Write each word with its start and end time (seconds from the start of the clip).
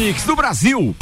mix 0.00 0.24
do 0.24 0.34
Brasil. 0.34 0.96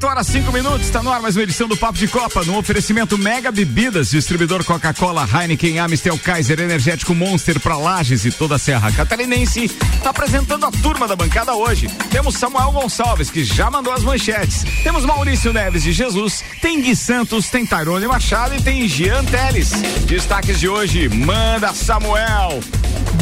8 0.00 0.06
horas 0.06 0.26
5 0.28 0.50
minutos, 0.50 0.86
está 0.86 1.02
no 1.02 1.12
ar 1.12 1.20
mais 1.20 1.36
uma 1.36 1.42
edição 1.42 1.68
do 1.68 1.76
Papo 1.76 1.98
de 1.98 2.08
Copa, 2.08 2.42
no 2.44 2.56
oferecimento 2.56 3.18
Mega 3.18 3.52
Bebidas, 3.52 4.08
distribuidor 4.08 4.64
Coca-Cola, 4.64 5.28
Heineken, 5.30 5.78
Amistel, 5.78 6.18
Kaiser, 6.18 6.58
Energético 6.58 7.14
Monster 7.14 7.60
para 7.60 7.76
Lages 7.76 8.24
e 8.24 8.32
toda 8.32 8.54
a 8.54 8.58
Serra 8.58 8.90
Catarinense. 8.90 9.68
Tá 10.02 10.08
apresentando 10.08 10.64
a 10.64 10.70
turma 10.70 11.06
da 11.06 11.14
bancada 11.14 11.54
hoje. 11.54 11.86
Temos 12.10 12.36
Samuel 12.36 12.72
Gonçalves, 12.72 13.30
que 13.30 13.44
já 13.44 13.70
mandou 13.70 13.92
as 13.92 14.02
manchetes. 14.02 14.64
Temos 14.82 15.04
Maurício 15.04 15.52
Neves 15.52 15.82
de 15.82 15.92
Jesus, 15.92 16.42
tem 16.62 16.80
Gui 16.80 16.96
Santos, 16.96 17.50
tem 17.50 17.66
Tairone 17.66 18.06
Machado 18.06 18.54
e 18.54 18.62
tem 18.62 18.88
Jean 18.88 19.22
Teles. 19.26 19.70
Destaques 20.06 20.58
de 20.58 20.66
hoje, 20.66 21.10
manda 21.10 21.74
Samuel. 21.74 22.60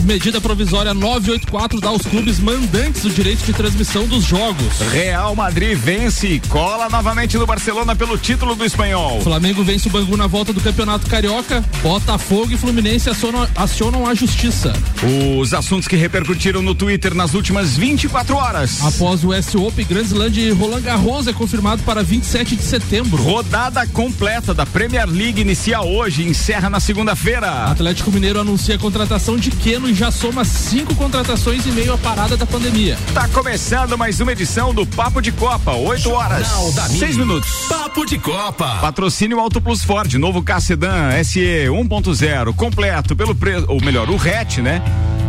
Medida 0.09 0.41
provisória 0.41 0.95
984 0.95 1.83
dá 1.83 1.91
aos 1.91 2.01
clubes 2.01 2.41
mandantes 2.41 3.05
o 3.05 3.11
direito 3.11 3.45
de 3.45 3.53
transmissão 3.53 4.07
dos 4.07 4.25
jogos. 4.25 4.81
Real 4.91 5.37
Madrid 5.37 5.77
vence 5.77 6.27
e 6.27 6.41
cola 6.41 6.89
novamente 6.89 7.37
no 7.37 7.45
Barcelona 7.45 7.95
pelo 7.95 8.17
título 8.17 8.55
do 8.55 8.65
espanhol. 8.65 9.21
Flamengo 9.21 9.63
vence 9.63 9.87
o 9.87 9.91
Bangu 9.91 10.17
na 10.17 10.27
volta 10.27 10.51
do 10.51 10.63
Campeonato 10.63 11.07
Carioca. 11.11 11.63
Botafogo 11.83 12.51
e 12.51 12.57
Fluminense 12.57 13.11
acionam, 13.11 13.47
acionam 13.55 14.07
a 14.07 14.15
justiça. 14.15 14.73
Os 15.39 15.53
assuntos 15.53 15.87
que 15.87 15.95
repercutiram 15.95 16.63
no 16.63 16.75
Twitter 16.75 17.13
nas 17.15 17.35
últimas 17.35 17.77
24 17.77 18.35
horas. 18.35 18.83
Após 18.83 19.23
o 19.23 19.35
S 19.35 19.59
Open, 19.59 19.85
Grand 19.85 20.05
Slam 20.05 20.31
de 20.31 20.51
Roland 20.53 20.81
Garros 20.81 21.27
é 21.27 21.35
confirmado 21.35 21.83
para 21.83 22.03
27 22.03 22.57
de 22.57 22.63
setembro. 22.63 23.23
Rodada 23.23 23.87
completa 23.89 24.55
da 24.55 24.65
Premier 24.65 25.07
League 25.07 25.43
inicia 25.43 25.83
hoje 25.83 26.23
e 26.23 26.29
encerra 26.29 26.71
na 26.71 26.81
segunda-feira. 26.81 27.65
Atlético 27.65 28.11
Mineiro 28.11 28.41
anuncia 28.41 28.77
a 28.77 28.79
contratação 28.79 29.37
de 29.37 29.51
Keno 29.51 29.87
e 29.87 29.98
já 29.99 30.13
soma 30.13 30.45
cinco 30.45 30.95
contratações 30.95 31.67
em 31.67 31.73
meio 31.73 31.93
à 31.93 31.99
parada 31.99 32.37
da 32.37 32.47
pandemia. 32.47 32.97
Tá 33.13 33.27
começando 33.27 33.99
mais 33.99 34.21
uma 34.21 34.31
edição 34.31 34.73
do 34.73 34.87
Papo 34.87 35.21
de 35.21 35.33
Copa, 35.33 35.73
8 35.73 36.11
horas, 36.13 36.47
6 36.97 37.17
minutos. 37.17 37.67
Papo 37.69 38.07
de 38.07 38.17
Copa. 38.17 38.77
Patrocínio 38.81 39.41
Auto 39.41 39.61
Plus 39.61 39.83
Ford, 39.83 40.15
novo 40.15 40.41
K 40.41 40.61
Sedan 40.61 41.11
SE 41.25 41.41
1.0, 41.41 42.55
completo 42.55 43.17
pelo 43.17 43.35
preço, 43.35 43.67
ou 43.69 43.83
melhor, 43.83 44.09
o 44.09 44.15
hatch, 44.15 44.59
né? 44.59 44.81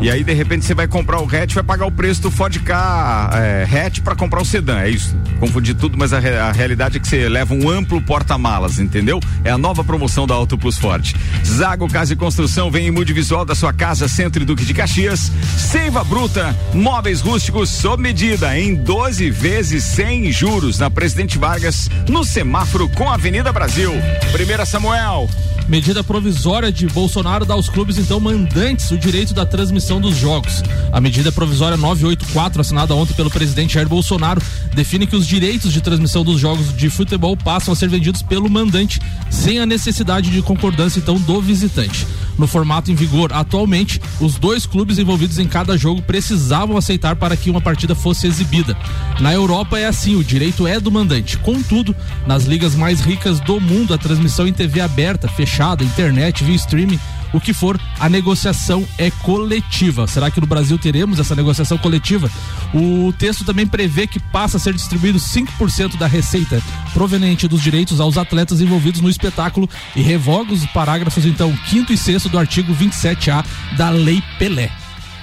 E 0.02 0.10
aí, 0.10 0.24
de 0.24 0.34
repente, 0.34 0.64
você 0.64 0.74
vai 0.74 0.88
comprar 0.88 1.20
o 1.20 1.26
hatch, 1.26 1.54
vai 1.54 1.64
pagar 1.64 1.86
o 1.86 1.92
preço 1.92 2.22
do 2.22 2.32
Ford 2.32 2.58
K 2.60 3.30
é, 3.34 3.68
hatch 3.70 4.00
para 4.00 4.16
comprar 4.16 4.42
o 4.42 4.46
sedã, 4.46 4.80
é 4.80 4.90
isso. 4.90 5.14
Confundi 5.42 5.74
tudo, 5.74 5.98
mas 5.98 6.14
a, 6.14 6.18
a 6.18 6.52
realidade 6.54 6.96
é 6.96 7.00
que 7.02 7.08
você 7.08 7.28
leva 7.28 7.54
um 7.54 7.70
amplo 7.70 8.02
porta-malas, 8.02 8.80
entendeu? 8.80 9.20
É 9.44 9.52
a 9.52 9.58
nova 9.58 9.84
promoção 9.84 10.26
da 10.26 10.34
Auto 10.34 10.58
Plus 10.58 10.78
Ford. 10.78 11.14
Zago 11.46 11.90
Casa 11.90 12.14
e 12.14 12.16
Construção 12.16 12.72
vem 12.72 12.88
em 12.88 12.92
multivisual 12.92 13.44
da 13.44 13.54
sua 13.54 13.74
casa, 13.74 14.08
Centro 14.08 14.42
e 14.42 14.46
Duque 14.46 14.64
de 14.64 14.74
Caxias. 14.74 15.32
Seiva 15.58 16.02
Bruta, 16.06 16.56
móveis 16.74 17.20
rústicos 17.20 17.70
sob 17.70 18.02
medida 18.02 18.58
em 18.58 18.76
12 18.76 19.30
vezes 19.30 19.84
sem 19.84 20.32
juros 20.32 20.80
na 20.80 20.90
Presidente 20.90 21.38
Vargas, 21.38 21.90
no 22.08 22.24
semáforo 22.24 22.88
com 22.88 23.10
a 23.10 23.16
Avenida 23.16 23.52
Brasil. 23.52 23.92
Primeira 24.32 24.66
Samuel. 24.66 25.30
Medida 25.70 26.04
provisória 26.04 26.72
de 26.72 26.88
Bolsonaro 26.88 27.46
dá 27.46 27.54
aos 27.54 27.70
clubes, 27.70 28.00
então, 28.00 28.20
mandantes 28.20 28.90
o 28.90 28.98
direito 28.98 29.36
da 29.36 29.46
transmissão 29.46 30.02
dos 30.02 30.18
jogos. 30.18 30.64
A 30.92 31.00
medida 31.00 31.32
provisória 31.32 31.78
984, 31.78 32.60
assinada 32.60 32.96
ontem 32.96 33.14
pelo 33.14 33.30
presidente 33.30 33.76
Jair 33.76 33.88
Bolsonaro, 33.88 34.42
define 34.74 35.06
que 35.06 35.16
os 35.16 35.28
direitos 35.28 35.72
de 35.72 35.80
transmissão 35.80 36.24
dos 36.24 36.40
jogos 36.40 36.76
de 36.76 36.90
futebol 36.90 37.38
passam 37.38 37.72
a 37.72 37.76
ser 37.76 37.88
vendidos 37.88 38.24
pelo 38.24 38.50
mandante, 38.50 39.00
sem 39.30 39.60
a 39.60 39.66
necessidade 39.66 40.32
de 40.32 40.42
concordância, 40.42 40.98
então, 40.98 41.20
do 41.20 41.40
visitante. 41.40 42.08
No 42.40 42.48
formato 42.48 42.90
em 42.90 42.96
vigor 42.96 43.34
atualmente, 43.34 44.02
os 44.18 44.36
dois 44.36 44.66
clubes 44.66 44.98
envolvidos 44.98 45.38
em 45.40 45.48
cada 45.48 45.78
jogo 45.78 46.02
precisavam 46.02 46.78
aceitar 46.78 47.18
para 47.18 47.36
que 47.36 47.50
uma 47.50 47.60
partida 47.60 47.94
fosse 47.94 48.28
exibida. 48.28 48.78
Na 49.20 49.34
Europa 49.34 49.78
é 49.78 49.86
assim, 49.86 50.16
o 50.16 50.24
direito 50.24 50.66
é 50.66 50.80
do 50.80 50.90
mandante. 50.90 51.38
Contudo, 51.38 51.94
nas 52.26 52.46
ligas 52.46 52.76
mais 52.76 53.02
ricas 53.02 53.42
do 53.42 53.60
mundo, 53.60 53.94
a 53.94 53.98
transmissão 53.98 54.48
em 54.48 54.54
TV 54.54 54.80
aberta, 54.80 55.28
fechada, 55.28 55.59
internet, 55.84 56.44
via 56.44 56.56
streaming, 56.56 57.00
o 57.34 57.40
que 57.40 57.54
for, 57.54 57.80
a 58.00 58.10
negociação 58.10 58.88
é 58.98 59.12
coletiva. 59.12 60.08
Será 60.08 60.32
que 60.32 60.42
no 60.42 60.48
Brasil 60.48 60.78
teremos 60.78 61.20
essa 61.20 61.36
negociação 61.36 61.78
coletiva? 61.78 62.30
O 62.74 63.14
texto 63.14 63.44
também 63.44 63.68
prevê 63.68 64.08
que 64.08 64.20
passa 64.20 64.58
a 64.58 64.60
ser 64.60 64.74
distribuído 64.74 65.20
5% 65.20 65.98
da 65.98 66.08
receita 66.08 66.62
proveniente 66.94 67.48
dos 67.48 67.62
direitos 67.62 68.00
aos 68.00 68.18
atletas 68.18 68.62
envolvidos 68.62 69.02
no 69.02 69.10
espetáculo 69.10 69.70
e 69.96 70.02
revoga 70.02 70.54
os 70.54 70.66
parágrafos, 70.68 71.26
então, 71.26 71.56
5 71.68 71.94
e 71.94 71.98
6 71.98 72.24
do 72.24 72.40
artigo 72.40 72.74
27A 72.74 73.46
da 73.78 73.90
Lei 73.90 74.24
Pelé. 74.38 74.72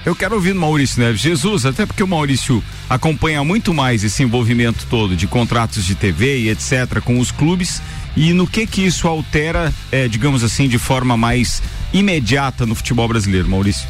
Eu 0.04 0.14
quero 0.14 0.36
ouvir 0.36 0.53
do 0.53 0.60
Maurício 0.60 1.03
Neves 1.03 1.20
Jesus, 1.20 1.66
até 1.66 1.84
porque 1.84 2.00
o 2.00 2.06
Maurício 2.06 2.62
acompanha 2.88 3.42
muito 3.42 3.74
mais 3.74 4.04
esse 4.04 4.22
envolvimento 4.22 4.86
todo 4.88 5.16
de 5.16 5.26
contratos 5.26 5.84
de 5.84 5.97
TV 5.97 6.42
e 6.42 6.48
etc. 6.48 7.00
com 7.04 7.18
os 7.18 7.32
clubes 7.32 7.82
e 8.16 8.32
no 8.32 8.47
que 8.47 8.66
que 8.66 8.82
isso 8.82 9.06
altera, 9.06 9.72
eh, 9.93 10.09
digamos 10.09 10.43
assim, 10.43 10.69
de 10.69 10.78
forma 10.78 11.16
mais 11.16 11.62
imediata 11.93 12.65
no 12.65 12.75
futebol 12.75 13.06
brasileiro, 13.06 13.49
Maurício. 13.49 13.87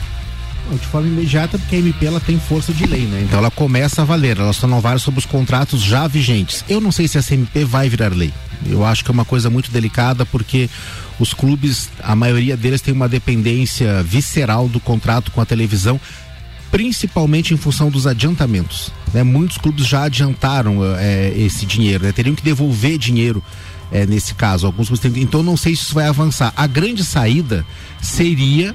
De 0.73 0.87
forma 0.87 1.07
imediata, 1.07 1.59
porque 1.59 1.77
a 1.77 1.79
MP 1.79 2.07
ela 2.07 2.19
tem 2.19 2.41
força 2.41 2.73
de 2.73 2.87
lei, 2.87 3.03
né? 3.03 3.23
Então 3.23 3.39
ela 3.39 3.53
começa 3.53 4.03
a 4.03 4.05
valer, 4.05 4.39
ela 4.39 4.53
só 4.53 4.67
não 4.67 4.81
vale 4.81 4.99
sobre 4.99 5.21
os 5.21 5.27
contratos 5.27 5.81
já 5.81 6.09
vigentes. 6.09 6.65
Eu 6.69 6.81
não 6.81 6.91
sei 6.91 7.07
se 7.07 7.17
essa 7.17 7.35
MP 7.35 7.65
vai 7.65 7.89
virar 7.89 8.13
lei. 8.13 8.33
Eu 8.69 8.85
acho 8.85 9.05
que 9.05 9.11
é 9.11 9.15
uma 9.15 9.25
coisa 9.25 9.49
muito 9.49 9.71
delicada 9.71 10.27
porque 10.27 10.69
os 11.21 11.33
clubes, 11.33 11.89
a 12.03 12.17
maioria 12.17 12.57
deles 12.57 12.81
tem 12.81 12.93
uma 12.93 13.09
dependência 13.09 14.03
visceral 14.03 14.69
do 14.69 14.81
contrato 14.81 15.31
com 15.31 15.41
a 15.41 15.47
televisão, 15.47 16.01
principalmente 16.71 17.55
em 17.55 17.57
função 17.57 17.89
dos 17.89 18.05
adiantamentos. 18.05 18.93
Né? 19.15 19.23
Muitos 19.23 19.59
clubes 19.59 19.87
já 19.87 20.05
adiantaram 20.05 20.81
eh, 20.99 21.33
esse 21.37 21.65
dinheiro, 21.65 22.05
né? 22.05 22.13
teriam 22.13 22.35
que 22.35 22.43
devolver 22.43 22.99
dinheiro 22.99 23.43
eh, 23.93 24.07
nesse 24.07 24.35
caso. 24.35 24.67
Alguns 24.67 24.89
clubes 24.89 25.01
têm- 25.13 25.23
então 25.23 25.43
não 25.43 25.57
sei 25.57 25.75
se 25.77 25.83
isso 25.83 25.95
vai 25.95 26.07
avançar. 26.07 26.53
A 26.57 26.67
grande 26.67 27.05
saída 27.05 27.65
seria 28.03 28.75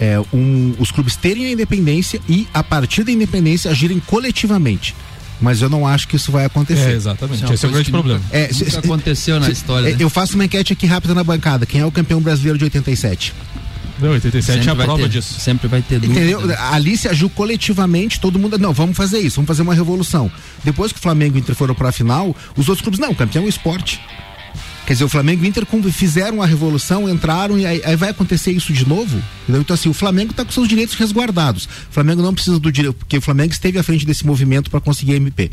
é, 0.00 0.18
um- 0.32 0.74
os 0.80 0.90
clubes 0.90 1.14
terem 1.14 1.46
a 1.46 1.50
independência 1.52 2.20
e, 2.28 2.48
a 2.52 2.64
partir 2.64 3.04
da 3.04 3.12
independência, 3.12 3.70
agirem 3.70 4.00
coletivamente. 4.00 4.96
Mas 5.40 5.62
eu 5.62 5.68
não 5.68 5.86
acho 5.86 6.08
que 6.08 6.16
isso 6.16 6.32
vai 6.32 6.44
acontecer. 6.44 6.90
É, 6.90 6.92
exatamente. 6.94 7.42
Isso 7.44 7.52
é 7.52 7.54
Esse 7.54 7.66
é 7.66 7.68
o 7.68 7.72
grande 7.72 7.84
que 7.86 7.92
nunca- 7.92 8.08
problema. 8.08 8.24
É, 8.32 8.52
Nunca 8.52 8.70
se- 8.70 8.78
aconteceu 8.78 9.38
na 9.38 9.48
história, 9.50 9.88
é, 9.88 9.90
né? 9.92 9.96
Eu 10.00 10.10
faço 10.10 10.34
uma 10.34 10.44
enquete 10.44 10.72
aqui 10.72 10.86
rápida 10.86 11.14
na 11.14 11.22
bancada. 11.22 11.66
Quem 11.66 11.80
é 11.80 11.86
o 11.86 11.90
campeão 11.92 12.20
brasileiro 12.20 12.58
de 12.58 12.64
87? 12.64 13.32
Não, 14.00 14.10
87 14.10 14.58
é 14.58 14.60
a 14.60 14.64
Sempre 14.64 14.84
prova 14.84 15.02
ter- 15.02 15.08
disso. 15.08 15.38
Sempre 15.38 15.68
vai 15.68 15.82
ter 15.82 16.00
dúvida. 16.00 16.18
Entendeu? 16.20 16.40
Ali 16.72 16.96
se 16.96 17.06
agiu 17.08 17.30
coletivamente, 17.30 18.18
todo 18.18 18.38
mundo. 18.40 18.58
Não, 18.58 18.72
vamos 18.72 18.96
fazer 18.96 19.18
isso, 19.20 19.36
vamos 19.36 19.46
fazer 19.48 19.62
uma 19.62 19.74
revolução. 19.74 20.30
Depois 20.64 20.90
que 20.92 20.98
o 20.98 21.02
Flamengo 21.02 21.36
e 21.36 21.38
o 21.38 21.40
Inter 21.40 21.54
foram 21.54 21.74
para 21.76 21.90
a 21.90 21.92
final, 21.92 22.34
os 22.56 22.68
outros 22.68 22.82
clubes, 22.82 22.98
não, 22.98 23.10
o 23.10 23.14
campeão 23.14 23.44
é 23.44 23.46
o 23.46 23.48
esporte. 23.48 24.00
Quer 24.86 24.94
dizer, 24.94 25.04
o 25.04 25.08
Flamengo 25.08 25.44
e 25.44 25.46
o 25.46 25.48
Inter 25.48 25.64
fizeram 25.92 26.42
a 26.42 26.46
revolução, 26.46 27.08
entraram 27.08 27.56
e 27.58 27.64
aí, 27.64 27.82
aí 27.84 27.96
vai 27.96 28.10
acontecer 28.10 28.50
isso 28.50 28.72
de 28.72 28.86
novo? 28.86 29.22
Então, 29.48 29.74
assim, 29.74 29.88
o 29.88 29.94
Flamengo 29.94 30.30
está 30.30 30.44
com 30.44 30.52
seus 30.52 30.68
direitos 30.68 30.94
resguardados. 30.94 31.64
O 31.64 31.92
Flamengo 31.92 32.22
não 32.22 32.34
precisa 32.34 32.58
do 32.58 32.70
direito, 32.70 32.94
porque 32.94 33.18
o 33.18 33.20
Flamengo 33.20 33.52
esteve 33.52 33.78
à 33.78 33.82
frente 33.82 34.06
desse 34.06 34.26
movimento 34.26 34.70
para 34.70 34.80
conseguir 34.80 35.14
MP. 35.14 35.50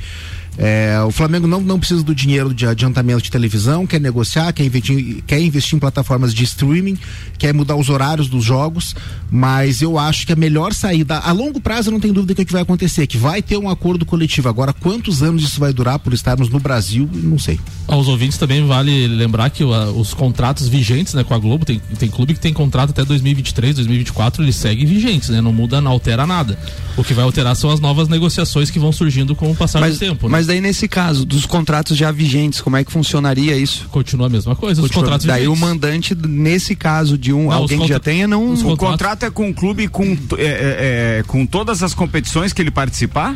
É, 0.58 1.00
o 1.08 1.12
Flamengo 1.12 1.48
não, 1.48 1.62
não 1.62 1.80
precisa 1.80 2.04
do 2.04 2.14
dinheiro 2.14 2.54
de 2.54 2.68
adiantamento 2.68 3.22
de 3.22 3.32
televisão, 3.32 3.88
quer 3.88 4.02
negociar, 4.02 4.52
quer 4.52 4.66
investir, 4.66 5.24
quer 5.26 5.40
investir 5.40 5.78
em 5.78 5.80
plataformas 5.80 6.34
de 6.34 6.44
streaming, 6.44 6.98
quer 7.38 7.54
mudar 7.54 7.78
os 7.78 7.90
horários 7.90 8.28
dos 8.28 8.44
jogos, 8.44 8.94
mas 9.32 9.82
eu 9.82 9.98
acho 9.98 10.28
que 10.28 10.34
a 10.34 10.36
melhor 10.36 10.74
saída, 10.74 11.18
a 11.20 11.32
longo 11.32 11.62
prazo 11.62 11.92
não 11.92 12.00
tenho 12.00 12.14
dúvida 12.14 12.36
que 12.36 12.42
o 12.42 12.46
que 12.46 12.52
vai 12.52 12.62
acontecer, 12.62 13.08
que 13.08 13.18
vai 13.18 13.42
ter 13.42 13.58
um 13.58 13.70
acordo 13.70 14.06
coletivo. 14.06 14.50
Agora, 14.50 14.74
quantos 14.74 15.24
anos 15.24 15.44
isso 15.44 15.62
vai 15.62 15.72
durar 15.72 15.98
por 16.00 16.14
estarmos 16.14 16.50
no 16.50 16.60
Brasil, 16.60 17.10
não 17.14 17.40
sei. 17.40 17.58
Aos 17.88 18.10
ouvintes 18.10 18.38
também 18.38 18.66
vale 18.66 19.08
lembrar 19.08 19.50
que 19.50 19.64
uh, 19.64 19.98
os 19.98 20.14
contratos 20.14 20.68
vigentes 20.68 21.14
né, 21.14 21.24
com 21.24 21.34
a 21.34 21.40
Globo, 21.40 21.64
tem, 21.64 21.80
tem 21.98 22.10
clube 22.10 22.34
que 22.34 22.40
tem 22.40 22.54
contrato 22.54 22.90
até 22.90 23.06
2023, 23.06 23.79
2024, 23.80 24.44
eles 24.44 24.56
seguem 24.56 24.86
vigentes, 24.86 25.30
né? 25.30 25.42
Não 25.42 25.52
muda, 25.54 25.80
não 25.82 25.92
altera 25.92 26.26
nada. 26.28 26.58
O 26.98 27.04
que 27.04 27.14
vai 27.14 27.24
alterar 27.24 27.56
são 27.56 27.70
as 27.72 27.80
novas 27.80 28.08
negociações 28.08 28.70
que 28.70 28.78
vão 28.80 28.92
surgindo 28.92 29.36
com 29.36 29.50
o 29.52 29.56
passar 29.56 29.80
Mas, 29.80 29.94
do 29.96 30.00
tempo. 30.00 30.28
né? 30.28 30.32
mas 30.34 30.48
daí 30.48 30.60
nesse 30.60 30.88
caso, 30.88 31.26
dos 31.26 31.46
contratos 31.46 31.96
já 31.98 32.12
vigentes, 32.12 32.60
como 32.62 32.76
é 32.78 32.84
que 32.84 32.92
funcionaria 32.92 33.56
isso? 33.56 33.88
Continua 33.90 34.28
a 34.28 34.30
mesma 34.30 34.56
coisa, 34.56 34.82
os 34.82 34.88
Continua- 34.88 35.04
contratos 35.06 35.26
daí 35.26 35.42
vigentes. 35.44 35.62
o 35.62 35.66
mandante, 35.66 36.16
nesse 36.16 36.76
caso 36.76 37.18
de 37.18 37.32
um 37.32 37.46
Não, 37.46 37.54
alguém 37.54 37.78
os 37.78 37.84
que 37.84 37.90
já 37.90 38.00
tenha, 38.00 38.28
não. 38.28 38.52
os 38.52 38.62
O 38.62 38.64
contratos- 38.76 38.90
contrato 38.92 39.24
é 39.24 39.30
com 39.32 39.50
o 39.50 39.54
clube 39.54 39.88
com, 39.88 40.04
é, 40.38 40.44
é, 40.44 41.18
é, 41.20 41.24
com 41.26 41.46
todas 41.46 41.82
as 41.84 41.94
competições 41.94 42.52
que 42.54 42.62
ele 42.62 42.72
participar? 42.72 43.36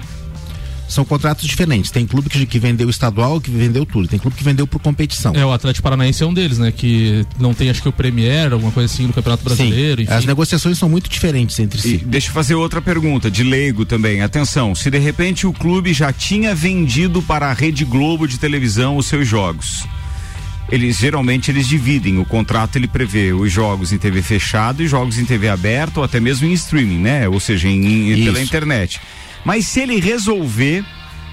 São 0.88 1.06
contratos 1.06 1.48
diferentes. 1.48 1.90
Tem 1.90 2.06
clube 2.06 2.30
que, 2.30 2.46
que 2.46 2.60
vendeu 2.60 2.90
estadual, 2.90 3.40
que 3.42 3.50
vendeu 3.50 3.86
tudo. 3.86 4.08
Tem 4.08 4.20
clube 4.20 4.36
que 4.36 4.44
vendeu 4.44 4.68
por 4.68 4.80
competição. 4.80 5.34
É, 5.34 5.46
o 5.46 5.52
Atlético 5.52 5.84
Paranaense 5.84 6.24
é 6.24 6.26
um 6.26 6.34
deles, 6.34 6.60
né? 6.60 6.72
Que 6.72 7.26
não 7.40 7.54
tem, 7.54 7.70
acho 7.70 7.82
que 7.82 7.90
o 7.90 7.92
Premier, 7.92 8.54
alguma 8.54 8.72
coisa 8.72 8.94
assim, 8.94 9.08
no 9.08 9.14
Campeonato 9.14 9.44
Brasileiro. 9.44 10.02
Sim, 10.02 10.04
enfim. 10.04 10.14
as 10.14 10.26
negociações 10.26 10.78
são 10.78 10.90
muito 10.90 11.10
diferentes 11.10 11.58
entre 11.60 11.82
si. 11.82 11.96
E 11.96 11.98
deixa 11.98 12.30
eu 12.30 12.34
fazer 12.34 12.56
outra 12.56 12.82
pergunta, 12.82 13.32
de 13.32 13.44
leigo 13.44 13.86
também. 13.86 14.22
Atenção, 14.22 14.76
se 14.76 14.92
de 14.92 15.00
repente 15.00 15.48
o 15.48 15.54
clube 15.54 15.94
já 15.94 16.12
tinha 16.12 16.54
vendido 16.54 17.22
para 17.22 17.48
a 17.50 17.54
Rede 17.54 17.86
Globo 17.86 18.28
de 18.28 18.38
televisão 18.38 18.98
os 18.98 19.08
seus 19.08 19.28
jogos. 19.28 19.86
Eles 20.72 20.98
geralmente 20.98 21.52
eles 21.52 21.68
dividem, 21.68 22.18
o 22.18 22.26
contrato 22.26 22.78
ele 22.78 22.88
prevê 22.88 23.34
os 23.34 23.52
jogos 23.52 23.92
em 23.92 23.98
TV 23.98 24.22
fechado 24.22 24.82
e 24.82 24.88
jogos 24.88 25.20
em 25.20 25.26
TV 25.26 25.50
aberta 25.50 26.00
ou 26.00 26.04
até 26.04 26.20
mesmo 26.20 26.48
em 26.48 26.54
streaming, 26.54 27.00
né? 27.00 27.28
Ou 27.28 27.40
seja, 27.40 27.68
em, 27.68 28.14
em 28.14 28.24
pela 28.24 28.42
internet. 28.42 29.00
Mas 29.46 29.68
se 29.68 29.82
ele 29.82 30.00
resolver, 30.00 30.84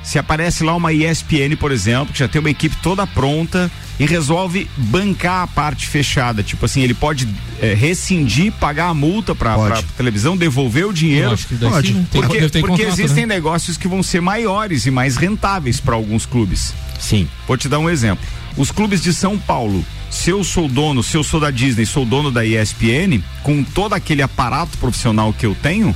se 0.03 0.19
aparece 0.19 0.65
lá 0.65 0.75
uma 0.75 0.93
ESPN, 0.93 1.57
por 1.59 1.71
exemplo, 1.73 2.13
que 2.13 2.19
já 2.19 2.29
tem 2.29 2.41
uma 2.41 2.51
equipe 2.51 2.75
toda 2.83 3.07
pronta 3.07 3.71
e 3.99 4.07
resolve 4.07 4.69
bancar 4.77 5.43
a 5.43 5.47
parte 5.47 5.87
fechada, 5.87 6.43
tipo 6.43 6.65
assim, 6.65 6.81
ele 6.83 6.95
pode 6.95 7.29
é, 7.61 7.75
rescindir, 7.75 8.51
pagar 8.53 8.89
a 8.89 8.95
multa 8.95 9.35
para 9.35 9.55
a 9.55 9.83
televisão, 9.97 10.37
devolver 10.37 10.87
o 10.87 10.93
dinheiro. 10.93 11.29
Eu 11.29 11.33
acho 11.35 11.47
que 11.47 11.55
daí 11.55 11.71
Pode. 11.71 11.89
sim? 11.89 12.07
Tem- 12.11 12.23
Porque, 12.23 12.39
ter 12.49 12.61
porque 12.61 12.83
contrato, 12.85 12.99
existem 13.01 13.27
né? 13.27 13.35
negócios 13.35 13.77
que 13.77 13.87
vão 13.87 14.03
ser 14.03 14.21
maiores 14.23 14.87
e 14.87 14.91
mais 14.91 15.17
rentáveis 15.17 15.79
para 15.81 15.95
alguns 15.95 16.25
clubes. 16.25 16.73
Sim. 16.99 17.29
Vou 17.47 17.57
te 17.57 17.69
dar 17.69 17.79
um 17.79 17.91
exemplo. 17.91 18.25
Os 18.57 18.71
clubes 18.71 19.03
de 19.03 19.13
São 19.13 19.39
Paulo, 19.39 19.85
se 20.11 20.31
eu 20.31 20.43
sou 20.43 20.67
dono, 20.67 21.03
se 21.03 21.17
eu 21.17 21.23
sou 21.23 21.39
da 21.39 21.51
Disney, 21.51 21.85
sou 21.87 22.05
dono 22.07 22.31
da 22.31 22.45
ESPN, 22.45 23.23
com 23.43 23.63
todo 23.63 23.93
aquele 23.95 24.23
aparato 24.23 24.77
profissional 24.79 25.33
que 25.33 25.45
eu 25.47 25.55
tenho, 25.63 25.95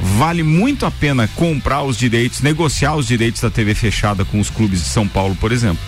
vale 0.00 0.42
muito 0.42 0.86
a 0.86 0.90
pena 0.90 1.28
comprar 1.28 1.82
os 1.82 1.96
direitos, 1.96 2.42
negociar 2.42 2.96
os 2.96 3.06
direitos 3.06 3.40
da 3.40 3.50
TV 3.50 3.74
fechada 3.74 4.24
com 4.24 4.40
os 4.40 4.50
clubes 4.50 4.80
de 4.80 4.88
São 4.88 5.06
Paulo, 5.06 5.34
por 5.36 5.52
exemplo. 5.52 5.82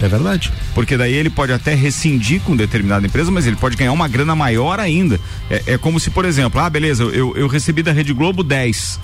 É 0.00 0.08
verdade. 0.08 0.52
Porque 0.74 0.96
daí 0.96 1.12
ele 1.12 1.30
pode 1.30 1.52
até 1.52 1.74
rescindir 1.74 2.40
com 2.40 2.56
determinada 2.56 3.06
empresa, 3.06 3.30
mas 3.30 3.46
ele 3.46 3.56
pode 3.56 3.76
ganhar 3.76 3.92
uma 3.92 4.08
grana 4.08 4.34
maior 4.34 4.80
ainda. 4.80 5.20
É, 5.50 5.74
é 5.74 5.78
como 5.78 6.00
se, 6.00 6.10
por 6.10 6.24
exemplo, 6.24 6.60
ah, 6.60 6.70
beleza, 6.70 7.04
eu, 7.04 7.36
eu 7.36 7.46
recebi 7.46 7.82
da 7.82 7.92
Rede 7.92 8.12
Globo 8.12 8.42
10, 8.42 8.98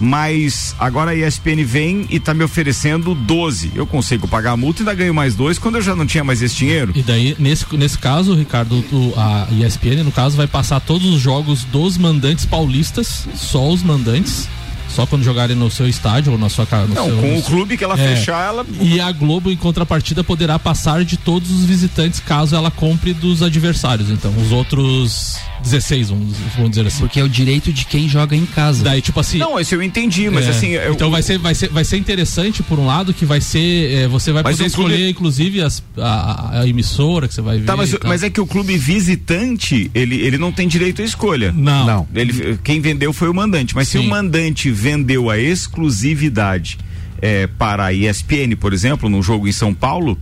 mas 0.00 0.74
agora 0.78 1.12
a 1.12 1.14
ESPN 1.14 1.64
vem 1.64 2.06
e 2.10 2.18
tá 2.18 2.34
me 2.34 2.44
oferecendo 2.44 3.14
12. 3.14 3.72
Eu 3.74 3.86
consigo 3.86 4.26
pagar 4.28 4.52
a 4.52 4.56
multa 4.56 4.80
e 4.80 4.82
ainda 4.82 4.94
ganho 4.94 5.14
mais 5.14 5.34
dois 5.34 5.58
quando 5.58 5.76
eu 5.76 5.82
já 5.82 5.94
não 5.94 6.06
tinha 6.06 6.24
mais 6.24 6.42
esse 6.42 6.56
dinheiro. 6.56 6.92
E 6.94 7.02
daí, 7.02 7.36
nesse, 7.38 7.64
nesse 7.76 7.98
caso, 7.98 8.34
Ricardo, 8.34 8.84
a 9.16 9.46
ESPN, 9.52 10.02
no 10.04 10.12
caso, 10.12 10.36
vai 10.36 10.46
passar 10.46 10.80
todos 10.80 11.06
os 11.08 11.20
jogos 11.20 11.64
dos 11.64 11.96
mandantes 11.96 12.44
paulistas, 12.44 13.26
só 13.34 13.68
os 13.68 13.82
mandantes, 13.82 14.48
só 14.88 15.06
quando 15.06 15.24
jogarem 15.24 15.56
no 15.56 15.70
seu 15.70 15.88
estádio 15.88 16.32
ou 16.32 16.38
na 16.38 16.48
sua 16.48 16.66
casa. 16.66 16.92
Não, 16.94 17.10
com 17.20 17.38
o 17.38 17.42
clube 17.42 17.76
que 17.76 17.82
ela 17.84 17.98
É. 17.98 18.14
fechar, 18.16 18.46
ela. 18.46 18.66
E 18.80 19.00
a 19.00 19.10
Globo, 19.10 19.50
em 19.50 19.56
contrapartida, 19.56 20.22
poderá 20.22 20.58
passar 20.58 21.04
de 21.04 21.16
todos 21.16 21.50
os 21.50 21.64
visitantes 21.64 22.20
caso 22.20 22.54
ela 22.54 22.70
compre 22.70 23.12
dos 23.12 23.42
adversários. 23.42 24.10
Então, 24.10 24.32
os 24.36 24.52
outros 24.52 25.36
16, 25.64 26.10
vamos, 26.10 26.36
vamos 26.54 26.70
dizer 26.70 26.86
assim. 26.86 27.00
Porque 27.00 27.18
é 27.18 27.24
o 27.24 27.28
direito 27.28 27.72
de 27.72 27.84
quem 27.86 28.08
joga 28.08 28.36
em 28.36 28.46
casa. 28.46 28.84
Daí, 28.84 29.00
tipo 29.02 29.18
assim. 29.18 29.38
Não, 29.38 29.58
isso 29.58 29.74
eu 29.74 29.82
entendi, 29.82 30.28
mas 30.30 30.46
É, 30.46 30.50
assim. 30.50 30.68
eu- 30.68 30.92
então 30.92 31.10
vai 31.10 31.22
ser, 31.22 31.38
vai, 31.38 31.54
ser, 31.54 31.68
vai 31.70 31.84
ser 31.84 31.96
interessante 31.96 32.62
por 32.62 32.78
um 32.78 32.86
lado 32.86 33.12
que 33.12 33.24
vai 33.24 33.40
ser 33.40 33.92
é, 33.92 34.08
você 34.08 34.30
vai 34.32 34.42
poder 34.42 34.54
o 34.54 34.56
clube- 34.56 34.68
escolher 34.68 35.08
inclusive 35.08 35.60
as, 35.62 35.82
a, 35.98 36.60
a- 36.60 36.68
emissora 36.68 37.26
que 37.26 37.34
você 37.34 37.40
vai 37.42 37.58
ver 37.58 37.64
Tá, 37.64 37.76
mas, 37.76 37.96
mas 38.04 38.22
é 38.22 38.30
que 38.30 38.40
o 38.40 38.46
clube 38.46 38.76
visitante, 38.76 39.90
ele, 39.94 40.16
ele 40.20 40.38
não 40.38 40.52
tem 40.52 40.68
direito 40.68 41.02
à 41.02 41.04
escolha. 41.04 41.52
não, 41.52 41.86
Não. 41.86 42.08
Ele, 42.14 42.58
quem 42.62 42.80
vendeu 42.80 43.12
foi 43.12 43.28
o 43.28 43.34
mandante. 43.34 43.74
Mas 43.74 43.88
se 43.88 43.98
Sim. 43.98 44.06
o 44.06 44.10
mandante 44.10 44.70
vendeu 44.70 45.30
a 45.30 45.38
exclusividade 45.38 46.78
é, 47.22 47.46
para 47.46 47.86
a 47.86 47.92
ESPN, 47.92 48.54
por 48.58 48.72
exemplo, 48.72 49.08
num 49.08 49.22
jogo 49.22 49.48
em 49.48 49.52
São 49.52 49.72
Paulo, 49.72 50.18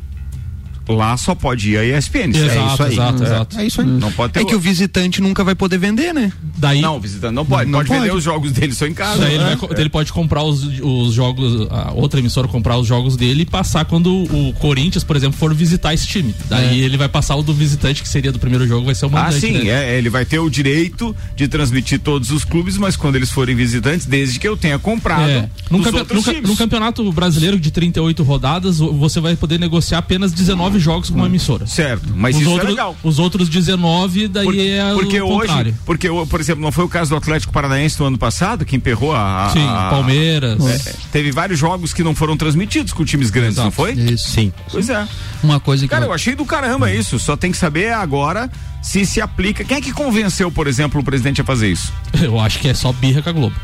lá 0.88 1.16
só 1.16 1.34
pode 1.34 1.70
ir 1.70 1.78
a 1.78 1.98
ESPN. 1.98 2.30
Exato, 2.34 2.42
é 2.42 2.72
isso 2.72 2.82
aí. 2.82 2.92
exato, 2.92 3.22
É. 3.22 3.26
exato. 3.26 3.58
É 3.60 3.66
isso 3.66 3.80
aí. 3.80 3.86
Não 3.86 4.12
pode 4.12 4.32
ter. 4.32 4.40
É 4.40 4.44
que 4.44 4.54
o 4.54 4.60
visitante 4.60 5.20
nunca 5.20 5.42
vai 5.44 5.54
poder 5.54 5.78
vender, 5.78 6.12
né? 6.12 6.32
daí 6.56 6.80
Não, 6.80 7.00
visitante 7.00 7.34
não 7.34 7.44
pode. 7.44 7.68
Não 7.70 7.80
pode, 7.80 7.88
vender 7.90 8.06
pode. 8.08 8.18
os 8.18 8.24
jogos 8.24 8.52
dele 8.52 8.72
só 8.74 8.86
em 8.86 8.94
casa. 8.94 9.20
daí 9.20 9.34
ele, 9.34 9.42
né? 9.44 9.50
vai 9.50 9.56
co- 9.56 9.68
ele 9.76 9.88
pode 9.88 10.12
comprar 10.12 10.42
os, 10.44 10.62
os 10.80 11.12
jogos, 11.12 11.66
a 11.70 11.92
outra 11.92 12.20
emissora 12.20 12.46
comprar 12.46 12.76
os 12.78 12.86
jogos 12.86 13.16
dele 13.16 13.42
e 13.42 13.46
passar 13.46 13.84
quando 13.84 14.12
o 14.12 14.52
Corinthians, 14.60 15.02
por 15.04 15.16
exemplo, 15.16 15.36
for 15.38 15.52
visitar 15.54 15.92
esse 15.94 16.06
time. 16.06 16.34
Daí 16.48 16.80
ele 16.80 16.96
vai 16.96 17.08
passar 17.08 17.34
o 17.36 17.42
do 17.42 17.52
visitante, 17.52 18.02
que 18.02 18.08
seria 18.08 18.30
do 18.30 18.38
primeiro 18.38 18.66
jogo, 18.66 18.86
vai 18.86 18.94
ser 18.94 19.06
o 19.06 19.08
Ah, 19.08 19.24
mandante. 19.24 19.40
sim, 19.40 19.52
né? 19.64 19.68
é, 19.94 19.98
ele 19.98 20.08
vai 20.08 20.24
ter 20.24 20.38
o 20.38 20.48
direito 20.48 21.14
de 21.34 21.48
transmitir 21.48 21.98
todos 22.00 22.30
os 22.30 22.44
clubes, 22.44 22.76
mas 22.76 22.96
quando 22.96 23.16
eles 23.16 23.30
forem 23.30 23.56
visitantes, 23.56 24.06
desde 24.06 24.38
que 24.38 24.46
eu 24.46 24.56
tenha 24.56 24.78
comprado 24.78 25.28
É. 25.28 25.48
Num, 25.70 25.80
os 25.80 25.84
campe- 25.90 26.22
times. 26.22 26.48
num 26.48 26.56
campeonato 26.56 27.10
brasileiro 27.12 27.58
de 27.58 27.70
38 27.70 28.22
rodadas, 28.22 28.80
o- 28.80 28.92
você 28.92 29.20
vai 29.20 29.34
poder 29.36 29.58
negociar 29.58 29.98
apenas 29.98 30.32
19 30.32 30.71
jogos 30.80 31.10
com 31.10 31.16
uma 31.16 31.26
emissora. 31.26 31.66
Certo, 31.66 32.08
mas 32.14 32.36
os 32.36 32.42
isso 32.42 32.50
outros, 32.50 32.68
é 32.68 32.70
legal. 32.70 32.96
Os 33.02 33.18
outros 33.18 33.48
19, 33.48 34.28
daí 34.28 34.44
Por- 34.44 34.56
é 34.58 34.92
porque 34.94 35.20
o 35.20 35.26
hoje, 35.28 35.48
contrário. 35.48 35.74
porque 35.84 36.08
por 36.30 36.40
exemplo, 36.40 36.62
não 36.62 36.70
foi 36.70 36.84
o 36.84 36.88
caso 36.88 37.10
do 37.10 37.16
Atlético 37.16 37.52
Paranaense 37.52 37.98
no 37.98 38.06
ano 38.06 38.18
passado 38.18 38.64
que 38.64 38.76
emperrou 38.76 39.14
a, 39.14 39.46
a- 39.46 39.50
Sim, 39.50 39.66
a- 39.66 39.88
Palmeiras. 39.90 40.64
É, 40.86 40.94
teve 41.10 41.32
vários 41.32 41.58
jogos 41.58 41.92
que 41.92 42.02
não 42.04 42.14
foram 42.14 42.36
transmitidos 42.36 42.92
com 42.92 43.04
times 43.04 43.30
grandes, 43.30 43.54
Exato. 43.54 43.64
não 43.66 43.72
foi? 43.72 43.92
Isso. 43.92 44.30
Sim. 44.30 44.52
Pois 44.70 44.88
é. 44.88 45.06
Uma 45.42 45.58
coisa 45.58 45.82
que. 45.84 45.88
Cara, 45.88 46.06
eu 46.06 46.12
achei 46.12 46.34
do 46.34 46.44
caramba 46.44 46.92
isso. 46.92 47.18
Só 47.18 47.36
tem 47.36 47.50
que 47.50 47.56
saber 47.58 47.92
agora 47.92 48.50
se 48.80 49.04
se 49.04 49.20
aplica. 49.20 49.64
Quem 49.64 49.76
é 49.78 49.80
que 49.80 49.92
convenceu, 49.92 50.50
por 50.50 50.66
exemplo, 50.66 51.00
o 51.00 51.04
presidente 51.04 51.40
a 51.40 51.44
fazer 51.44 51.70
isso? 51.70 51.92
Eu 52.22 52.38
acho 52.38 52.58
que 52.58 52.68
é 52.68 52.74
só 52.74 52.92
birra 52.92 53.22
com 53.22 53.30
a 53.30 53.32
Globo. 53.32 53.56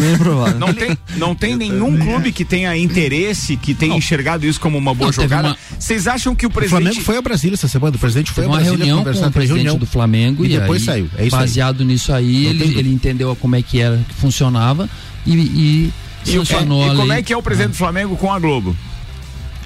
Bem 0.00 0.16
provável. 0.18 0.58
Não 0.58 0.72
tem, 0.72 0.98
não 1.16 1.34
tem 1.34 1.56
nenhum 1.56 1.96
clube 1.98 2.32
que 2.32 2.44
tenha 2.44 2.76
interesse, 2.76 3.56
que 3.56 3.74
tenha 3.74 3.96
enxergado 3.96 4.46
isso 4.46 4.60
como 4.60 4.78
uma 4.78 4.94
boa 4.94 5.06
Não, 5.08 5.12
jogada. 5.12 5.48
uma- 5.48 5.56
Vocês 5.78 6.06
acham 6.06 6.34
que 6.34 6.46
o 6.46 6.48
O 6.48 6.52
presidente. 6.52 6.82
Flamengo 6.84 7.04
foi 7.04 7.16
a 7.16 7.22
Brasília 7.22 7.54
essa 7.54 7.68
semana. 7.68 7.96
O 7.96 7.98
presidente 7.98 8.30
foi 8.30 8.44
Teve 8.44 8.46
a 8.46 8.50
uma 8.56 8.56
Brasília 8.62 8.84
reunião 8.86 9.04
com 9.04 9.10
o 9.10 9.30
presidente 9.32 9.54
reunião. 9.56 9.78
do 9.78 9.86
Flamengo 9.86 10.44
E 10.44 10.54
e, 10.54 10.58
depois 10.58 10.82
aí, 10.82 10.86
saiu. 10.86 11.10
É 11.18 11.26
isso 11.26 11.34
aí. 11.36 11.40
baseado 11.42 11.84
nisso 11.84 12.12
aí, 12.12 12.44
Não 12.44 12.50
ele, 12.50 12.78
ele 12.78 12.92
entendeu 12.92 13.34
como 13.36 13.56
é 13.56 13.62
que 13.62 13.80
era, 13.80 13.96
que 14.08 14.14
funcionava 14.14 14.88
e, 15.26 15.34
e 15.34 15.92
E, 16.26 16.38
o- 16.38 16.46
sancionou 16.46 16.86
e 16.86 16.90
a 16.90 16.94
como 16.94 17.12
é 17.12 17.22
que 17.22 17.32
é 17.32 17.36
o 17.36 17.42
presidente 17.42 17.72
do 17.72 17.76
Flamengo 17.76 18.16
com 18.16 18.32
a 18.32 18.38
Globo? 18.38 18.76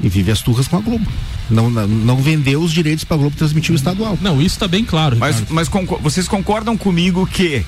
E 0.03 0.09
vive 0.09 0.33
as 0.33 0.41
turras 0.41 0.67
com 0.67 0.77
a 0.79 0.81
Globo. 0.81 1.07
Não, 1.51 1.69
não, 1.71 1.87
não 1.87 2.17
vendeu 2.17 2.61
os 2.63 2.73
direitos 2.73 3.05
pra 3.05 3.17
Globo 3.17 3.37
transmitir 3.37 3.73
o 3.73 3.77
estadual. 3.77 4.19
Não, 4.23 4.41
isso 4.41 4.59
tá 4.59 4.67
bem 4.67 4.85
claro. 4.85 5.17
Mas, 5.19 5.41
Ricardo. 5.41 5.55
mas 5.55 5.69
vocês 6.03 6.27
concordam 6.27 6.77
comigo 6.79 7.27
que 7.27 7.63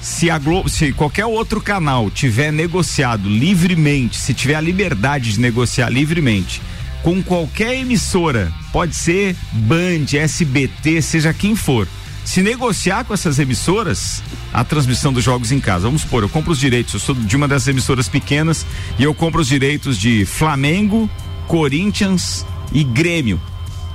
se 0.00 0.30
a 0.30 0.38
Globo, 0.38 0.68
se 0.68 0.92
qualquer 0.92 1.26
outro 1.26 1.60
canal 1.60 2.10
tiver 2.10 2.50
negociado 2.52 3.28
livremente, 3.28 4.16
se 4.18 4.32
tiver 4.34 4.54
a 4.54 4.60
liberdade 4.60 5.32
de 5.32 5.40
negociar 5.40 5.88
livremente 5.90 6.60
com 7.02 7.22
qualquer 7.22 7.76
emissora, 7.76 8.52
pode 8.72 8.94
ser 8.94 9.34
Band, 9.52 10.04
SBT, 10.12 11.00
seja 11.00 11.32
quem 11.32 11.56
for. 11.56 11.88
Se 12.26 12.42
negociar 12.42 13.04
com 13.04 13.14
essas 13.14 13.38
emissoras 13.38 14.22
a 14.52 14.62
transmissão 14.62 15.10
dos 15.12 15.24
jogos 15.24 15.50
em 15.50 15.58
casa, 15.58 15.86
vamos 15.86 16.02
supor, 16.02 16.22
eu 16.22 16.28
compro 16.28 16.52
os 16.52 16.58
direitos, 16.58 16.92
eu 16.94 17.00
sou 17.00 17.14
de 17.14 17.34
uma 17.36 17.48
dessas 17.48 17.68
emissoras 17.68 18.08
pequenas 18.08 18.66
e 18.98 19.02
eu 19.02 19.14
compro 19.14 19.40
os 19.40 19.48
direitos 19.48 19.98
de 19.98 20.26
Flamengo, 20.26 21.08
Corinthians 21.48 22.44
e 22.72 22.84
Grêmio. 22.84 23.40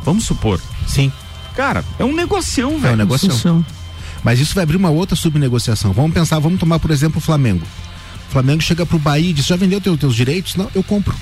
Vamos 0.03 0.25
supor. 0.25 0.59
Sim. 0.87 1.11
Cara, 1.55 1.85
é 1.99 2.03
um 2.03 2.13
negocião, 2.13 2.71
É 2.71 2.75
um 2.75 2.79
velho. 2.79 2.97
negocião. 2.97 3.65
Mas 4.25 4.39
isso 4.39 4.55
vai 4.55 4.63
abrir 4.63 4.75
uma 4.75 4.89
outra 4.89 5.15
subnegociação. 5.15 5.93
Vamos 5.93 6.11
pensar, 6.11 6.39
vamos 6.39 6.59
tomar, 6.59 6.79
por 6.79 6.89
exemplo, 6.89 7.19
o 7.19 7.21
Flamengo. 7.21 7.63
O 8.27 8.31
Flamengo 8.31 8.59
chega 8.59 8.83
pro 8.83 8.97
Bahia 8.97 9.29
e 9.29 9.33
diz: 9.33 9.45
já 9.45 9.55
vendeu 9.55 9.79
teu, 9.79 9.95
teus 9.95 10.15
direitos? 10.15 10.55
Não, 10.55 10.67
eu 10.73 10.81
compro. 10.81 11.15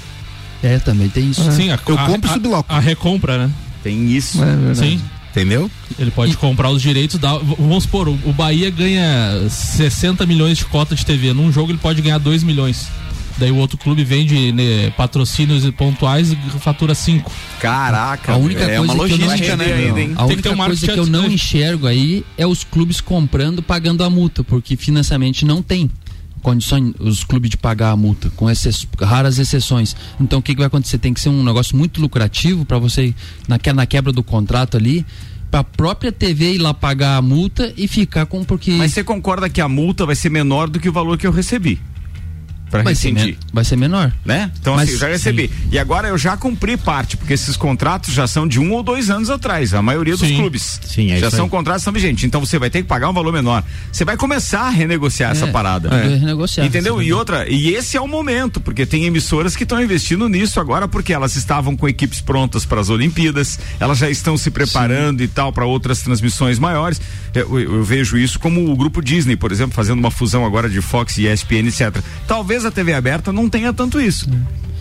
É, 0.64 0.80
também 0.80 1.10
tem 1.10 1.30
isso. 1.30 1.52
Sim, 1.52 1.70
a, 1.70 1.80
Eu 1.86 2.00
a- 2.00 2.06
compro 2.06 2.30
e 2.30 2.32
a- 2.32 2.34
subloco. 2.34 2.74
A 2.74 2.80
recompra, 2.80 3.38
né? 3.38 3.54
Tem 3.84 4.10
isso. 4.10 4.40
Sim. 4.74 5.02
Entendeu? 5.32 5.70
Ele 6.00 6.12
pode 6.12 6.38
comprar 6.38 6.70
os 6.70 6.82
direitos 6.82 7.20
da. 7.20 7.38
Vamos 7.38 7.84
supor, 7.84 8.08
o, 8.08 8.18
o 8.24 8.32
Bahia 8.32 8.70
ganha 8.70 9.50
60 9.50 10.26
milhões 10.26 10.60
de 10.60 10.66
cota 10.66 10.96
de 10.96 11.06
TV. 11.06 11.34
Num 11.34 11.52
jogo 11.52 11.72
ele 11.72 11.80
pode 11.80 12.02
ganhar 12.02 12.20
2 12.20 12.42
milhões. 12.44 12.88
Daí 13.38 13.52
o 13.52 13.56
outro 13.58 13.78
clube 13.78 14.04
vende 14.04 14.52
né, 14.52 14.92
patrocínios 14.92 15.68
pontuais 15.72 16.32
e 16.32 16.36
fatura 16.60 16.94
5. 16.94 17.32
Caraca, 17.60 18.34
A 18.34 18.38
única 18.38 18.64
é 18.64 18.78
coisa 18.78 18.94
uma 18.94 19.06
que 19.08 19.14
eu 19.14 19.18
não 19.18 19.26
logística, 19.28 19.56
né, 19.58 19.66
enxergo, 19.66 19.88
ainda, 19.88 20.02
hein? 20.02 20.12
a 20.16 20.18
Tem 20.18 20.28
que 20.28 20.34
única 20.34 20.50
ter 20.50 20.50
um 20.56 20.58
coisa 20.66 20.88
que 20.88 21.00
eu 21.00 21.06
não 21.08 21.26
enxergo 21.26 21.88
aí 21.88 22.26
é 22.38 22.46
os 22.46 22.64
clubes 22.64 23.02
comprando, 23.02 23.64
pagando 23.64 24.04
a 24.04 24.10
multa, 24.10 24.44
porque 24.44 24.76
financeiramente 24.76 25.46
não 25.46 25.62
tem 25.62 25.90
condições 26.42 26.94
os 27.00 27.24
clubes 27.24 27.50
de 27.50 27.58
pagar 27.58 27.92
a 27.92 27.96
multa, 27.96 28.30
com 28.36 28.50
exce- 28.50 28.88
raras 29.02 29.40
exceções. 29.40 29.96
Então 30.20 30.40
o 30.40 30.42
que, 30.42 30.54
que 30.54 30.58
vai 30.60 30.68
acontecer? 30.68 30.98
Tem 30.98 31.14
que 31.14 31.22
ser 31.22 31.30
um 31.30 31.44
negócio 31.44 31.76
muito 31.76 32.02
lucrativo 32.02 32.66
para 32.66 32.78
você 32.78 33.14
na, 33.48 33.58
que- 33.58 33.72
na 33.74 33.86
quebra 33.86 34.12
do 34.12 34.22
contrato 34.24 34.76
ali, 34.78 35.06
para 35.50 35.62
a 35.62 35.64
própria 35.64 36.12
TV 36.12 36.56
ir 36.56 36.58
lá 36.58 36.74
pagar 36.74 37.16
a 37.18 37.22
multa 37.22 37.74
e 37.78 37.88
ficar 37.88 38.26
com 38.26 38.44
porque 38.44 38.72
Mas 38.72 38.92
você 38.92 39.04
concorda 39.04 39.48
que 39.50 39.62
a 39.62 39.70
multa 39.70 40.06
vai 40.06 40.16
ser 40.16 40.30
menor 40.30 40.68
do 40.70 40.80
que 40.80 40.90
o 40.90 40.92
valor 40.94 41.18
que 41.18 41.26
eu 41.26 41.32
recebi? 41.32 41.80
Para 42.74 42.90
rescindir. 42.90 43.38
vai 43.54 43.64
ser 43.64 43.76
menor. 43.76 44.12
Né? 44.26 44.52
Então, 44.60 44.76
Mas, 44.76 44.84
assim, 44.86 44.94
eu 44.94 45.00
já 45.00 45.08
recebi. 45.08 45.48
Sim. 45.48 45.70
E 45.72 45.78
agora 45.80 46.08
eu 46.08 46.18
já 46.18 46.36
cumpri 46.36 46.76
parte, 46.76 47.16
porque 47.16 47.34
esses 47.34 47.56
contratos 47.56 48.14
já 48.14 48.26
são 48.26 48.48
de 48.48 48.60
um 48.60 48.72
ou 48.72 48.82
dois 48.82 49.12
anos 49.12 49.30
atrás, 49.30 49.74
a 49.74 49.82
maioria 49.82 50.18
dos 50.18 50.28
sim. 50.28 50.38
clubes. 50.38 50.80
Sim, 50.84 51.12
é 51.12 51.20
já 51.20 51.30
são 51.30 51.46
aí. 51.46 51.52
contratos 51.52 51.84
são 51.84 51.94
vigentes. 51.94 52.24
Então 52.24 52.42
você 52.42 52.58
vai 52.58 52.70
ter 52.70 52.82
que 52.82 52.88
pagar 52.88 53.10
um 53.10 53.14
valor 53.14 53.32
menor. 53.32 53.64
Você 53.92 54.04
vai 54.04 54.18
começar 54.18 54.62
a 54.62 54.70
renegociar 54.70 55.30
é, 55.30 55.34
essa 55.34 55.48
parada. 55.48 55.90
É. 55.90 56.16
Renegociar. 56.16 56.66
Entendeu? 56.66 57.02
E 57.02 57.14
outra, 57.14 57.48
e 57.48 57.76
esse 57.76 57.96
é 57.96 58.02
o 58.02 58.08
momento, 58.08 58.60
porque 58.60 58.86
tem 58.86 59.06
emissoras 59.06 59.56
que 59.56 59.64
estão 59.64 59.82
investindo 59.82 60.28
nisso 60.28 60.60
agora 60.60 60.88
porque 60.88 61.14
elas 61.14 61.36
estavam 61.36 61.78
com 61.78 61.88
equipes 61.88 62.22
prontas 62.22 62.66
para 62.66 62.82
as 62.82 62.90
Olimpíadas, 62.90 63.60
elas 63.80 64.00
já 64.00 64.10
estão 64.10 64.36
se 64.36 64.50
preparando 64.50 65.20
sim. 65.20 65.26
e 65.26 65.28
tal 65.28 65.54
para 65.54 65.66
outras 65.66 66.02
transmissões 66.02 66.58
maiores. 66.58 67.00
Eu, 67.36 67.60
eu, 67.60 67.76
eu 67.76 67.84
vejo 67.84 68.18
isso 68.18 68.40
como 68.40 68.72
o 68.72 68.76
grupo 68.76 69.02
Disney, 69.02 69.36
por 69.36 69.52
exemplo, 69.52 69.76
fazendo 69.76 70.00
uma 70.00 70.12
fusão 70.12 70.46
agora 70.46 70.70
de 70.70 70.82
Fox 70.82 71.18
e 71.18 71.28
ESPN, 71.28 71.68
etc. 71.68 72.04
Talvez 72.28 72.63
a 72.66 72.72
TV 72.72 72.94
aberta 72.94 73.32
não 73.32 73.50
tenha 73.50 73.74
tanto 73.74 74.00
isso. 74.00 74.30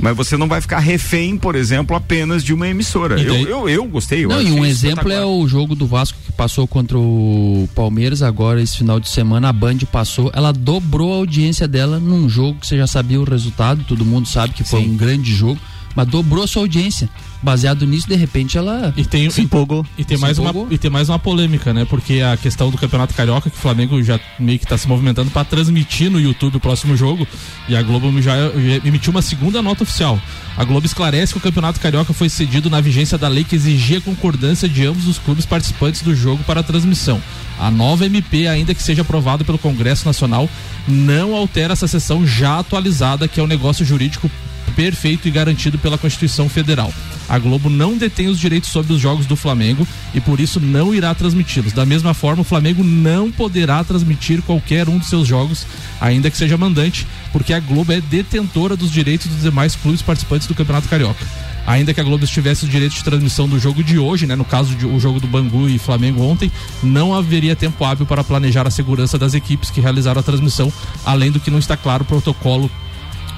Mas 0.00 0.16
você 0.16 0.36
não 0.36 0.48
vai 0.48 0.60
ficar 0.60 0.80
refém, 0.80 1.36
por 1.36 1.54
exemplo, 1.54 1.94
apenas 1.94 2.42
de 2.42 2.52
uma 2.52 2.66
emissora. 2.66 3.20
Eu, 3.20 3.36
eu, 3.46 3.68
eu 3.68 3.84
gostei. 3.84 4.24
Eu 4.24 4.30
não, 4.30 4.42
e 4.42 4.50
um 4.50 4.66
exemplo 4.66 5.12
é 5.12 5.24
o 5.24 5.46
jogo 5.46 5.76
do 5.76 5.86
Vasco 5.86 6.18
que 6.26 6.32
passou 6.32 6.66
contra 6.66 6.98
o 6.98 7.68
Palmeiras 7.74 8.20
agora, 8.20 8.60
esse 8.60 8.78
final 8.78 8.98
de 8.98 9.08
semana. 9.08 9.50
A 9.50 9.52
Band 9.52 9.78
passou, 9.92 10.30
ela 10.34 10.52
dobrou 10.52 11.12
a 11.12 11.16
audiência 11.18 11.68
dela 11.68 12.00
num 12.00 12.28
jogo 12.28 12.58
que 12.58 12.66
você 12.66 12.76
já 12.76 12.86
sabia 12.86 13.20
o 13.20 13.24
resultado, 13.24 13.84
todo 13.84 14.04
mundo 14.04 14.26
sabe 14.26 14.54
que 14.54 14.64
foi 14.64 14.80
Sim. 14.80 14.90
um 14.90 14.96
grande 14.96 15.32
jogo, 15.32 15.60
mas 15.94 16.08
dobrou 16.08 16.42
a 16.42 16.46
sua 16.48 16.62
audiência 16.62 17.08
baseado 17.42 17.84
nisso, 17.84 18.08
de 18.08 18.14
repente 18.14 18.56
ela 18.56 18.94
e 18.96 19.04
tem, 19.04 19.28
se 19.28 19.42
empolgou. 19.42 19.84
E, 19.98 20.04
tem, 20.04 20.16
mais 20.16 20.38
empolgou. 20.38 20.64
uma, 20.64 20.74
e 20.74 20.78
tem 20.78 20.90
mais 20.90 21.08
uma 21.08 21.18
polêmica, 21.18 21.74
né? 21.74 21.84
Porque 21.84 22.20
a 22.20 22.36
questão 22.36 22.70
do 22.70 22.78
Campeonato 22.78 23.14
Carioca, 23.14 23.50
que 23.50 23.56
o 23.56 23.60
Flamengo 23.60 24.00
já 24.02 24.20
meio 24.38 24.58
que 24.58 24.64
está 24.64 24.78
se 24.78 24.86
movimentando 24.86 25.30
para 25.30 25.44
transmitir 25.44 26.10
no 26.10 26.20
YouTube 26.20 26.56
o 26.56 26.60
próximo 26.60 26.96
jogo, 26.96 27.26
e 27.68 27.74
a 27.74 27.82
Globo 27.82 28.22
já, 28.22 28.36
já 28.36 28.86
emitiu 28.86 29.10
uma 29.10 29.22
segunda 29.22 29.60
nota 29.60 29.82
oficial. 29.82 30.20
A 30.56 30.64
Globo 30.64 30.86
esclarece 30.86 31.32
que 31.32 31.38
o 31.38 31.42
Campeonato 31.42 31.80
Carioca 31.80 32.12
foi 32.12 32.28
cedido 32.28 32.70
na 32.70 32.80
vigência 32.80 33.18
da 33.18 33.26
lei 33.28 33.42
que 33.42 33.56
exigia 33.56 33.98
a 33.98 34.02
concordância 34.02 34.68
de 34.68 34.86
ambos 34.86 35.08
os 35.08 35.18
clubes 35.18 35.46
participantes 35.46 36.02
do 36.02 36.14
jogo 36.14 36.44
para 36.44 36.60
a 36.60 36.62
transmissão. 36.62 37.20
A 37.58 37.70
nova 37.70 38.06
MP, 38.06 38.46
ainda 38.46 38.74
que 38.74 38.82
seja 38.82 39.02
aprovada 39.02 39.44
pelo 39.44 39.58
Congresso 39.58 40.06
Nacional, 40.06 40.48
não 40.86 41.34
altera 41.34 41.72
essa 41.72 41.88
seção 41.88 42.26
já 42.26 42.58
atualizada, 42.58 43.26
que 43.26 43.40
é 43.40 43.42
o 43.42 43.46
negócio 43.46 43.84
jurídico 43.84 44.30
perfeito 44.74 45.28
e 45.28 45.30
garantido 45.30 45.78
pela 45.78 45.98
Constituição 45.98 46.48
Federal. 46.48 46.92
A 47.28 47.38
Globo 47.38 47.70
não 47.70 47.96
detém 47.96 48.28
os 48.28 48.38
direitos 48.38 48.70
sobre 48.70 48.92
os 48.92 49.00
jogos 49.00 49.26
do 49.26 49.36
Flamengo 49.36 49.86
e 50.12 50.20
por 50.20 50.40
isso 50.40 50.60
não 50.60 50.94
irá 50.94 51.14
transmiti-los. 51.14 51.72
Da 51.72 51.86
mesma 51.86 52.12
forma, 52.12 52.42
o 52.42 52.44
Flamengo 52.44 52.82
não 52.84 53.30
poderá 53.30 53.82
transmitir 53.84 54.42
qualquer 54.42 54.88
um 54.88 54.98
de 54.98 55.06
seus 55.06 55.26
jogos, 55.26 55.66
ainda 56.00 56.30
que 56.30 56.36
seja 56.36 56.58
mandante, 56.58 57.06
porque 57.32 57.54
a 57.54 57.60
Globo 57.60 57.92
é 57.92 58.00
detentora 58.00 58.76
dos 58.76 58.90
direitos 58.90 59.28
dos 59.28 59.42
demais 59.42 59.74
clubes 59.76 60.02
participantes 60.02 60.46
do 60.46 60.54
Campeonato 60.54 60.88
Carioca. 60.88 61.24
Ainda 61.66 61.94
que 61.94 62.00
a 62.00 62.04
Globo 62.04 62.26
tivesse 62.26 62.64
o 62.64 62.68
direito 62.68 62.94
de 62.94 63.04
transmissão 63.04 63.48
do 63.48 63.58
jogo 63.58 63.84
de 63.84 63.98
hoje, 63.98 64.26
né, 64.26 64.34
no 64.34 64.44
caso 64.44 64.74
do 64.74 64.98
jogo 64.98 65.20
do 65.20 65.28
Bangu 65.28 65.68
e 65.68 65.78
Flamengo 65.78 66.22
ontem, 66.22 66.50
não 66.82 67.14
haveria 67.14 67.54
tempo 67.54 67.84
hábil 67.84 68.04
para 68.04 68.24
planejar 68.24 68.66
a 68.66 68.70
segurança 68.70 69.16
das 69.16 69.32
equipes 69.32 69.70
que 69.70 69.80
realizaram 69.80 70.20
a 70.20 70.24
transmissão, 70.24 70.72
além 71.04 71.30
do 71.30 71.38
que 71.38 71.50
não 71.50 71.58
está 71.58 71.76
claro 71.76 72.02
o 72.02 72.06
protocolo 72.06 72.70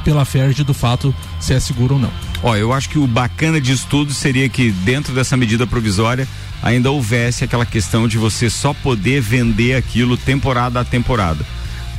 pela 0.04 0.25
FERJ 0.25 0.62
do 0.62 0.75
fato 0.75 1.14
se 1.40 1.54
é 1.54 1.58
seguro 1.58 1.94
ou 1.94 2.00
não. 2.00 2.11
Ó, 2.42 2.54
eu 2.54 2.73
acho 2.73 2.90
que 2.90 2.99
o 2.99 3.06
bacana 3.06 3.61
disso 3.61 3.87
tudo 3.88 4.12
seria 4.12 4.49
que 4.49 4.70
dentro 4.70 5.14
dessa 5.14 5.37
medida 5.37 5.66
provisória 5.66 6.28
ainda 6.62 6.90
houvesse 6.90 7.42
aquela 7.44 7.66
questão 7.66 8.06
de 8.06 8.18
você 8.18 8.49
só 8.49 8.73
poder 8.73 9.20
vender 9.20 9.75
aquilo 9.75 10.16
temporada 10.16 10.80
a 10.80 10.84
temporada. 10.84 11.44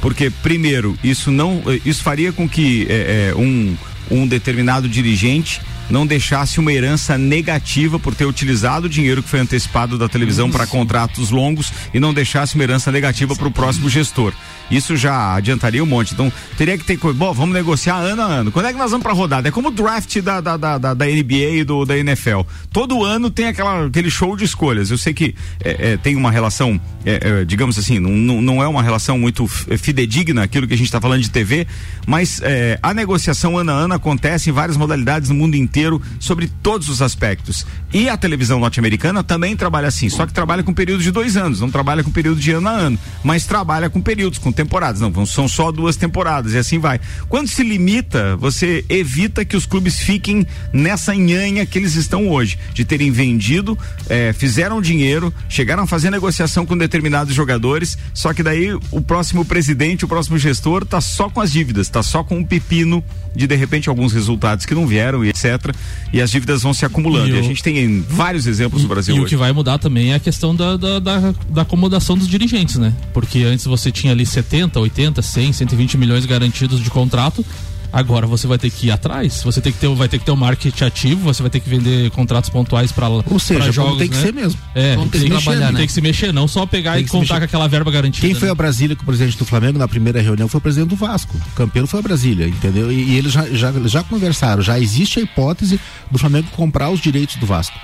Porque, 0.01 0.29
primeiro, 0.29 0.97
isso 1.03 1.31
não. 1.31 1.63
Isso 1.83 2.03
faria 2.03 2.31
com 2.31 2.47
que 2.47 2.85
é, 2.89 3.31
é, 3.31 3.35
um, 3.35 3.75
um 4.12 4.27
determinado 4.27 4.88
dirigente 4.88 5.59
não 5.89 6.05
deixasse 6.05 6.59
uma 6.59 6.74
herança 6.74 7.17
negativa 7.17 8.00
por 8.00 8.15
ter 8.15 8.25
utilizado 8.25 8.88
o 8.88 8.89
dinheiro 8.89 9.21
que 9.21 9.29
foi 9.29 9.39
antecipado 9.39 9.97
da 9.97 10.09
televisão 10.09 10.50
para 10.50 10.65
contratos 10.65 11.29
longos 11.29 11.71
e 11.93 12.00
não 12.00 12.13
deixasse 12.13 12.55
uma 12.55 12.63
herança 12.63 12.91
negativa 12.91 13.35
para 13.35 13.47
o 13.47 13.51
próximo 13.51 13.89
gestor. 13.89 14.33
Isso 14.69 14.95
já 14.95 15.36
adiantaria 15.36 15.84
um 15.84 15.86
monte. 15.86 16.13
Então, 16.13 16.31
teria 16.57 16.77
que 16.77 16.84
ter 16.84 16.98
coisa. 16.98 17.17
Bom, 17.17 17.34
vamos 17.34 17.53
negociar 17.53 17.98
ano 17.98 18.22
a 18.22 18.25
ano. 18.25 18.51
Quando 18.51 18.67
é 18.67 18.74
que 18.74 18.79
nós 18.79 18.91
vamos 18.91 19.03
pra 19.03 19.13
rodada? 19.13 19.48
É 19.48 19.51
como 19.51 19.67
o 19.67 19.72
draft 19.72 20.19
da, 20.22 20.41
da, 20.41 20.57
da, 20.57 20.77
da, 20.77 20.93
da 20.93 21.05
NBA 21.05 21.57
e 21.57 21.63
do, 21.63 21.86
da 21.86 21.98
NFL. 21.98 22.41
Todo 22.72 23.03
ano 23.03 23.29
tem 23.29 23.48
aquela, 23.48 23.86
aquele 23.86 24.10
show 24.10 24.36
de 24.36 24.43
escolhas. 24.43 24.91
Eu 24.91 24.98
sei 24.98 25.13
que 25.13 25.36
é, 25.63 25.93
é, 25.93 25.98
tem 25.98 26.15
uma 26.15 26.31
relação, 26.31 26.79
é, 27.05 27.41
é 27.41 27.45
digamos 27.45 27.77
assim, 27.77 28.00
não, 28.00 28.41
não 28.41 28.63
é 28.63 28.67
uma 28.67 28.81
relação 28.81 29.17
muito 29.17 29.48
fidedigna 29.48 30.43
aquilo 30.43 30.67
que 30.67 30.74
a 30.74 30.77
gente 30.77 30.88
está 30.88 31.00
falando 31.00 31.22
de 31.22 31.29
TV, 31.29 31.67
mas 32.07 32.41
é, 32.43 32.79
a 32.81 32.93
negociação 32.93 33.57
ano 33.57 33.72
a 33.72 33.75
ano 33.75 33.93
acontece 33.93 34.50
em 34.50 34.53
várias 34.53 34.77
modalidades 34.77 35.29
no 35.29 35.36
mundo 35.36 35.55
inteiro 35.55 36.01
sobre 36.19 36.48
todos 36.48 36.89
os 36.89 37.01
aspectos. 37.01 37.65
E 37.93 38.10
a 38.10 38.17
televisão 38.17 38.60
norte-americana 38.60 39.24
também 39.24 39.55
trabalha 39.55 39.88
assim, 39.88 40.10
só 40.10 40.25
que 40.25 40.34
trabalha 40.34 40.63
com 40.63 40.74
período 40.74 41.03
de 41.03 41.12
dois 41.12 41.38
anos, 41.38 41.62
não 41.62 41.69
trabalha 41.69 42.03
com 42.03 42.12
período 42.12 42.39
de 42.39 42.51
ano 42.51 42.67
a 42.67 42.72
ano, 42.72 43.00
mas 43.24 43.45
trabalha 43.45 43.89
com 43.89 44.01
períodos, 44.01 44.39
com 44.39 44.51
temporadas. 44.55 45.01
Não, 45.01 45.25
são 45.25 45.47
só 45.47 45.71
duas 45.71 45.95
temporadas 45.95 46.53
e 46.53 46.57
assim 46.57 46.79
vai. 46.79 47.00
Quando 47.29 47.47
se 47.47 47.63
limita, 47.63 48.35
você 48.38 48.83
evita 48.89 49.45
que 49.45 49.55
os 49.55 49.65
clubes 49.65 50.00
fiquem 50.00 50.47
nessa 50.74 51.13
nhanha 51.13 51.65
que 51.65 51.77
eles 51.77 51.95
estão 51.95 52.29
hoje, 52.29 52.57
de 52.74 52.83
terem 52.83 53.12
vendido, 53.12 53.77
é, 54.09 54.33
fizeram 54.33 54.81
dinheiro, 54.81 55.33
chegaram 55.47 55.83
a 55.83 55.88
fazer 55.88 56.09
negociação 56.09 56.65
com 56.65 56.77
determinados 56.77 57.35
jogadores, 57.35 57.97
só 58.13 58.33
que 58.33 58.41
daí 58.41 58.74
o 58.74 59.01
próximo 59.01 59.45
presidente, 59.45 60.05
o 60.05 60.07
próximo 60.07 60.38
gestor, 60.38 60.85
tá 60.85 61.01
só 61.01 61.29
com 61.29 61.41
as 61.41 61.51
dívidas, 61.51 61.89
tá 61.89 62.01
só 62.01 62.24
com 62.24 62.38
um 62.38 62.43
pepino 62.43 63.03
de 63.36 63.48
de 63.48 63.56
repente 63.56 63.89
alguns 63.89 64.13
resultados 64.13 64.65
que 64.65 64.74
não 64.74 64.88
vieram 64.88 65.24
e 65.24 65.30
etc. 65.30 65.75
E 66.13 66.22
as 66.22 66.32
dívidas 66.32 66.62
vão 66.62 66.74
se 66.74 66.86
acumulando. 66.86 67.30
E, 67.30 67.34
e 67.34 67.39
a 67.39 67.42
gente 67.42 67.62
tem 67.62 68.01
vários 68.01 68.48
exemplos 68.48 68.84
no 68.84 68.88
Brasil. 68.88 69.15
E 69.15 69.20
hoje. 69.20 69.25
o 69.25 69.30
que 69.30 69.36
vai 69.36 69.51
mudar 69.51 69.77
também 69.77 70.12
é 70.12 70.15
a 70.15 70.20
questão 70.20 70.56
da, 70.56 70.77
da, 70.77 71.00
da, 71.00 71.34
da 71.50 71.62
acomodação 71.62 72.18
dos 72.18 72.27
dirigentes, 72.27 72.77
né? 72.77 72.94
Porque 73.13 73.44
antes 73.44 73.65
você 73.65 73.92
tinha 73.92 74.13
ali 74.13 74.25
70, 74.25 74.80
80, 74.80 75.22
100, 75.22 75.54
120 75.54 75.98
milhões 75.98 76.25
garantidos 76.25 76.82
de 76.82 76.89
contrato. 76.89 77.46
Agora 77.95 78.27
você 78.27 78.45
vai 78.45 78.57
ter 78.57 78.69
que 78.69 78.87
ir 78.87 78.91
atrás, 78.91 79.41
você 79.41 79.61
tem 79.61 79.71
que 79.71 79.79
ter, 79.79 79.87
vai 79.87 80.09
ter 80.09 80.19
que 80.19 80.25
ter 80.25 80.31
um 80.31 80.35
marketing 80.35 80.83
ativo, 80.83 81.21
você 81.21 81.41
vai 81.41 81.49
ter 81.49 81.61
que 81.61 81.69
vender 81.69 82.11
contratos 82.11 82.49
pontuais 82.49 82.91
para 82.91 83.07
Ou 83.07 83.39
seja, 83.39 83.71
jogos, 83.71 83.97
tem 83.97 84.09
que 84.09 84.17
né? 84.17 84.21
ser 84.21 84.33
mesmo. 84.33 84.59
É, 84.75 84.97
tem, 84.97 85.07
que, 85.07 85.19
que 85.21 85.29
trabalhar, 85.29 85.71
né? 85.71 85.77
tem 85.77 85.87
que 85.87 85.93
se 85.93 86.01
mexer, 86.01 86.33
não 86.33 86.45
só 86.45 86.65
pegar 86.65 86.95
tem 86.95 87.05
e 87.05 87.07
contar 87.07 87.37
com 87.37 87.45
aquela 87.45 87.69
verba 87.69 87.89
garantida. 87.89 88.27
Quem 88.27 88.33
né? 88.33 88.39
foi 88.41 88.49
a 88.49 88.53
Brasília 88.53 88.97
com 88.97 89.03
o 89.03 89.05
presidente 89.05 89.37
do 89.37 89.45
Flamengo 89.45 89.79
na 89.79 89.87
primeira 89.87 90.21
reunião 90.21 90.49
foi 90.49 90.57
o 90.57 90.61
presidente 90.61 90.89
do 90.89 90.97
Vasco. 90.97 91.37
O 91.37 91.55
campeão 91.55 91.87
foi 91.87 92.01
a 92.01 92.03
Brasília, 92.03 92.49
entendeu? 92.49 92.91
E, 92.91 93.01
e 93.01 93.17
eles 93.17 93.31
já, 93.31 93.47
já, 93.47 93.71
já 93.85 94.03
conversaram, 94.03 94.61
já 94.61 94.77
existe 94.77 95.19
a 95.19 95.23
hipótese 95.23 95.79
do 96.11 96.17
Flamengo 96.17 96.49
comprar 96.51 96.89
os 96.89 96.99
direitos 96.99 97.37
do 97.37 97.45
Vasco 97.45 97.79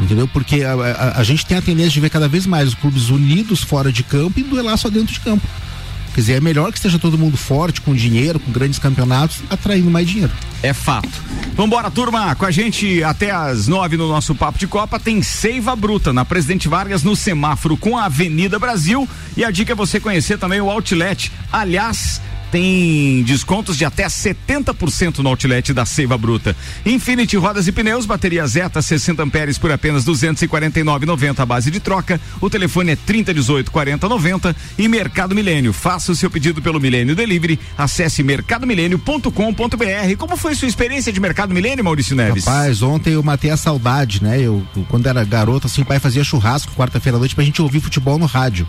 entendeu? 0.00 0.26
Porque 0.28 0.62
a, 0.62 0.72
a, 0.74 1.20
a, 1.20 1.24
gente 1.24 1.44
tem 1.44 1.58
a 1.58 1.62
tendência 1.62 1.90
de 1.90 2.00
ver 2.00 2.08
cada 2.08 2.28
vez 2.28 2.46
mais 2.46 2.68
os 2.68 2.74
clubes 2.74 3.10
unidos 3.10 3.62
fora 3.62 3.92
de 3.92 4.02
campo 4.02 4.40
e 4.40 4.42
duelar 4.42 4.78
só 4.78 4.88
dentro 4.88 5.12
de 5.12 5.20
campo. 5.20 5.46
Quer 6.14 6.20
dizer, 6.20 6.32
é 6.34 6.40
melhor 6.40 6.70
que 6.70 6.78
esteja 6.78 6.98
todo 6.98 7.16
mundo 7.16 7.36
forte, 7.36 7.80
com 7.80 7.94
dinheiro, 7.94 8.38
com 8.38 8.52
grandes 8.52 8.78
campeonatos, 8.78 9.40
atraindo 9.48 9.90
mais 9.90 10.06
dinheiro. 10.06 10.32
É 10.62 10.72
fato. 10.72 11.08
Vambora, 11.54 11.90
turma, 11.90 12.34
com 12.34 12.44
a 12.44 12.50
gente 12.50 13.02
até 13.02 13.30
às 13.30 13.66
nove 13.66 13.96
no 13.96 14.08
nosso 14.08 14.34
Papo 14.34 14.58
de 14.58 14.66
Copa 14.66 15.00
tem 15.00 15.22
Seiva 15.22 15.74
Bruta 15.74 16.12
na 16.12 16.24
Presidente 16.24 16.68
Vargas 16.68 17.02
no 17.02 17.16
semáforo 17.16 17.76
com 17.76 17.98
a 17.98 18.04
Avenida 18.04 18.58
Brasil 18.58 19.08
e 19.36 19.44
a 19.44 19.50
dica 19.50 19.72
é 19.72 19.74
você 19.74 19.98
conhecer 19.98 20.38
também 20.38 20.60
o 20.60 20.70
Outlet. 20.70 21.32
Aliás, 21.52 22.20
tem 22.52 23.22
descontos 23.22 23.78
de 23.78 23.84
até 23.86 24.06
70% 24.06 25.20
no 25.20 25.30
outlet 25.30 25.72
da 25.72 25.86
Seiva 25.86 26.18
Bruta. 26.18 26.54
Infinity 26.84 27.38
Rodas 27.38 27.66
e 27.66 27.72
Pneus, 27.72 28.04
bateria 28.04 28.46
Zeta 28.46 28.82
60 28.82 29.22
amperes 29.22 29.56
por 29.56 29.72
apenas 29.72 30.04
249,90 30.04 31.40
a 31.40 31.46
base 31.46 31.70
de 31.70 31.80
troca. 31.80 32.20
O 32.42 32.50
telefone 32.50 32.92
é 32.92 32.96
3018 32.96 33.70
4090 33.70 34.54
e 34.78 34.86
Mercado 34.86 35.34
Milênio. 35.34 35.72
Faça 35.72 36.12
o 36.12 36.14
seu 36.14 36.30
pedido 36.30 36.60
pelo 36.60 36.78
Milênio 36.78 37.16
Delivery. 37.16 37.58
Acesse 37.76 38.22
mercadomilênio.com.br. 38.22 40.16
Como 40.18 40.36
foi 40.36 40.54
sua 40.54 40.68
experiência 40.68 41.10
de 41.10 41.20
Mercado 41.20 41.54
Milênio, 41.54 41.82
Maurício 41.82 42.14
Neves? 42.14 42.44
Rapaz, 42.44 42.82
ontem 42.82 43.14
eu 43.14 43.22
matei 43.22 43.50
a 43.50 43.56
saudade, 43.56 44.22
né? 44.22 44.38
Eu 44.38 44.62
quando 44.90 45.06
era 45.06 45.24
garoto 45.24 45.66
assim, 45.68 45.80
o 45.80 45.86
pai 45.86 45.98
fazia 45.98 46.22
churrasco 46.22 46.74
quarta-feira 46.74 47.16
à 47.16 47.18
noite 47.18 47.34
pra 47.34 47.42
gente 47.42 47.62
ouvir 47.62 47.80
futebol 47.80 48.18
no 48.18 48.26
rádio. 48.26 48.66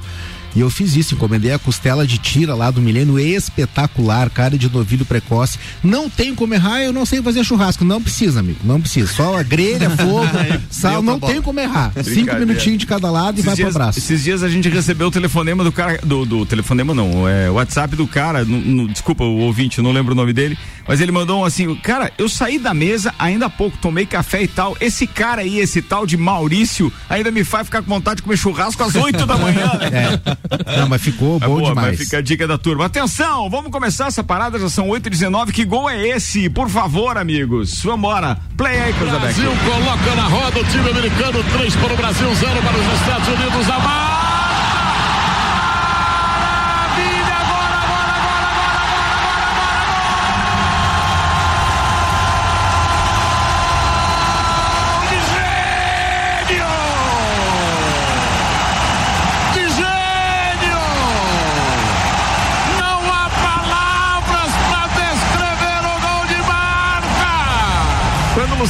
E 0.56 0.60
eu 0.60 0.70
fiz 0.70 0.96
isso, 0.96 1.16
encomendei 1.16 1.52
a 1.52 1.60
costela 1.60 2.06
de 2.06 2.18
tira 2.18 2.54
lá 2.54 2.70
do 2.70 2.82
milênio, 2.82 3.20
espetacular, 3.20 4.30
cara 4.30 4.58
de 4.58 4.70
novilho 4.70 5.06
precoce. 5.06 5.58
Não 5.84 6.10
tem 6.10 6.36
como 6.36 6.54
errar, 6.54 6.82
eu 6.82 6.94
não 6.94 7.06
sei 7.06 7.22
fazer 7.22 7.44
churrasco. 7.44 7.84
Não 7.84 8.02
precisa, 8.02 8.40
amigo, 8.40 8.60
não 8.64 8.80
precisa. 8.80 9.12
Só 9.12 9.38
a 9.38 9.44
grelha, 9.44 9.90
fogo, 9.98 10.28
sal, 10.70 11.02
não 11.02 11.20
tem 11.20 11.42
como 11.42 11.60
errar. 11.60 11.92
Cinco 12.04 12.36
minutinhos 12.36 12.80
de 12.80 12.86
cada 12.86 13.10
lado 13.10 13.36
esses 13.36 13.46
e 13.46 13.48
vai 13.48 13.56
dias, 13.56 13.70
pro 13.70 13.82
abraço. 13.82 14.00
Esses 14.00 14.24
dias 14.24 14.44
a 14.44 14.50
gente 14.50 14.70
recebeu 14.70 15.08
o 15.08 15.12
telefonema 15.12 15.64
do 15.64 15.72
cara, 15.72 16.00
do, 16.04 16.26
do 16.26 16.46
telefonema 16.46 16.94
não, 16.94 17.28
é 17.28 17.50
o 17.50 17.54
WhatsApp 17.54 17.96
do 17.96 18.08
cara, 18.08 18.46
no, 18.46 18.60
no, 18.60 18.88
desculpa 18.88 19.24
o 19.24 19.40
ouvinte, 19.40 19.82
não 19.82 19.92
lembro 19.92 20.14
o 20.14 20.16
nome 20.16 20.34
dele, 20.34 20.58
mas 20.88 21.02
ele 21.02 21.12
mandou 21.12 21.42
um 21.42 21.46
assim, 21.46 21.74
cara, 21.76 22.12
eu 22.18 22.30
saí 22.30 22.60
da 22.60 22.74
mesa 22.74 23.14
ainda 23.18 23.48
há 23.48 23.50
pouco, 23.50 23.78
tomei 23.78 24.06
café 24.06 24.44
e 24.44 24.48
tal, 24.48 24.78
esse 24.80 25.08
cara 25.08 25.42
aí, 25.42 25.60
esse 25.60 25.82
tal 25.82 26.06
de 26.06 26.18
Maurício, 26.18 26.92
ainda 27.10 27.32
me 27.32 27.44
faz 27.44 27.68
ficar 27.68 27.82
com 27.82 27.90
vontade 27.90 28.18
de 28.18 28.24
comer 28.24 28.38
churrasco 28.38 28.84
às 28.84 28.96
8 28.96 29.26
da 29.26 29.38
manhã, 29.38 29.72
né? 29.92 30.20
É. 30.66 30.78
Não, 30.82 30.90
mas 30.90 31.02
ficou 31.02 31.38
É 31.38 31.48
bom 31.48 31.58
boa, 31.58 31.70
demais. 31.70 31.88
mas 31.98 32.00
fica 32.00 32.18
a 32.18 32.22
dica 32.22 32.48
da 32.48 32.58
turma. 32.58 32.86
Atenção, 32.86 33.50
vamos 33.50 33.72
começar 33.72 34.08
essa 34.08 34.24
parada, 34.24 34.60
já 34.60 34.70
são 34.70 34.88
8h19. 34.88 35.52
Que 35.52 35.66
gol 35.66 35.90
é 35.90 36.08
esse? 36.08 36.50
Por 36.50 36.70
favor, 36.70 37.18
amigos. 37.18 37.82
Vambora. 37.84 38.38
Play 38.58 38.80
aí, 38.80 38.94
Cruzabeck. 38.94 39.22
Brasil 39.22 39.52
coloca 39.66 40.16
na 40.16 40.28
roda 40.28 40.60
o 40.60 40.64
time 40.66 40.90
americano, 40.90 41.44
3 41.44 41.76
para 41.76 41.94
o 41.94 41.98
Brasil, 41.98 42.36
0 42.36 42.62
para 42.62 42.78
os 42.78 43.00
Estados 43.02 43.28
Unidos. 43.28 43.70
A 43.70 43.80
maravilha! 43.80 44.13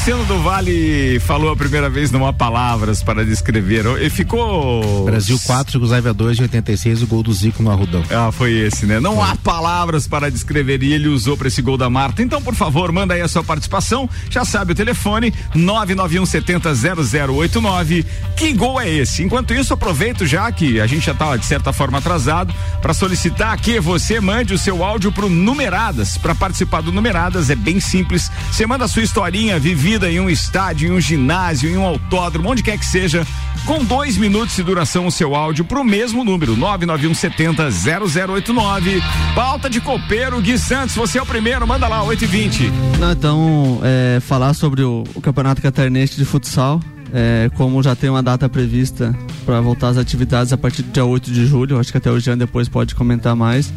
Luciano 0.04 0.26
do 0.26 0.38
Vale 0.40 1.18
falou 1.22 1.50
a 1.50 1.56
primeira 1.56 1.90
vez, 1.90 2.12
não 2.12 2.28
há 2.28 2.34
palavras 2.34 3.02
para 3.02 3.24
descrever. 3.24 3.86
Ele 3.86 4.10
ficou. 4.10 5.06
Brasil 5.06 5.40
4, 5.46 5.78
Yugoslávia 5.78 6.14
2 6.14 6.36
de 6.36 6.44
86, 6.44 7.04
o 7.04 7.08
gol 7.08 7.24
do 7.24 7.32
Zico 7.32 7.64
no 7.64 7.72
Arrudão. 7.72 8.04
Ah, 8.12 8.30
foi 8.30 8.52
esse, 8.52 8.86
né? 8.86 9.00
Não 9.00 9.24
há 9.24 9.34
palavras 9.38 10.06
para 10.06 10.30
descrever 10.30 10.84
e 10.84 10.92
ele 10.92 11.08
usou 11.08 11.38
para 11.38 11.48
esse 11.48 11.62
gol 11.62 11.78
da 11.78 11.90
Marta. 11.90 12.22
Então, 12.22 12.42
por 12.42 12.54
favor, 12.54 12.92
manda 12.92 13.14
aí 13.14 13.22
a 13.22 13.30
sua 13.30 13.46
participação. 13.46 14.10
Já 14.30 14.44
sabe 14.44 14.74
o 14.74 14.76
telefone 14.76 15.34
991 15.56 16.26
70 16.26 16.74
0089. 16.76 18.06
Que 18.36 18.52
gol 18.52 18.82
é 18.82 18.90
esse? 18.90 19.24
Enquanto 19.24 19.54
isso, 19.54 19.74
aproveito 19.74 20.26
já 20.26 20.52
que 20.52 20.82
a 20.82 20.86
gente 20.86 21.06
já 21.06 21.14
tá 21.14 21.38
de 21.38 21.46
certa 21.46 21.72
forma 21.72 22.00
atrasado 22.00 22.54
para 22.82 22.94
solicitar 22.94 23.58
que 23.58 23.80
você 23.80 24.20
mande 24.20 24.54
o 24.54 24.58
seu 24.58 24.84
áudio 24.84 25.14
pro 25.14 25.30
Numeradas. 25.30 26.18
Para 26.18 26.36
participar 26.36 26.82
do 26.82 26.92
Numeradas 26.92 27.50
é 27.50 27.56
bem 27.56 27.80
simples. 27.80 28.30
Você 28.52 28.68
manda 28.68 28.84
a 28.84 28.90
sua 28.90 29.02
historinha 29.02 29.58
em 30.02 30.20
um 30.20 30.30
estádio, 30.30 30.88
em 30.88 30.92
um 30.92 31.00
ginásio, 31.00 31.70
em 31.70 31.78
um 31.78 31.86
autódromo, 31.86 32.50
onde 32.50 32.64
quer 32.64 32.78
que 32.78 32.86
seja, 32.86 33.26
com 33.66 33.84
dois 33.84 34.18
minutos 34.18 34.56
de 34.56 34.64
duração 34.64 35.06
o 35.06 35.12
seu 35.12 35.36
áudio 35.36 35.64
pro 35.64 35.84
mesmo 35.84 36.24
número 36.24 36.58
991 36.58 37.14
70 37.14 37.70
0089. 37.70 39.02
Pauta 39.36 39.70
de 39.70 39.80
copeiro, 39.80 40.42
Gui 40.42 40.58
Santos, 40.58 40.96
você 40.96 41.20
é 41.20 41.22
o 41.22 41.26
primeiro, 41.26 41.68
manda 41.68 41.88
lá, 41.88 42.04
8 42.04 42.24
e 42.24 42.28
20 42.28 42.72
Não, 43.00 43.12
então, 43.12 43.80
é, 43.84 44.20
falar 44.20 44.54
sobre 44.54 44.82
o, 44.82 45.04
o 45.14 45.22
Campeonato 45.22 45.62
Catarinense 45.62 46.18
de 46.18 46.26
Futsal. 46.26 46.82
É, 47.16 47.52
como 47.54 47.84
já 47.84 47.96
tem 47.96 48.10
uma 48.10 48.24
data 48.24 48.50
prevista 48.50 49.16
para 49.46 49.62
voltar 49.62 49.90
às 49.90 49.98
atividades 49.98 50.52
a 50.52 50.58
partir 50.58 50.82
do 50.82 50.92
dia 50.92 51.06
8 51.06 51.32
de 51.32 51.46
julho, 51.46 51.80
acho 51.80 51.92
que 51.92 51.98
até 52.00 52.10
o 52.10 52.20
Jean 52.20 52.36
depois 52.36 52.68
pode 52.68 52.96
comentar 52.96 53.36
mais. 53.36 53.72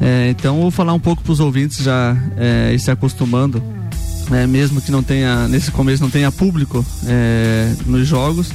É, 0.00 0.28
então, 0.30 0.60
vou 0.60 0.70
falar 0.70 0.92
um 0.92 1.00
pouco 1.00 1.22
para 1.22 1.32
os 1.32 1.40
ouvintes 1.40 1.84
já 1.84 2.16
é, 2.36 2.72
ir 2.72 2.78
se 2.78 2.90
acostumando, 2.90 3.62
é, 4.32 4.46
mesmo 4.46 4.80
que 4.80 4.90
não 4.90 5.02
tenha, 5.02 5.48
nesse 5.48 5.70
começo 5.70 6.02
não 6.02 6.10
tenha 6.10 6.30
público 6.32 6.84
é, 7.06 7.72
nos 7.86 8.06
jogos, 8.06 8.48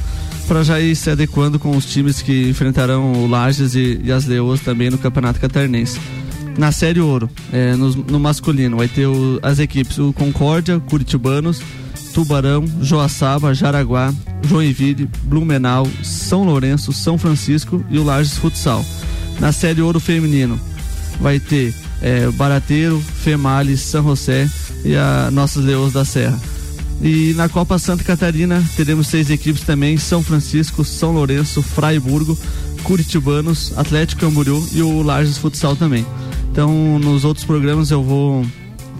para 0.46 0.62
já 0.62 0.80
ir 0.80 0.94
se 0.94 1.08
adequando 1.10 1.58
com 1.58 1.76
os 1.76 1.86
times 1.86 2.20
que 2.20 2.48
enfrentarão 2.50 3.12
o 3.12 3.26
Lages 3.26 3.74
e, 3.74 4.00
e 4.04 4.12
as 4.12 4.26
Leoas 4.26 4.60
também 4.60 4.90
no 4.90 4.98
Campeonato 4.98 5.40
Catarinense. 5.40 5.98
Na 6.58 6.70
Série 6.70 7.00
Ouro, 7.00 7.28
é, 7.52 7.74
no, 7.74 7.90
no 7.94 8.20
masculino, 8.20 8.76
vai 8.76 8.86
ter 8.88 9.06
o- 9.06 9.40
as 9.42 9.58
equipes 9.58 9.98
o 9.98 10.12
Concórdia, 10.12 10.78
Curitibanos, 10.78 11.60
Tubarão, 12.12 12.64
Joaçaba, 12.80 13.52
Jaraguá, 13.54 14.14
Joinville, 14.48 15.08
Blumenau, 15.24 15.88
São 16.02 16.44
Lourenço, 16.44 16.92
São 16.92 17.18
Francisco 17.18 17.84
e 17.90 17.98
o 17.98 18.04
Lages 18.04 18.36
Futsal. 18.36 18.84
Na 19.40 19.50
Série 19.50 19.80
Ouro 19.82 19.98
Feminino, 19.98 20.60
vai 21.20 21.40
ter 21.40 21.74
é, 22.04 22.30
Barateiro, 22.32 23.00
Females, 23.00 23.80
São 23.80 24.04
José 24.04 24.46
e 24.84 24.94
a 24.94 25.30
Nossas 25.32 25.64
Leões 25.64 25.94
da 25.94 26.04
Serra. 26.04 26.38
E 27.00 27.32
na 27.34 27.48
Copa 27.48 27.78
Santa 27.78 28.04
Catarina 28.04 28.62
teremos 28.76 29.06
seis 29.06 29.30
equipes 29.30 29.62
também: 29.62 29.96
São 29.96 30.22
Francisco, 30.22 30.84
São 30.84 31.12
Lourenço, 31.12 31.62
Fraiburgo, 31.62 32.38
Curitibanos, 32.82 33.72
Atlético 33.76 34.20
Camboriú 34.20 34.68
e 34.72 34.82
o 34.82 35.02
Lages 35.02 35.38
Futsal 35.38 35.74
também. 35.76 36.04
Então, 36.52 36.98
nos 36.98 37.24
outros 37.24 37.46
programas 37.46 37.90
eu 37.90 38.02
vou 38.02 38.44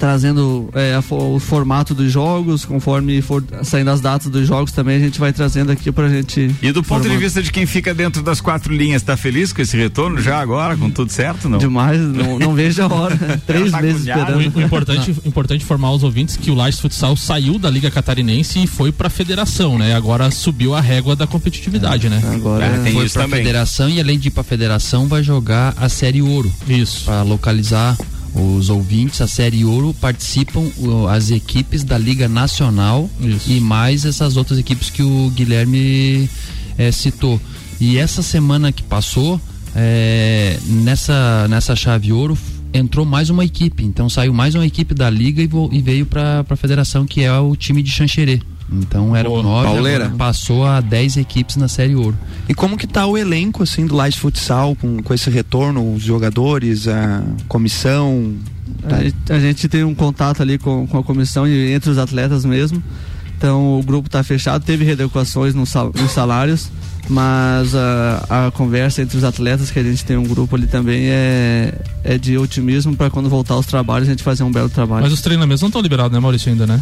trazendo 0.04 0.68
é, 0.74 1.00
o 1.10 1.38
formato 1.40 1.94
dos 1.94 2.12
jogos, 2.12 2.66
conforme 2.66 3.22
for 3.22 3.42
saindo 3.62 3.90
as 3.90 4.02
datas 4.02 4.30
dos 4.30 4.46
jogos 4.46 4.70
também 4.70 4.96
a 4.96 4.98
gente 4.98 5.18
vai 5.18 5.32
trazendo 5.32 5.72
aqui 5.72 5.90
pra 5.90 6.10
gente. 6.10 6.54
E 6.60 6.72
do 6.72 6.82
ponto 6.82 7.00
de 7.04 7.08
formar. 7.08 7.22
vista 7.22 7.42
de 7.42 7.50
quem 7.50 7.64
fica 7.64 7.94
dentro 7.94 8.22
das 8.22 8.38
quatro 8.38 8.70
linhas, 8.70 9.00
tá 9.00 9.16
feliz 9.16 9.50
com 9.50 9.62
esse 9.62 9.78
retorno 9.78 10.20
já 10.20 10.38
agora, 10.38 10.76
com 10.76 10.90
tudo 10.90 11.10
certo, 11.10 11.48
não? 11.48 11.56
Demais, 11.56 11.98
não, 12.02 12.38
não 12.38 12.52
vejo 12.54 12.82
a 12.82 12.86
hora. 12.92 13.16
Três 13.46 13.70
tá 13.70 13.80
meses 13.80 14.06
agoniado. 14.06 14.36
O, 14.36 14.40
esperando. 14.42 14.56
o 14.56 14.66
importante, 14.66 15.10
importante 15.24 15.62
informar 15.62 15.92
os 15.92 16.02
ouvintes 16.02 16.36
que 16.36 16.50
o 16.50 16.54
Lages 16.54 16.80
Futsal 16.80 17.16
saiu 17.16 17.58
da 17.58 17.70
Liga 17.70 17.90
Catarinense 17.90 18.62
e 18.62 18.66
foi 18.66 18.92
pra 18.92 19.08
federação, 19.08 19.78
né? 19.78 19.94
Agora 19.94 20.30
subiu 20.30 20.74
a 20.74 20.82
régua 20.82 21.16
da 21.16 21.26
competitividade, 21.26 22.10
né? 22.10 22.20
Agora 22.34 22.66
Ah, 22.66 22.82
tem 22.84 22.92
Foi 22.92 23.06
isso 23.06 23.14
pra 23.14 23.22
também. 23.22 23.38
federação 23.40 23.88
e 23.88 23.98
além 23.98 24.18
de 24.18 24.28
ir 24.28 24.32
pra 24.32 24.42
federação 24.42 25.06
vai 25.08 25.22
jogar 25.22 25.72
a 25.78 25.88
Série 25.88 26.20
Ouro. 26.20 26.52
Isso. 26.68 27.06
Para 27.06 27.22
localizar 27.22 27.96
os 28.34 28.68
ouvintes, 28.68 29.20
a 29.20 29.28
Série 29.28 29.64
Ouro 29.64 29.94
participam 29.94 30.68
as 31.08 31.30
equipes 31.30 31.84
da 31.84 31.96
Liga 31.96 32.28
Nacional 32.28 33.08
Isso. 33.20 33.50
e 33.50 33.60
mais 33.60 34.04
essas 34.04 34.36
outras 34.36 34.58
equipes 34.58 34.90
que 34.90 35.02
o 35.02 35.30
Guilherme 35.30 36.28
eh, 36.76 36.90
citou. 36.90 37.40
E 37.80 37.96
essa 37.96 38.22
semana 38.22 38.72
que 38.72 38.82
passou, 38.82 39.40
eh, 39.76 40.58
nessa, 40.66 41.46
nessa 41.48 41.76
chave 41.76 42.12
ouro, 42.12 42.36
entrou 42.72 43.06
mais 43.06 43.30
uma 43.30 43.44
equipe. 43.44 43.84
Então 43.84 44.08
saiu 44.08 44.32
mais 44.32 44.54
uma 44.54 44.66
equipe 44.66 44.94
da 44.94 45.08
Liga 45.08 45.40
e, 45.40 45.48
e 45.70 45.80
veio 45.80 46.04
para 46.04 46.44
a 46.48 46.56
federação, 46.56 47.06
que 47.06 47.22
é 47.22 47.32
o 47.32 47.54
time 47.54 47.82
de 47.82 47.90
Xanxerê. 47.90 48.40
Então 48.72 49.14
nove, 49.42 49.66
Pauleira. 49.68 50.04
agora 50.06 50.18
passou 50.18 50.64
a 50.66 50.80
dez 50.80 51.16
equipes 51.16 51.56
na 51.56 51.68
Série 51.68 51.94
Ouro. 51.94 52.16
E 52.48 52.54
como 52.54 52.76
que 52.76 52.86
tá 52.86 53.06
o 53.06 53.16
elenco 53.16 53.62
assim 53.62 53.86
do 53.86 53.94
Lages 53.94 54.18
Futsal 54.18 54.74
com, 54.74 55.02
com 55.02 55.14
esse 55.14 55.28
retorno, 55.30 55.94
os 55.94 56.02
jogadores, 56.02 56.88
a 56.88 57.22
comissão? 57.46 58.34
Tá- 58.88 58.96
A 58.96 59.02
gente, 59.04 59.16
a 59.30 59.38
gente 59.38 59.68
tem 59.68 59.84
um 59.84 59.94
contato 59.94 60.42
ali 60.42 60.58
com, 60.58 60.86
com 60.86 60.98
a 60.98 61.02
comissão 61.02 61.46
e 61.46 61.72
entre 61.72 61.90
os 61.90 61.98
atletas 61.98 62.44
mesmo. 62.44 62.82
Então 63.36 63.78
o 63.78 63.82
grupo 63.82 64.08
está 64.08 64.22
fechado, 64.22 64.64
teve 64.64 64.84
readequações 64.84 65.54
nos, 65.54 65.68
sal- 65.68 65.92
nos 65.94 66.10
salários, 66.12 66.70
mas 67.08 67.74
a, 67.74 68.46
a 68.46 68.50
conversa 68.50 69.02
entre 69.02 69.18
os 69.18 69.24
atletas, 69.24 69.70
que 69.70 69.78
a 69.78 69.82
gente 69.82 70.04
tem 70.04 70.16
um 70.16 70.22
grupo 70.24 70.56
ali 70.56 70.66
também, 70.66 71.02
é, 71.08 71.74
é 72.02 72.16
de 72.16 72.38
otimismo 72.38 72.96
para 72.96 73.10
quando 73.10 73.28
voltar 73.28 73.54
aos 73.54 73.66
trabalhos 73.66 74.08
a 74.08 74.12
gente 74.12 74.22
fazer 74.22 74.44
um 74.44 74.50
belo 74.52 74.70
trabalho. 74.70 75.02
Mas 75.02 75.12
os 75.12 75.20
treinamentos 75.20 75.60
não 75.60 75.68
estão 75.68 75.82
liberados, 75.82 76.12
né, 76.12 76.20
Maurício, 76.20 76.50
ainda, 76.50 76.66
né? 76.66 76.80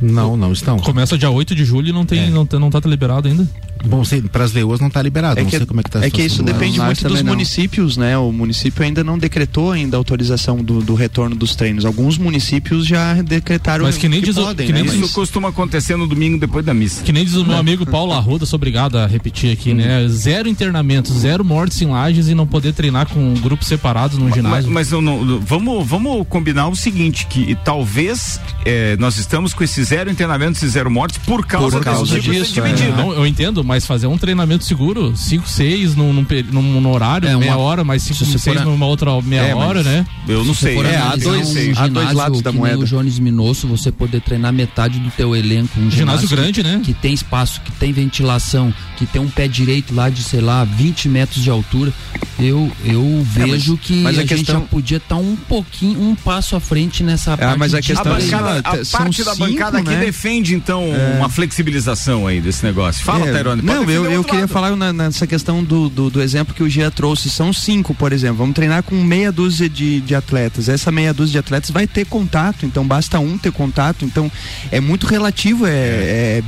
Não, 0.00 0.36
não 0.36 0.52
estão. 0.52 0.78
Começa 0.78 1.18
dia 1.18 1.30
8 1.30 1.54
de 1.54 1.64
julho 1.64 1.88
e 1.88 1.92
não 1.92 2.06
tem, 2.06 2.20
É. 2.20 2.30
não, 2.30 2.46
não 2.60 2.70
tá 2.70 2.80
liberado 2.84 3.28
ainda. 3.28 3.46
Bom, 3.86 4.04
sei, 4.04 4.20
pras 4.22 4.52
leoas 4.52 4.80
não 4.80 4.90
tá 4.90 5.00
liberado, 5.02 5.38
É 5.38 5.42
não 5.42 5.50
que, 5.50 5.56
sei 5.56 5.66
como 5.66 5.80
é 5.80 5.82
que 5.82 5.90
tá 5.90 6.00
a 6.00 6.04
é 6.06 6.10
que 6.10 6.22
isso 6.22 6.42
depende 6.42 6.78
muito 6.80 7.00
também 7.02 7.16
dos 7.16 7.22
não. 7.24 7.32
municípios, 7.32 7.96
né? 7.96 8.16
O 8.18 8.32
município 8.32 8.82
ainda 8.84 9.02
não 9.04 9.18
decretou 9.18 9.72
ainda 9.72 9.96
a 9.96 9.98
autorização 9.98 10.56
do, 10.62 10.80
do 10.80 10.94
retorno 10.94 11.34
dos 11.36 11.54
treinos. 11.54 11.84
Alguns 11.84 12.18
municípios 12.18 12.86
já 12.86 13.14
decretaram 13.22 13.84
Mas 13.84 13.96
que 13.96 14.08
nem 14.08 14.20
diz 14.20 14.36
o- 14.36 14.42
podem, 14.44 14.66
que 14.66 14.72
nem 14.72 14.82
né? 14.84 14.90
diz 14.90 15.00
Isso 15.00 15.14
costuma 15.14 15.48
acontecer 15.48 15.96
no 15.96 16.06
domingo 16.06 16.38
depois 16.38 16.64
da 16.64 16.74
missa. 16.74 17.02
Que 17.02 17.12
nem 17.12 17.24
diz 17.24 17.34
o 17.34 17.44
meu 17.44 17.56
amigo 17.56 17.86
Paulo 17.86 18.12
Arruda, 18.12 18.44
sou 18.46 18.56
obrigado 18.56 18.98
a 18.98 19.06
repetir 19.06 19.52
aqui, 19.52 19.72
né? 19.74 20.06
Zero 20.08 20.48
internamentos, 20.48 21.12
zero 21.18 21.44
mortes 21.44 21.80
em 21.82 21.86
lajes 21.86 22.28
e 22.28 22.34
não 22.34 22.46
poder 22.46 22.72
treinar 22.72 23.06
com 23.08 23.34
grupos 23.34 23.66
separados 23.68 24.18
num 24.18 24.26
Mas, 24.26 24.34
ginásio. 24.34 24.70
mas 24.70 24.92
eu 24.92 25.00
não, 25.00 25.40
vamos, 25.40 25.86
vamos 25.86 26.26
combinar 26.28 26.68
o 26.68 26.76
seguinte, 26.76 27.26
que 27.28 27.56
talvez 27.64 28.40
eh, 28.64 28.96
nós 28.98 29.18
estamos 29.18 29.54
com 29.54 29.62
esse 29.64 29.82
zero 29.84 30.10
internamentos 30.10 30.62
e 30.62 30.68
zero 30.68 30.90
mortes 30.90 31.18
por 31.18 31.46
causa, 31.46 31.76
Por 31.78 31.84
causa 31.84 32.02
desse 32.14 32.22
tipo 32.22 32.34
disso, 32.34 32.52
de 32.54 32.82
é. 32.82 32.88
Não, 32.96 33.12
eu 33.12 33.26
entendo, 33.26 33.62
mas 33.68 33.86
fazer 33.86 34.06
um 34.06 34.16
treinamento 34.16 34.64
seguro, 34.64 35.14
5, 35.14 35.46
6 35.46 35.94
num, 35.94 36.10
num, 36.10 36.26
num- 36.50 36.80
num 36.80 36.90
horário, 36.90 37.28
É, 37.28 37.32
uma- 37.36 37.40
meia 37.40 37.56
hora, 37.58 37.84
mais 37.84 38.02
5, 38.02 38.14
se 38.16 38.24
você 38.24 38.38
6 38.38 38.56
for 38.56 38.62
a- 38.62 38.64
numa 38.64 38.86
outra 38.86 39.20
meia 39.20 39.42
É, 39.42 39.54
mas 39.54 39.68
hora, 39.68 39.82
né? 39.82 40.06
Eu 40.26 40.42
não 40.42 40.54
Se 40.54 40.60
você 40.60 40.74
sei. 40.74 40.86
É, 40.86 40.96
há 40.96 41.16
dois- 41.16 41.26
um 41.26 41.50
há 41.50 41.52
dois 41.52 41.76
ginásio 41.76 42.16
lados 42.16 42.40
da 42.42 42.50
que 42.50 42.56
moeda. 42.56 42.78
o 42.78 42.84
Jones 42.86 43.18
Minosso, 43.18 43.66
você 43.68 43.92
poder 43.92 44.22
treinar 44.22 44.54
metade 44.54 44.98
do 44.98 45.10
teu 45.10 45.36
elenco. 45.36 45.78
Um 45.78 45.90
Ginásio 45.90 46.26
ginásio, 46.26 46.28
grande, 46.36 46.62
né? 46.62 46.80
Que 46.82 46.94
tem 46.94 47.12
espaço, 47.12 47.60
que 47.60 47.70
tem 47.72 47.92
ventilação, 47.92 48.72
que 48.96 49.04
tem 49.04 49.20
um 49.20 49.28
pé 49.28 49.46
direito 49.46 49.94
lá 49.94 50.08
de, 50.08 50.22
sei 50.22 50.40
lá, 50.40 50.64
20 50.64 51.06
metros 51.08 51.42
de 51.44 51.50
altura. 51.50 51.92
Eu, 52.40 52.70
eu 52.84 53.20
vejo 53.24 53.76
que 53.76 53.94
mas 54.02 54.16
a 54.16 54.20
a, 54.20 54.22
gente 54.22 54.34
questão- 54.36 54.60
já 54.60 54.66
podia 54.66 54.96
estar 54.98 55.16
um 55.16 55.34
pouquinho, 55.36 56.00
um 56.00 56.14
passo 56.14 56.54
à 56.56 56.60
frente 56.60 57.02
nessa 57.02 57.36
parte. 57.36 57.52
Ah, 57.52 57.56
mas 57.58 57.74
a 57.74 57.80
de 57.80 57.92
A, 57.92 57.94
questão 57.96 58.12
é- 58.12 58.16
treino. 58.16 58.38
bancada, 58.38 58.58
a 58.58 58.62
parte 58.98 59.24
da 59.24 59.34
cinco, 59.34 59.48
bancada 59.50 59.78
aqui 59.78 59.90
né? 59.90 60.00
defende, 60.00 60.54
então, 60.54 60.84
uma 61.18 61.28
flexibilização 61.28 62.26
aí 62.28 62.40
desse 62.40 62.64
negócio. 62.64 63.04
Fala, 63.04 63.26
É, 63.28 63.32
Tairone. 63.66 63.86
pode 63.86 63.98
Não, 63.98 64.04
eu, 64.04 64.10
eu 64.10 64.24
queria 64.24 64.40
lado. 64.40 64.48
falar 64.50 64.76
na- 64.76 64.92
nessa 64.92 65.26
questão 65.26 65.62
do, 65.62 65.88
do, 65.88 66.10
do 66.10 66.22
exemplo 66.22 66.54
que 66.54 66.62
o 66.62 66.68
Gia 66.68 66.90
trouxe. 66.90 67.28
São 67.30 67.52
cinco, 67.52 67.94
por 67.94 68.12
exemplo. 68.12 68.36
Vamos 68.38 68.54
treinar 68.54 68.82
com 68.82 68.94
meia 68.96 69.30
dúzia 69.32 69.68
de, 69.68 70.00
de 70.00 70.14
atletas. 70.14 70.68
Essa 70.68 70.90
meia 70.92 71.12
dúzia 71.12 71.32
de 71.32 71.38
atletas 71.38 71.70
vai 71.70 71.86
ter 71.86 72.06
contato, 72.06 72.64
então 72.66 72.86
basta 72.86 73.18
um 73.18 73.36
ter 73.38 73.52
contato. 73.52 74.04
Então 74.04 74.30
é 74.70 74.80
muito 74.80 75.06
relativo. 75.06 75.66
É, 75.66 75.70
é- 75.70 76.42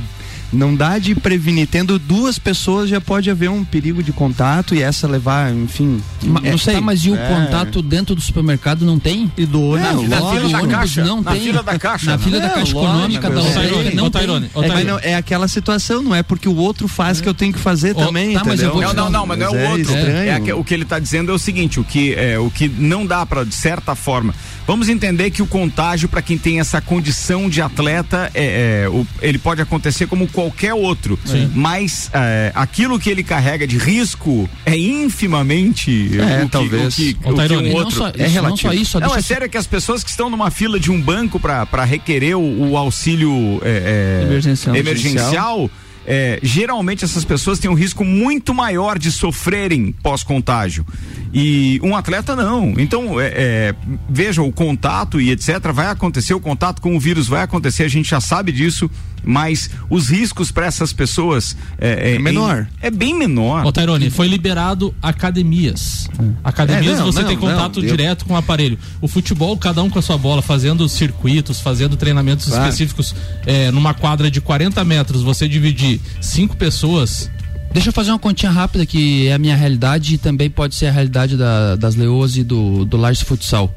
Não 0.51 0.75
dá 0.75 0.97
de 0.99 1.15
prevenir. 1.15 1.67
Tendo 1.67 1.97
duas 1.97 2.37
pessoas 2.37 2.89
já 2.89 2.99
pode 2.99 3.29
haver 3.29 3.49
um 3.49 3.63
perigo 3.63 4.03
de 4.03 4.11
contato 4.11 4.75
e 4.75 4.81
essa 4.81 5.07
levar, 5.07 5.53
enfim. 5.53 6.01
Ma- 6.23 6.41
não 6.41 6.57
sei. 6.57 6.75
Tá, 6.75 6.81
mas 6.81 7.05
e 7.05 7.09
o 7.11 7.15
É. 7.15 7.27
contato 7.27 7.81
dentro 7.81 8.13
do 8.15 8.21
supermercado 8.21 8.85
não 8.85 8.99
tem? 8.99 9.31
E 9.37 9.45
do 9.45 9.61
ônibus. 9.61 9.93
Não, 9.93 10.03
Na 10.07 10.19
na 10.19 10.31
fila 10.31 10.49
da 10.61 10.67
caixa, 10.67 11.03
não 11.05 11.21
na 11.21 11.31
tem. 11.31 11.41
fila 11.41 11.63
da 11.63 11.79
caixa, 11.79 12.05
Na 12.11 12.17
né? 12.17 12.23
fila 12.23 12.39
da 12.39 12.47
Não, 12.47 12.53
caixa 12.55 12.73
lógico, 12.75 12.79
econômica 12.83 13.29
da 13.29 13.41
lotérica 13.41 13.95
não 13.95 14.09
tem. 14.11 14.21
É, 14.23 14.49
mas 14.53 14.67
Tairone. 14.67 14.83
não, 14.83 14.99
é 14.99 15.15
aquela 15.15 15.47
situação, 15.47 16.01
não 16.03 16.13
é 16.13 16.21
porque 16.23 16.49
o 16.49 16.55
outro 16.55 16.87
faz 16.87 17.21
que 17.21 17.29
eu 17.29 17.33
tenho 17.33 17.53
que 17.53 17.59
fazer 17.59 17.93
Ó, 17.95 18.05
também, 18.05 18.33
tá, 18.33 18.43
mas 18.45 18.61
eu 18.61 18.71
vou 18.73 18.81
Não, 18.81 18.93
não, 18.93 19.09
não, 19.09 19.25
mas 19.25 19.39
não 19.39 19.47
é 19.47 19.49
o 19.49 19.69
outro. 19.71 19.81
estranho. 19.81 20.49
É 20.49 20.53
o 20.53 20.63
que 20.63 20.73
ele 20.73 20.83
está 20.83 20.99
dizendo 20.99 21.31
é 21.31 21.33
o 21.35 21.39
seguinte: 21.39 21.79
o 21.79 21.83
que, 21.83 22.13
é, 22.15 22.37
o 22.37 22.49
que 22.51 22.67
não 22.67 23.05
dá 23.05 23.25
para, 23.25 23.45
de 23.45 23.55
certa 23.55 23.95
forma. 23.95 24.33
Vamos 24.67 24.89
entender 24.89 25.31
que 25.31 25.41
o 25.41 25.47
contágio, 25.47 26.07
para 26.07 26.21
quem 26.21 26.37
tem 26.37 26.59
essa 26.59 26.79
condição 26.79 27.49
de 27.49 27.61
atleta, 27.61 28.29
é, 28.33 28.83
é, 28.85 28.89
o- 28.89 29.05
ele 29.21 29.37
pode 29.37 29.61
acontecer 29.61 30.07
como 30.07 30.27
qualquer 30.41 30.73
outro. 30.73 31.17
Mas 31.53 32.09
é, 32.13 32.51
aquilo 32.55 32.99
que 32.99 33.09
ele 33.09 33.23
carrega 33.23 33.67
de 33.67 33.77
risco 33.77 34.49
é 34.65 34.77
infimamente 34.77 36.11
É, 36.19 36.39
o 36.43 36.45
que, 36.45 36.51
talvez. 36.51 36.93
o 36.93 36.97
que, 36.97 37.17
o 37.23 37.33
que 37.33 37.53
um 37.53 37.61
não 37.61 37.71
outro. 37.73 37.97
só, 37.97 38.07
é 38.07 38.11
isso, 38.11 38.19
não 38.21 38.29
relativo. 38.29 38.57
só 38.61 38.73
isso, 38.73 38.91
só 38.91 38.99
Não, 38.99 39.15
é 39.15 39.21
sério 39.21 39.49
que 39.49 39.57
as 39.57 39.67
pessoas 39.67 40.03
que 40.03 40.09
estão 40.09 40.29
numa 40.29 40.49
fila 40.51 40.79
de 40.79 40.91
um 40.91 40.99
banco 41.01 41.39
para 41.39 41.83
requerer 41.83 42.35
o, 42.37 42.69
o 42.71 42.77
auxílio 42.77 43.61
é, 43.63 44.21
é, 44.21 44.25
Emergencial. 44.25 44.75
emergencial, 44.75 45.69
é, 46.05 46.39
geralmente 46.41 47.05
essas 47.05 47.23
pessoas 47.23 47.59
têm 47.59 47.69
um 47.69 47.73
risco 47.75 48.03
muito 48.03 48.53
maior 48.53 48.97
de 48.97 49.11
sofrerem 49.11 49.91
pós-contágio. 50.03 50.85
E 51.33 51.79
um 51.83 51.95
atleta 51.95 52.35
não. 52.35 52.73
Então, 52.77 53.19
é, 53.19 53.27
é, 53.33 53.75
veja, 54.09 54.41
o 54.41 54.51
contato 54.51 55.19
e 55.21 55.31
etc. 55.31 55.59
vai 55.73 55.87
acontecer, 55.87 56.33
o 56.33 56.39
contato 56.39 56.81
com 56.81 56.95
o 56.95 56.99
vírus 56.99 57.27
vai 57.27 57.41
acontecer, 57.43 57.83
a 57.83 57.87
gente 57.87 58.09
já 58.09 58.19
sabe 58.19 58.51
disso, 58.51 58.89
mas 59.23 59.69
os 59.89 60.09
riscos 60.09 60.51
para 60.51 60.65
essas 60.65 60.91
pessoas 60.91 61.55
é, 61.77 62.15
É 62.15 62.19
menor. 62.19 62.67
em- 62.81 62.87
é 62.87 62.91
bem 62.91 63.13
menor. 63.17 63.65
Ô, 63.65 63.71
Tairone, 63.71 64.09
foi 64.09 64.27
liberado 64.27 64.93
academias. 65.01 66.09
Academias 66.43 66.95
É, 66.95 66.97
não, 66.99 67.05
você 67.05 67.21
não, 67.21 67.27
tem 67.29 67.37
contato 67.37 67.77
não, 67.79 67.87
eu- 67.87 67.95
direto 67.95 68.25
com 68.25 68.33
o 68.33 68.37
aparelho. 68.37 68.77
O 68.99 69.07
futebol, 69.07 69.55
cada 69.57 69.81
um 69.83 69.89
com 69.89 69.99
a 69.99 70.01
sua 70.01 70.17
bola, 70.17 70.41
fazendo 70.41 70.87
circuitos, 70.89 71.59
fazendo 71.61 71.95
treinamentos 71.95 72.47
Claro. 72.47 72.63
específicos 72.63 73.15
é, 73.45 73.71
numa 73.71 73.93
quadra 73.93 74.29
de 74.29 74.41
40 74.41 74.83
metros, 74.83 75.21
você 75.21 75.47
dividir 75.47 76.01
cinco 76.19 76.57
pessoas. 76.57 77.29
Deixa 77.73 77.89
eu 77.89 77.93
fazer 77.93 78.11
uma 78.11 78.19
continha 78.19 78.51
rápida 78.51 78.85
que 78.85 79.27
é 79.27 79.33
a 79.33 79.37
minha 79.39 79.55
realidade 79.55 80.15
e 80.15 80.17
também 80.17 80.49
pode 80.49 80.75
ser 80.75 80.87
a 80.87 80.91
realidade 80.91 81.37
da- 81.37 81.75
das 81.77 81.95
Leoas 81.95 82.35
e 82.35 82.43
do, 82.43 82.83
do 82.83 82.97
Lars 82.97 83.21
Futsal. 83.21 83.73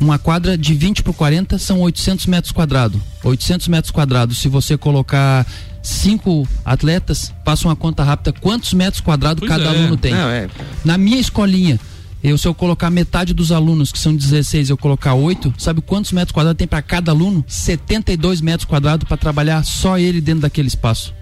Uma 0.00 0.18
quadra 0.18 0.56
de 0.56 0.74
20 0.74 1.02
por 1.02 1.14
40 1.14 1.58
são 1.58 1.80
800 1.80 2.26
metros 2.26 2.52
quadrados. 2.52 3.00
800 3.22 3.68
metros 3.68 3.90
quadrados, 3.90 4.38
se 4.38 4.48
você 4.48 4.76
colocar 4.76 5.46
cinco 5.82 6.46
atletas, 6.64 7.32
passa 7.44 7.68
uma 7.68 7.76
conta 7.76 8.02
rápida, 8.02 8.32
quantos 8.32 8.72
metros 8.72 9.00
quadrados 9.00 9.40
Pois 9.40 9.50
cada 9.50 9.64
é. 9.64 9.68
aluno 9.68 9.96
tem? 9.96 10.12
Não, 10.12 10.28
é. 10.28 10.48
Na 10.84 10.98
minha 10.98 11.18
escolinha, 11.18 11.78
eu 12.22 12.36
se 12.36 12.48
eu 12.48 12.54
colocar 12.54 12.90
metade 12.90 13.32
dos 13.32 13.52
alunos, 13.52 13.92
que 13.92 13.98
são 13.98 14.14
16, 14.16 14.70
eu 14.70 14.76
colocar 14.76 15.14
8, 15.14 15.54
sabe 15.58 15.80
quantos 15.82 16.10
metros 16.12 16.32
quadrados 16.32 16.58
tem 16.58 16.66
para 16.66 16.82
cada 16.82 17.10
aluno? 17.12 17.44
72 17.46 18.40
metros 18.40 18.64
quadrados 18.68 19.06
para 19.06 19.16
trabalhar 19.16 19.62
só 19.64 19.98
ele 19.98 20.20
dentro 20.20 20.40
daquele 20.42 20.68
espaço. 20.68 21.14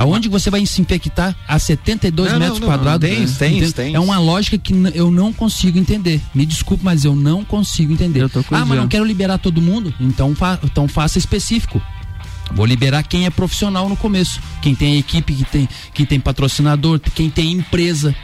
Aonde 0.00 0.30
você 0.30 0.48
vai 0.48 0.64
se 0.64 0.80
infectar 0.80 1.36
a 1.46 1.58
72 1.58 2.32
Não, 2.32 2.38
não, 2.38 2.40
metros 2.40 2.60
não, 2.60 2.68
quadrados? 2.68 3.06
tem, 3.06 3.20
né? 3.20 3.34
tem, 3.38 3.56
Entende? 3.58 3.74
tem. 3.74 3.94
É 3.94 4.00
uma 4.00 4.18
lógica 4.18 4.56
que 4.56 4.72
eu 4.94 5.10
não 5.10 5.30
consigo 5.30 5.78
entender. 5.78 6.22
Me 6.34 6.46
desculpe, 6.46 6.82
mas 6.82 7.04
eu 7.04 7.14
não 7.14 7.44
consigo 7.44 7.92
entender. 7.92 8.22
Eu 8.22 8.30
tô 8.30 8.42
com 8.42 8.54
ah, 8.54 8.64
mas 8.64 8.78
não 8.78 8.88
quero 8.88 9.04
liberar 9.04 9.36
todo 9.36 9.60
mundo? 9.60 9.92
Então, 10.00 10.34
fa 10.34 10.58
então 10.64 10.88
faça 10.88 11.18
específico. 11.18 11.82
Vou 12.54 12.64
liberar 12.64 13.02
quem 13.02 13.26
é 13.26 13.30
profissional 13.30 13.90
no 13.90 13.96
começo. 13.96 14.40
Quem 14.62 14.74
tem 14.74 14.98
equipe, 14.98 15.34
que 15.34 15.44
tem, 15.44 15.68
quem 15.92 16.06
tem 16.06 16.18
patrocinador, 16.18 16.98
quem 17.14 17.28
tem 17.28 17.52
empresa. 17.52 18.16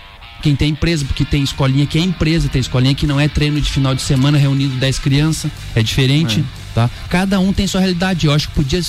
Quem 0.42 0.56
tem 0.56 0.70
empresa, 0.70 1.04
porque 1.04 1.26
tem 1.26 1.42
escolinha 1.42 1.84
que 1.84 1.98
é 1.98 2.00
empresa, 2.00 2.48
tem 2.48 2.60
escolinha 2.60 2.94
que 2.94 3.06
não 3.06 3.20
é 3.20 3.28
treino 3.28 3.60
de 3.60 3.70
final 3.70 3.94
de 3.94 4.00
semana 4.00 4.38
reunido 4.38 4.76
10 4.76 4.98
crianças. 4.98 5.50
É 5.74 5.82
diferente, 5.82 6.42
tá? 6.74 6.88
Cada 7.10 7.38
um 7.38 7.52
tem 7.52 7.66
sua 7.66 7.80
realidade. 7.80 8.26
Eu 8.26 8.32
acho 8.32 8.48
que 8.48 8.54
podia 8.54 8.80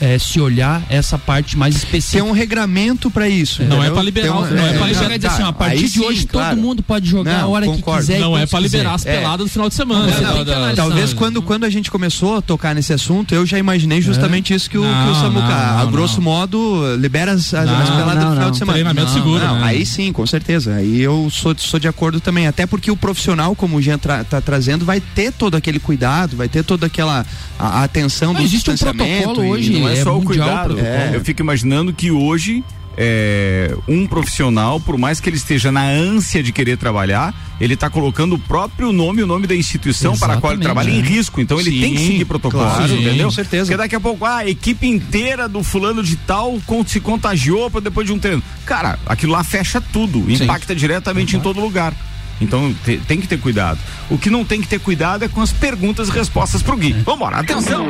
eh, 0.00 0.18
se 0.18 0.40
olhar 0.40 0.82
essa 0.88 1.18
parte 1.18 1.56
mais 1.56 1.74
Tem 1.74 1.84
específica. 1.84 2.24
um 2.24 2.32
regramento 2.32 3.10
pra 3.10 3.28
isso. 3.28 3.62
Não 3.64 3.82
é 3.82 3.90
pra 3.90 4.02
liberar, 4.02 4.26
Tem 4.28 4.36
um- 4.36 4.40
não 4.40 4.44
é 4.44 4.48
pra 4.72 4.80
Não, 4.80 4.86
liberar. 4.88 5.16
dizer 5.18 5.26
assim, 5.28 5.42
a 5.42 5.46
Tá, 5.46 5.52
partir 5.52 5.84
de 5.84 5.88
sim, 5.90 6.00
hoje 6.04 6.26
claro. 6.26 6.56
todo 6.56 6.64
mundo 6.64 6.82
pode 6.82 7.08
jogar 7.08 7.36
a 7.36 7.42
Não, 7.42 7.50
hora 7.52 7.66
concordo. 7.66 8.00
que 8.06 8.06
quiser. 8.12 8.20
Não 8.20 8.36
é 8.36 8.40
quando 8.40 8.50
pra 8.50 8.60
quiser. 8.60 8.76
liberar 8.78 8.94
as 8.94 9.06
É. 9.06 9.16
peladas 9.18 9.46
do 9.46 9.50
final 9.50 9.68
de 9.68 9.74
semana. 9.74 10.06
Não, 10.20 10.36
não, 10.38 10.44
tem 10.44 10.74
Talvez 10.74 11.12
quando, 11.12 11.42
quando 11.42 11.64
a 11.64 11.70
gente 11.70 11.90
começou 11.90 12.36
a 12.36 12.42
tocar 12.42 12.74
nesse 12.74 12.92
assunto, 12.92 13.34
eu 13.34 13.44
já 13.46 13.58
imaginei 13.58 14.00
justamente 14.00 14.52
isso 14.54 14.68
que 14.68 14.78
o, 14.78 14.82
que 14.82 15.10
o 15.10 15.14
Samuca, 15.14 15.46
a 15.80 15.84
grosso 15.86 16.16
não. 16.16 16.24
modo, 16.24 16.96
libera 16.96 17.32
as, 17.32 17.52
as, 17.54 17.66
Não, 17.66 17.78
as 17.80 17.90
peladas 17.90 18.14
não, 18.16 18.24
no 18.24 18.30
final 18.30 18.44
não. 18.44 18.50
de 18.50 18.58
semana. 18.58 18.72
Treinamento 18.74 19.06
Não, 19.08 19.14
seguro. 19.14 19.44
Não, 19.44 19.56
né? 19.60 19.64
aí 19.66 19.84
sim, 19.86 20.12
com 20.12 20.26
certeza. 20.26 20.74
Aí 20.74 21.00
eu 21.00 21.28
sou, 21.30 21.54
sou 21.58 21.78
de 21.80 21.88
acordo 21.88 22.20
também. 22.20 22.46
Até 22.46 22.66
porque 22.66 22.90
o 22.90 22.96
profissional, 22.96 23.54
como 23.54 23.76
o 23.76 23.82
Jean 23.82 23.98
tra, 23.98 24.24
tá 24.24 24.40
trazendo, 24.40 24.84
vai 24.84 25.00
ter 25.00 25.32
todo 25.32 25.56
aquele 25.56 25.78
cuidado, 25.78 26.36
vai 26.36 26.48
ter 26.48 26.62
toda 26.64 26.86
aquela 26.86 27.24
a, 27.58 27.80
a 27.80 27.84
atenção 27.84 28.32
do 28.34 28.40
existe 28.42 28.70
um 28.70 28.74
distanciamento. 28.74 29.22
protocolo 29.24 29.58
e 29.58 29.69
não 29.78 29.88
é, 29.88 29.98
é 29.98 30.02
só 30.02 30.16
o 30.16 30.22
cuidado. 30.22 30.78
É. 30.78 31.10
Eu 31.14 31.24
fico 31.24 31.40
imaginando 31.42 31.92
que 31.92 32.10
hoje 32.10 32.64
é, 32.96 33.74
um 33.88 34.06
profissional, 34.06 34.78
por 34.80 34.98
mais 34.98 35.20
que 35.20 35.28
ele 35.28 35.36
esteja 35.36 35.70
na 35.72 35.84
ânsia 35.84 36.42
de 36.42 36.52
querer 36.52 36.76
trabalhar, 36.76 37.32
ele 37.60 37.74
está 37.74 37.88
colocando 37.88 38.34
o 38.34 38.38
próprio 38.38 38.92
nome, 38.92 39.22
o 39.22 39.26
nome 39.26 39.46
da 39.46 39.54
instituição 39.54 40.18
para 40.18 40.34
a 40.34 40.36
qual 40.40 40.52
ele 40.52 40.62
Exatamente, 40.62 40.84
trabalha 40.86 40.90
em 40.90 40.98
é. 41.00 41.16
risco. 41.16 41.40
Então 41.40 41.58
ele 41.60 41.70
Sim, 41.70 41.80
tem 41.80 41.94
que 41.94 42.06
seguir 42.06 42.24
protocolo, 42.24 42.64
claro, 42.64 42.92
entendeu? 42.94 43.26
com 43.26 43.30
certeza. 43.30 43.64
Porque 43.64 43.76
daqui 43.76 43.94
a 43.96 44.00
pouco, 44.00 44.24
ah, 44.24 44.38
a 44.38 44.48
equipe 44.48 44.86
inteira 44.86 45.48
do 45.48 45.62
fulano 45.62 46.02
de 46.02 46.16
tal 46.16 46.58
se 46.86 47.00
contagiou 47.00 47.70
pra 47.70 47.80
depois 47.80 48.06
de 48.06 48.12
um 48.12 48.18
treino. 48.18 48.42
Cara, 48.66 48.98
aquilo 49.06 49.32
lá 49.32 49.42
fecha 49.44 49.80
tudo, 49.80 50.30
impacta 50.30 50.74
diretamente 50.74 51.36
em 51.36 51.40
todo 51.40 51.60
lugar. 51.60 51.94
Então 52.40 52.74
te- 52.84 52.96
tem 53.06 53.20
que 53.20 53.28
ter 53.28 53.38
cuidado. 53.38 53.78
O 54.10 54.16
que 54.16 54.30
não 54.30 54.44
tem 54.44 54.60
que 54.62 54.66
ter 54.68 54.80
cuidado 54.80 55.24
é 55.24 55.28
com 55.28 55.42
as 55.42 55.52
perguntas 55.52 56.08
e 56.08 56.10
respostas 56.12 56.62
pro 56.62 56.76
Gui. 56.76 56.92
Vambora, 57.04 57.36
atenção! 57.36 57.86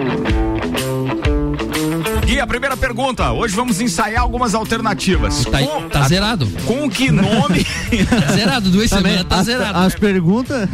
Gui, 2.30 2.38
a 2.38 2.46
primeira 2.46 2.76
pergunta. 2.76 3.32
Hoje 3.32 3.56
vamos 3.56 3.80
ensaiar 3.80 4.22
algumas 4.22 4.54
alternativas. 4.54 5.44
Tá, 5.46 5.58
Com- 5.58 5.88
tá 5.88 6.06
zerado. 6.06 6.46
Com 6.64 6.88
que 6.88 7.10
nome? 7.10 7.66
Tá 8.08 8.32
zerado, 8.32 8.70
duas 8.70 8.88
semanas 8.88 9.24
tá 9.24 9.40
as, 9.40 9.46
zerado. 9.46 9.78
as 9.80 9.94
perguntas. 9.96 10.68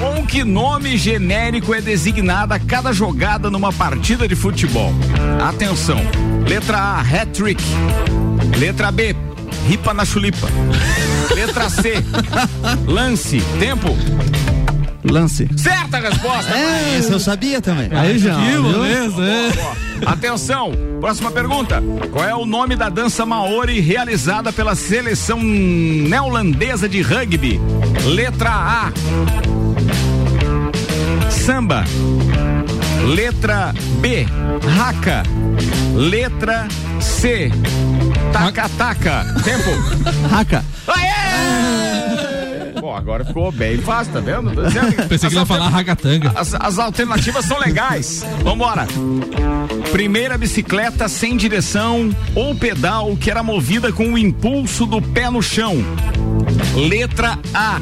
com 0.00 0.24
que 0.24 0.42
nome 0.42 0.96
genérico 0.96 1.74
é 1.74 1.82
designada 1.82 2.58
cada 2.58 2.90
jogada 2.90 3.50
numa 3.50 3.70
partida 3.70 4.26
de 4.26 4.34
futebol? 4.34 4.94
Atenção. 5.46 5.98
Letra 6.48 6.78
A, 6.78 7.00
hat-trick. 7.02 7.62
Letra 8.58 8.90
B, 8.90 9.14
ripa 9.68 9.92
na 9.92 10.06
chulipa. 10.06 10.48
Letra 11.34 11.68
C, 11.68 12.02
lance. 12.88 13.42
Tempo. 13.60 13.94
Lance. 15.04 15.48
Certa 15.56 15.98
resposta. 15.98 16.52
É, 16.54 17.00
eu 17.10 17.18
sabia 17.18 17.60
também. 17.60 17.88
Aí 17.92 18.18
já. 18.18 18.34
Que 18.36 18.52
beleza, 18.52 19.22
é. 19.24 19.52
Atenção, 20.06 20.72
próxima 21.00 21.30
pergunta. 21.30 21.82
Qual 22.10 22.24
é 22.24 22.34
o 22.34 22.44
nome 22.44 22.76
da 22.76 22.88
dança 22.88 23.24
maori 23.26 23.80
realizada 23.80 24.52
pela 24.52 24.74
seleção 24.74 25.40
neozelandesa 25.42 26.88
de 26.88 27.02
rugby? 27.02 27.60
Letra 28.04 28.50
A. 28.50 28.92
Samba. 31.30 31.84
Letra 33.14 33.74
B. 34.00 34.26
Haka. 34.80 35.22
Letra 35.94 36.68
C. 37.00 37.50
Taca-taca. 38.32 39.24
Tempo. 39.44 39.70
Raca. 40.28 40.64
Aê! 40.86 42.11
Pô, 42.92 42.96
agora 42.96 43.24
ficou 43.24 43.50
bem 43.50 43.78
fácil, 43.78 44.12
tá 44.12 44.20
vendo? 44.20 44.50
Pensei 45.08 45.30
que 45.30 45.34
ele 45.34 45.36
ia 45.36 45.42
as 45.42 45.48
falar 45.48 45.68
ragatanga. 45.68 46.30
as, 46.36 46.54
as 46.54 46.78
alternativas 46.78 47.46
são 47.46 47.58
legais. 47.58 48.22
Vambora. 48.42 48.86
Primeira 49.90 50.36
bicicleta 50.36 51.08
sem 51.08 51.34
direção 51.34 52.14
ou 52.34 52.54
pedal 52.54 53.16
que 53.16 53.30
era 53.30 53.42
movida 53.42 53.90
com 53.92 54.12
o 54.12 54.18
impulso 54.18 54.84
do 54.84 55.00
pé 55.00 55.30
no 55.30 55.40
chão. 55.40 55.76
Letra 56.74 57.38
A. 57.54 57.80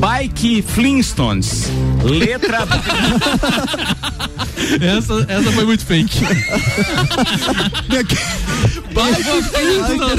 Bike 0.00 0.62
Flintstones. 0.62 1.70
Letra 2.02 2.64
B. 2.64 2.76
Essa, 4.80 5.24
essa 5.28 5.52
foi 5.52 5.64
muito 5.64 5.86
fake. 5.86 6.20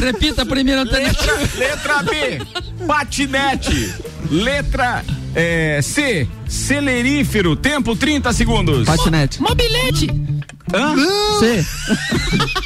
Repita 0.02 0.44
a 0.44 0.46
primeira. 0.46 0.84
Letra, 0.84 1.34
letra 1.58 2.04
B. 2.04 2.42
Patinete. 2.90 3.94
Letra 4.32 5.06
eh, 5.36 5.80
C. 5.84 6.28
Celerífero. 6.48 7.56
Tempo 7.56 7.96
30 7.96 8.34
segundos. 8.34 8.88
Patinete. 8.88 9.40
Mobilete. 9.40 10.08
Hã? 10.74 10.96
C. 11.40 11.66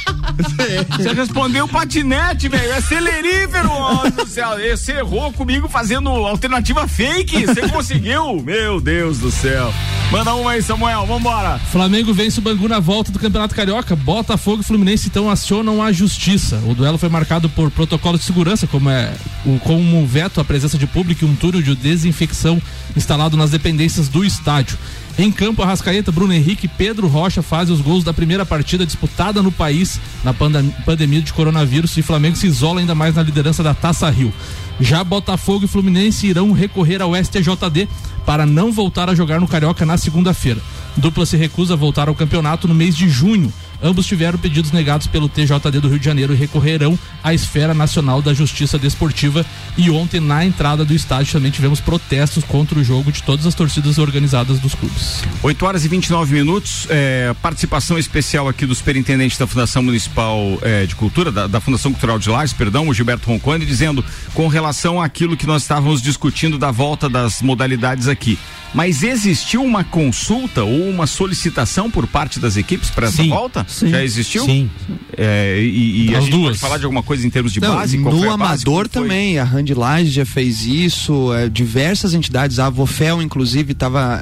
Você 0.96 1.12
respondeu 1.12 1.68
patinete, 1.68 2.48
velho. 2.48 2.72
É 2.72 2.80
celerífero, 2.80 3.70
ó 3.70 4.08
do 4.10 4.26
céu. 4.26 4.50
Você 4.58 4.92
errou 4.92 5.32
comigo 5.32 5.68
fazendo 5.68 6.08
alternativa 6.10 6.86
fake. 6.88 7.46
Você 7.46 7.68
conseguiu? 7.68 8.40
Meu 8.44 8.80
Deus 8.80 9.18
do 9.18 9.30
céu. 9.30 9.72
Manda 10.10 10.34
uma 10.34 10.52
aí, 10.52 10.62
Samuel. 10.62 11.06
Vambora. 11.06 11.58
Flamengo 11.70 12.12
vence 12.12 12.38
o 12.38 12.42
Bangu 12.42 12.68
na 12.68 12.80
volta 12.80 13.10
do 13.10 13.18
Campeonato 13.18 13.54
Carioca. 13.54 13.96
Botafogo 13.96 14.60
e 14.62 14.64
Fluminense 14.64 15.08
então 15.08 15.30
acionam 15.30 15.82
a 15.82 15.92
justiça. 15.92 16.60
O 16.66 16.74
duelo 16.74 16.98
foi 16.98 17.08
marcado 17.08 17.48
por 17.48 17.70
protocolo 17.70 18.18
de 18.18 18.24
segurança, 18.24 18.66
como 18.66 18.90
é 18.90 19.12
o 19.44 19.58
como 19.60 19.98
um 19.98 20.06
veto 20.06 20.40
à 20.40 20.44
presença 20.44 20.78
de 20.78 20.86
público 20.86 21.24
e 21.24 21.28
um 21.28 21.34
túnel 21.34 21.62
de 21.62 21.74
desinfecção 21.74 22.60
instalado 22.96 23.36
nas 23.36 23.50
dependências 23.50 24.08
do 24.08 24.24
estádio. 24.24 24.78
Em 25.16 25.30
campo, 25.30 25.62
Arrascaeta, 25.62 26.10
Bruno 26.10 26.32
Henrique 26.32 26.66
e 26.66 26.68
Pedro 26.68 27.06
Rocha 27.06 27.40
fazem 27.40 27.72
os 27.72 27.80
gols 27.80 28.02
da 28.02 28.12
primeira 28.12 28.44
partida 28.44 28.84
disputada 28.84 29.40
no 29.40 29.52
país 29.52 30.00
na 30.24 30.34
pandemia 30.34 31.22
de 31.22 31.32
coronavírus 31.32 31.96
e 31.96 32.02
Flamengo 32.02 32.36
se 32.36 32.48
isola 32.48 32.80
ainda 32.80 32.96
mais 32.96 33.14
na 33.14 33.22
liderança 33.22 33.62
da 33.62 33.72
Taça 33.72 34.10
Rio. 34.10 34.32
Já 34.80 35.04
Botafogo 35.04 35.64
e 35.64 35.68
Fluminense 35.68 36.26
irão 36.26 36.52
recorrer 36.52 37.00
ao 37.00 37.14
STJD 37.14 37.88
para 38.24 38.46
não 38.46 38.72
voltar 38.72 39.08
a 39.08 39.14
jogar 39.14 39.40
no 39.40 39.48
Carioca 39.48 39.84
na 39.84 39.96
segunda-feira. 39.96 40.60
Dupla 40.96 41.26
se 41.26 41.36
recusa 41.36 41.74
a 41.74 41.76
voltar 41.76 42.08
ao 42.08 42.14
campeonato 42.14 42.68
no 42.68 42.74
mês 42.74 42.96
de 42.96 43.08
junho. 43.08 43.52
Ambos 43.82 44.06
tiveram 44.06 44.38
pedidos 44.38 44.72
negados 44.72 45.06
pelo 45.06 45.28
TJD 45.28 45.80
do 45.80 45.88
Rio 45.88 45.98
de 45.98 46.04
Janeiro 46.04 46.32
e 46.32 46.36
recorrerão 46.36 46.98
à 47.22 47.34
Esfera 47.34 47.74
Nacional 47.74 48.22
da 48.22 48.32
Justiça 48.32 48.78
Desportiva. 48.78 49.44
E 49.76 49.90
ontem, 49.90 50.20
na 50.20 50.44
entrada 50.44 50.84
do 50.84 50.94
estádio, 50.94 51.32
também 51.32 51.50
tivemos 51.50 51.80
protestos 51.80 52.44
contra 52.44 52.78
o 52.78 52.84
jogo 52.84 53.12
de 53.12 53.22
todas 53.22 53.44
as 53.44 53.54
torcidas 53.54 53.98
organizadas 53.98 54.58
dos 54.58 54.74
clubes. 54.74 55.22
8 55.42 55.66
horas 55.66 55.84
e 55.84 55.88
29 55.88 56.32
minutos. 56.32 56.86
é, 56.88 57.34
participação 57.42 57.98
especial 57.98 58.48
aqui 58.48 58.64
do 58.64 58.74
superintendente 58.74 59.38
da 59.38 59.46
Fundação 59.46 59.82
Municipal 59.82 60.58
é, 60.62 60.86
de 60.86 60.94
Cultura, 60.94 61.30
da, 61.30 61.46
da 61.46 61.60
Fundação 61.60 61.92
Cultural 61.92 62.18
de 62.18 62.30
Lages, 62.30 62.54
perdão, 62.54 62.88
o 62.88 62.94
Gilberto 62.94 63.28
Roncone, 63.28 63.66
dizendo 63.66 64.02
com 64.32 64.48
relação 64.48 64.63
àquilo 65.00 65.36
que 65.36 65.46
nós 65.46 65.62
estávamos 65.62 66.00
discutindo 66.00 66.58
da 66.58 66.70
volta 66.70 67.08
das 67.08 67.42
modalidades 67.42 68.08
aqui. 68.08 68.38
Mas 68.72 69.04
existiu 69.04 69.62
uma 69.62 69.84
consulta 69.84 70.64
ou 70.64 70.88
uma 70.90 71.06
solicitação 71.06 71.88
por 71.88 72.08
parte 72.08 72.40
das 72.40 72.56
equipes 72.56 72.90
para 72.90 73.06
essa 73.06 73.22
volta? 73.22 73.64
Sim. 73.68 73.88
Já 73.88 74.02
existiu? 74.02 74.44
Sim. 74.44 74.68
É, 75.16 75.60
e 75.62 76.08
e 76.10 76.14
a 76.14 76.18
As 76.18 76.24
gente 76.24 76.32
duas. 76.32 76.46
pode 76.48 76.58
falar 76.58 76.78
de 76.78 76.84
alguma 76.84 77.02
coisa 77.02 77.24
em 77.24 77.30
termos 77.30 77.52
de 77.52 77.60
Não, 77.60 77.72
base? 77.76 77.96
No 77.96 78.10
base? 78.10 78.26
amador 78.26 78.88
foi? 78.90 79.02
também, 79.02 79.38
a 79.38 79.44
Handlage 79.44 80.10
já 80.10 80.26
fez 80.26 80.64
isso, 80.66 81.32
é, 81.34 81.48
diversas 81.48 82.14
entidades, 82.14 82.58
a 82.58 82.66
Avofel 82.66 83.22
inclusive 83.22 83.72
estava 83.72 84.20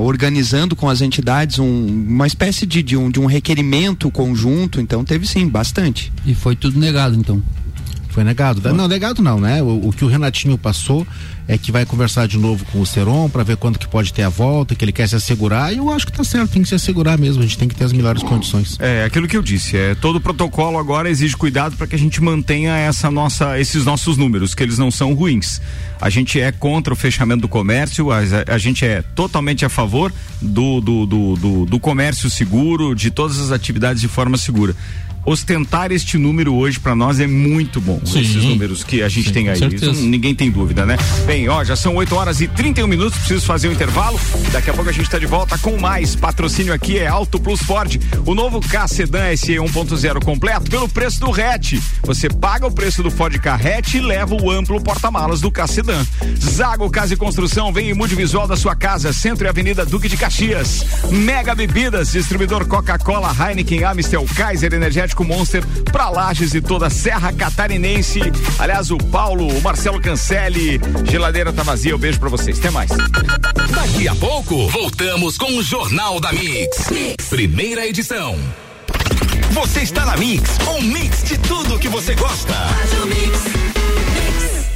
organizando 0.00 0.74
com 0.74 0.88
as 0.88 1.02
entidades 1.02 1.58
um- 1.58 2.06
uma 2.08 2.26
espécie 2.26 2.64
de, 2.64 2.82
de 2.82 2.96
um, 2.96 3.10
de 3.10 3.20
um 3.20 3.26
requerimento 3.26 4.10
conjunto, 4.10 4.80
então 4.80 5.04
teve 5.04 5.26
sim, 5.26 5.46
bastante. 5.46 6.10
E 6.24 6.34
foi 6.34 6.56
tudo 6.56 6.78
negado, 6.78 7.14
então. 7.14 7.42
Foi 8.12 8.22
negado. 8.22 8.60
Não, 8.74 8.86
negado 8.86 9.22
não, 9.22 9.40
né? 9.40 9.62
O, 9.62 9.88
o 9.88 9.92
que 9.92 10.04
o 10.04 10.08
Renatinho 10.08 10.58
passou 10.58 11.06
é 11.48 11.56
que 11.56 11.72
vai 11.72 11.86
conversar 11.86 12.28
de 12.28 12.36
novo 12.36 12.62
com 12.66 12.78
o 12.80 12.86
Seron 12.86 13.28
para 13.30 13.42
ver 13.42 13.56
quando 13.56 13.78
que 13.78 13.88
pode 13.88 14.12
ter 14.12 14.22
a 14.22 14.28
volta, 14.28 14.74
que 14.74 14.84
ele 14.84 14.92
quer 14.92 15.08
se 15.08 15.16
assegurar. 15.16 15.72
E 15.72 15.78
eu 15.78 15.90
acho 15.90 16.06
que 16.06 16.12
tá 16.12 16.22
certo, 16.22 16.50
tem 16.50 16.62
que 16.62 16.68
se 16.68 16.74
assegurar 16.74 17.18
mesmo. 17.18 17.42
A 17.42 17.46
gente 17.46 17.56
tem 17.56 17.66
que 17.66 17.74
ter 17.74 17.84
as 17.84 17.92
melhores 17.92 18.22
condições. 18.22 18.76
É, 18.78 19.04
aquilo 19.04 19.26
que 19.26 19.34
eu 19.34 19.42
disse, 19.42 19.78
é 19.78 19.94
todo 19.94 20.20
protocolo 20.20 20.78
agora 20.78 21.08
exige 21.08 21.34
cuidado 21.34 21.74
para 21.74 21.86
que 21.86 21.96
a 21.96 21.98
gente 21.98 22.22
mantenha 22.22 22.76
essa 22.76 23.10
nossa, 23.10 23.58
esses 23.58 23.86
nossos 23.86 24.18
números, 24.18 24.54
que 24.54 24.62
eles 24.62 24.76
não 24.76 24.90
são 24.90 25.14
ruins. 25.14 25.58
A 25.98 26.10
gente 26.10 26.38
é 26.38 26.52
contra 26.52 26.92
o 26.92 26.96
fechamento 26.96 27.40
do 27.40 27.48
comércio, 27.48 28.10
a, 28.10 28.18
a 28.46 28.58
gente 28.58 28.84
é 28.84 29.00
totalmente 29.00 29.64
a 29.64 29.70
favor 29.70 30.12
do, 30.40 30.82
do, 30.82 31.06
do, 31.06 31.36
do, 31.36 31.66
do 31.66 31.80
comércio 31.80 32.28
seguro, 32.28 32.94
de 32.94 33.10
todas 33.10 33.38
as 33.40 33.50
atividades 33.50 34.02
de 34.02 34.08
forma 34.08 34.36
segura. 34.36 34.76
Ostentar 35.24 35.92
este 35.92 36.18
número 36.18 36.52
hoje 36.54 36.80
para 36.80 36.96
nós 36.96 37.20
é 37.20 37.28
muito 37.28 37.80
bom. 37.80 38.00
Sim. 38.04 38.20
Esses 38.20 38.42
números 38.42 38.82
que 38.82 39.02
a 39.02 39.08
gente 39.08 39.28
Sim, 39.28 39.32
tem 39.32 39.48
aí. 39.48 39.58
Isso 39.72 39.92
ninguém 39.92 40.34
tem 40.34 40.50
dúvida, 40.50 40.84
né? 40.84 40.96
Bem, 41.24 41.48
ó, 41.48 41.62
já 41.62 41.76
são 41.76 41.94
8 41.94 42.14
horas 42.14 42.40
e 42.40 42.48
31 42.48 42.88
minutos, 42.88 43.16
preciso 43.18 43.46
fazer 43.46 43.68
um 43.68 43.72
intervalo. 43.72 44.18
Daqui 44.50 44.70
a 44.70 44.74
pouco 44.74 44.90
a 44.90 44.92
gente 44.92 45.04
está 45.04 45.20
de 45.20 45.26
volta 45.26 45.56
com 45.58 45.78
mais. 45.78 46.16
Patrocínio 46.16 46.74
aqui 46.74 46.98
é 46.98 47.06
Auto 47.06 47.38
Plus 47.38 47.60
Ford. 47.60 48.00
O 48.26 48.34
novo 48.34 48.60
K 48.60 48.88
Sedan 48.88 49.36
SE 49.36 49.52
1.0 49.52 50.24
completo 50.24 50.68
pelo 50.68 50.88
preço 50.88 51.20
do 51.20 51.30
hatch. 51.30 51.74
Você 52.02 52.28
paga 52.28 52.66
o 52.66 52.72
preço 52.72 53.00
do 53.00 53.10
Ford 53.10 53.38
Ka 53.38 53.54
hatch 53.54 53.94
e 53.94 54.00
leva 54.00 54.34
o 54.34 54.50
amplo 54.50 54.82
porta-malas 54.82 55.40
do 55.40 55.52
K 55.52 55.68
Sedan. 55.68 56.04
Zago 56.36 56.90
Casa 56.90 57.14
e 57.14 57.16
Construção 57.16 57.72
vem 57.72 57.90
em 57.90 57.94
mude 57.94 58.16
visual 58.16 58.48
da 58.48 58.56
sua 58.56 58.74
casa, 58.74 59.12
Centro 59.12 59.46
e 59.46 59.48
Avenida 59.48 59.86
Duque 59.86 60.08
de 60.08 60.16
Caxias. 60.16 60.84
Mega 61.12 61.54
Bebidas, 61.54 62.10
distribuidor 62.10 62.66
Coca-Cola, 62.66 63.32
Heineken, 63.38 63.84
Amstel, 63.84 64.26
Kaiser, 64.34 64.74
Energético 64.74 65.11
Monster, 65.20 65.62
pra 65.92 66.08
Lages 66.08 66.54
e 66.54 66.60
toda 66.60 66.86
a 66.86 66.90
Serra 66.90 67.32
Catarinense. 67.32 68.20
Aliás, 68.58 68.90
o 68.90 68.96
Paulo, 68.96 69.46
o 69.46 69.60
Marcelo 69.60 70.00
Cancelli, 70.00 70.80
geladeira 71.08 71.52
tá 71.52 71.62
vazia, 71.62 71.94
um 71.94 71.98
beijo 71.98 72.18
pra 72.18 72.28
vocês. 72.28 72.58
Até 72.58 72.70
mais. 72.70 72.90
Daqui 72.90 74.08
a 74.08 74.14
pouco, 74.14 74.68
voltamos 74.68 75.36
com 75.36 75.56
o 75.56 75.62
Jornal 75.62 76.18
da 76.18 76.32
Mix. 76.32 76.86
Primeira 77.28 77.86
edição. 77.86 78.38
Você 79.52 79.80
está 79.80 80.06
na 80.06 80.16
Mix, 80.16 80.58
um 80.66 80.80
mix 80.80 81.24
de 81.24 81.36
tudo 81.38 81.78
que 81.78 81.88
você 81.88 82.14
gosta. 82.14 82.54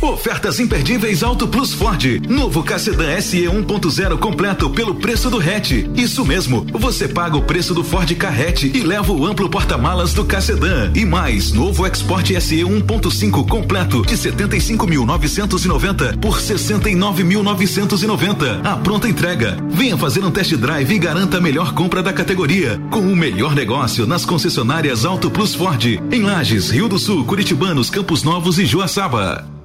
Ofertas 0.07 0.61
imperdíveis 0.61 1.25
Auto 1.25 1.49
Plus 1.49 1.75
Ford. 1.75 2.05
Novo 2.29 2.63
K-Sedan 2.63 3.21
SE 3.21 3.43
1.0 3.43 4.19
completo 4.19 4.71
pelo 4.71 4.95
preço 4.95 5.29
do 5.29 5.41
hatch. 5.41 5.73
Isso 5.97 6.25
mesmo, 6.25 6.65
você 6.73 7.09
paga 7.09 7.37
o 7.37 7.43
preço 7.43 7.75
do 7.75 7.83
Ford 7.83 8.09
hatch 8.11 8.63
e 8.63 8.85
leva 8.85 9.13
o 9.13 9.27
amplo 9.27 9.51
porta-malas 9.51 10.15
do 10.15 10.25
K-Sedan. 10.25 10.93
E 10.95 11.05
mais, 11.05 11.51
novo 11.53 11.85
Export 11.85 12.29
SE 12.41 12.57
1.5 12.57 13.49
completo 13.49 14.03
de 14.03 14.15
75.990 14.15 16.19
por 16.19 16.39
69.990. 16.39 18.65
A 18.65 18.77
pronta 18.77 19.09
entrega. 19.09 19.57
Venha 19.71 19.97
fazer 19.97 20.25
um 20.25 20.31
test 20.31 20.55
drive 20.55 20.95
e 20.95 21.01
garanta 21.01 21.39
a 21.39 21.41
melhor 21.41 21.75
compra 21.75 22.01
da 22.01 22.13
categoria. 22.13 22.81
Com 22.93 23.01
o 23.01 23.17
melhor 23.17 23.57
negócio 23.57 24.07
nas 24.07 24.25
concessionárias 24.25 25.05
Auto 25.05 25.33
Plus 25.33 25.53
Ford. 25.53 25.85
Em 26.13 26.23
Lages, 26.23 26.71
Rio 26.71 26.89
do 26.89 26.99
Sul, 26.99 27.25
Curitibanos, 27.25 27.91
Campos 27.91 28.23
Novos 28.23 28.61
e 28.61 28.67
Joaçaba. 28.67 29.56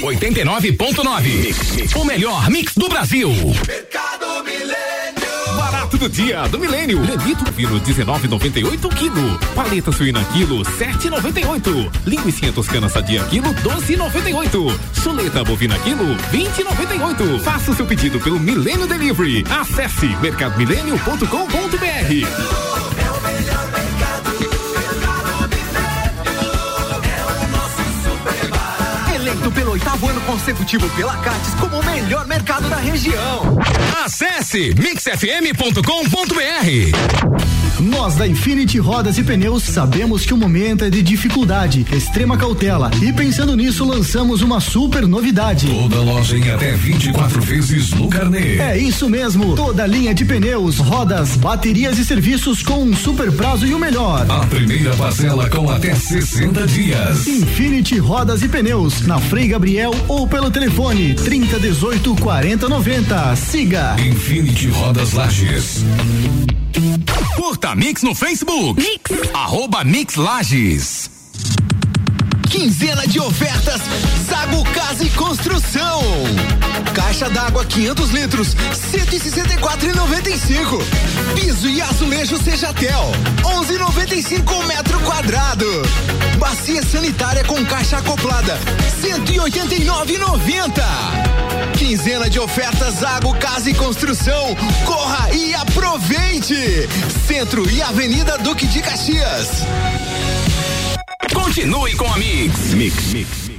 89.9. 0.00 1.96
O 1.96 2.04
melhor 2.04 2.50
mix 2.50 2.74
do 2.74 2.88
Brasil. 2.88 3.30
Barato 5.56 5.96
do 5.96 6.08
dia 6.08 6.48
do 6.48 6.58
milênio. 6.58 7.00
Lelito 7.00 7.44
vino 7.52 7.80
19,98 7.80 8.94
quilo. 8.94 9.38
Paleta 9.54 9.92
suína 9.92 10.24
quilo 10.32 10.62
7,98. 10.62 11.90
Linguiça 12.06 12.52
toscana 12.52 12.88
sadia 12.88 13.22
quilo 13.24 13.54
12,98. 13.54 14.74
Chuleta 15.02 15.44
bovina 15.44 15.78
quilo 15.78 16.16
20,98. 16.32 17.40
Faça 17.40 17.70
o 17.70 17.74
seu 17.74 17.86
pedido 17.86 18.18
pelo 18.20 18.40
Milênio 18.40 18.86
Delivery. 18.86 19.44
Acesse 19.48 20.06
mercadomilênio.com.br. 20.20 22.73
oitavo 30.04 30.08
ano 30.08 30.20
consecutivo 30.22 30.88
pela 30.90 31.16
Cates 31.18 31.54
como 31.54 31.80
o 31.80 31.84
melhor 31.84 32.26
mercado 32.26 32.68
da 32.68 32.76
região. 32.76 33.58
Acesse 34.04 34.74
mixfm.com.br. 34.74 37.63
Nós 37.80 38.14
da 38.14 38.26
Infinity 38.26 38.78
Rodas 38.78 39.18
e 39.18 39.24
Pneus 39.24 39.64
sabemos 39.64 40.24
que 40.24 40.32
o 40.32 40.36
momento 40.36 40.84
é 40.84 40.90
de 40.90 41.02
dificuldade, 41.02 41.84
extrema 41.92 42.36
cautela 42.36 42.90
e 43.02 43.12
pensando 43.12 43.56
nisso 43.56 43.84
lançamos 43.84 44.42
uma 44.42 44.60
super 44.60 45.06
novidade. 45.06 45.66
Toda 45.66 46.00
loja 46.00 46.36
em 46.36 46.50
até 46.50 46.72
24 46.72 47.40
vezes 47.40 47.90
no 47.90 48.08
carnê. 48.08 48.58
É 48.58 48.78
isso 48.78 49.08
mesmo, 49.08 49.56
toda 49.56 49.86
linha 49.86 50.14
de 50.14 50.24
pneus, 50.24 50.78
rodas, 50.78 51.36
baterias 51.36 51.98
e 51.98 52.04
serviços 52.04 52.62
com 52.62 52.82
um 52.82 52.94
super 52.94 53.32
prazo 53.32 53.66
e 53.66 53.74
o 53.74 53.78
melhor. 53.78 54.24
A 54.30 54.46
primeira 54.46 54.94
parcela 54.94 55.48
com 55.48 55.68
até 55.68 55.94
60 55.94 56.66
dias. 56.66 57.26
Infinity 57.26 57.98
Rodas 57.98 58.42
e 58.42 58.48
Pneus, 58.48 59.02
na 59.02 59.18
Frei 59.18 59.48
Gabriel 59.48 59.92
ou 60.06 60.26
pelo 60.26 60.50
telefone 60.50 61.14
3018 61.14 62.14
4090. 62.16 63.36
Siga 63.36 63.96
Infinity 63.98 64.68
Rodas 64.68 65.12
Lages. 65.12 65.84
Curta 67.44 67.74
Mix 67.74 68.00
no 68.02 68.14
Facebook. 68.14 68.78
Arroba 69.34 69.84
Mix 69.84 70.16
Lages. 70.16 71.13
Quinzena 72.54 73.04
de 73.04 73.18
ofertas 73.18 73.80
Zago 74.30 74.62
Casa 74.66 75.02
e 75.02 75.10
Construção. 75.10 76.00
Caixa 76.94 77.28
d'água 77.28 77.64
500 77.64 78.10
litros, 78.10 78.54
164,95. 78.54 80.80
Piso 81.34 81.68
e 81.68 81.82
azulejo 81.82 82.40
Sejatel, 82.40 83.10
11,95 83.42 84.66
metro 84.66 85.00
quadrado. 85.00 85.66
Bacia 86.38 86.80
sanitária 86.84 87.42
com 87.42 87.66
caixa 87.66 87.98
acoplada, 87.98 88.56
189,90. 89.02 90.80
Quinzena 91.76 92.30
de 92.30 92.38
ofertas 92.38 93.00
Zago 93.00 93.34
Casa 93.34 93.68
e 93.68 93.74
Construção. 93.74 94.56
Corra 94.84 95.34
e 95.34 95.56
aproveite. 95.56 96.88
Centro 97.26 97.68
e 97.68 97.82
Avenida 97.82 98.38
Duque 98.38 98.68
de 98.68 98.80
Caxias. 98.80 99.64
Continue 101.44 101.94
com 101.96 102.06
a 102.06 102.16
Mix. 102.16 102.72
Mix, 102.72 103.12
Mix. 103.12 103.50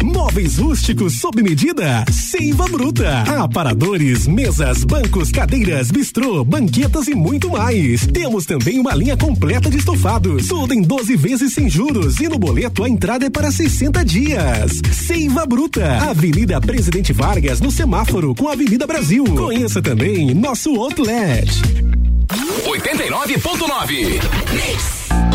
Móveis 0.00 0.58
rústicos 0.58 1.14
sob 1.14 1.42
medida? 1.42 2.04
Seiva 2.08 2.68
Bruta. 2.68 3.24
Aparadores, 3.42 4.28
mesas, 4.28 4.84
bancos, 4.84 5.32
cadeiras, 5.32 5.90
bistrô, 5.90 6.44
banquetas 6.44 7.08
e 7.08 7.16
muito 7.16 7.50
mais. 7.50 8.06
Temos 8.06 8.46
também 8.46 8.78
uma 8.78 8.94
linha 8.94 9.16
completa 9.16 9.68
de 9.68 9.78
estofados. 9.78 10.46
Tudo 10.46 10.72
em 10.72 10.82
12 10.82 11.16
vezes 11.16 11.52
sem 11.52 11.68
juros 11.68 12.20
e 12.20 12.28
no 12.28 12.38
boleto 12.38 12.84
a 12.84 12.88
entrada 12.88 13.26
é 13.26 13.30
para 13.30 13.50
60 13.50 14.04
dias. 14.04 14.80
Seiva 14.92 15.44
Bruta. 15.44 15.98
Avenida 16.08 16.60
Presidente 16.60 17.12
Vargas 17.12 17.60
no 17.60 17.72
semáforo 17.72 18.36
com 18.36 18.48
a 18.48 18.52
Avenida 18.52 18.86
Brasil. 18.86 19.24
Conheça 19.24 19.82
também 19.82 20.32
nosso 20.32 20.76
outlet. 20.76 21.50
89.9. 22.64 25.31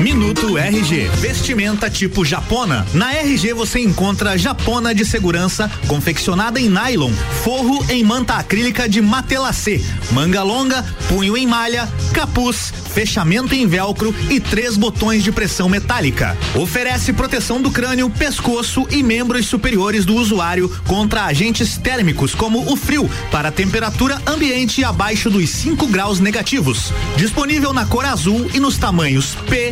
Minuto 0.00 0.58
RG. 0.58 1.08
Vestimenta 1.20 1.88
tipo 1.88 2.24
japona. 2.24 2.86
Na 2.92 3.12
RG 3.14 3.52
você 3.54 3.80
encontra 3.80 4.36
japona 4.36 4.94
de 4.94 5.04
segurança 5.04 5.70
confeccionada 5.86 6.60
em 6.60 6.68
nylon, 6.68 7.12
forro 7.44 7.84
em 7.88 8.02
manta 8.02 8.34
acrílica 8.34 8.88
de 8.88 9.00
matelacê, 9.00 9.80
manga 10.10 10.42
longa, 10.42 10.84
punho 11.08 11.36
em 11.36 11.46
malha, 11.46 11.88
capuz, 12.12 12.72
fechamento 12.92 13.54
em 13.54 13.66
velcro 13.66 14.14
e 14.28 14.38
três 14.40 14.76
botões 14.76 15.22
de 15.22 15.32
pressão 15.32 15.68
metálica. 15.68 16.36
Oferece 16.54 17.12
proteção 17.12 17.60
do 17.60 17.70
crânio, 17.70 18.10
pescoço 18.10 18.86
e 18.90 19.02
membros 19.02 19.46
superiores 19.46 20.04
do 20.04 20.14
usuário 20.14 20.68
contra 20.86 21.24
agentes 21.24 21.76
térmicos 21.76 22.34
como 22.34 22.72
o 22.72 22.76
frio 22.76 23.08
para 23.30 23.50
temperatura 23.50 24.20
ambiente 24.26 24.84
abaixo 24.84 25.30
dos 25.30 25.48
5 25.50 25.86
graus 25.86 26.20
negativos. 26.20 26.92
Disponível 27.16 27.72
na 27.72 27.86
cor 27.86 28.04
azul 28.04 28.50
e 28.52 28.60
nos 28.60 28.76
tamanhos 28.76 29.36
P, 29.48 29.71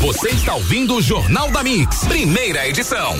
Você 0.00 0.30
está 0.30 0.54
ouvindo 0.54 0.96
o 0.96 1.02
Jornal 1.02 1.50
da 1.50 1.62
Mix, 1.62 2.06
primeira 2.06 2.66
edição. 2.66 3.14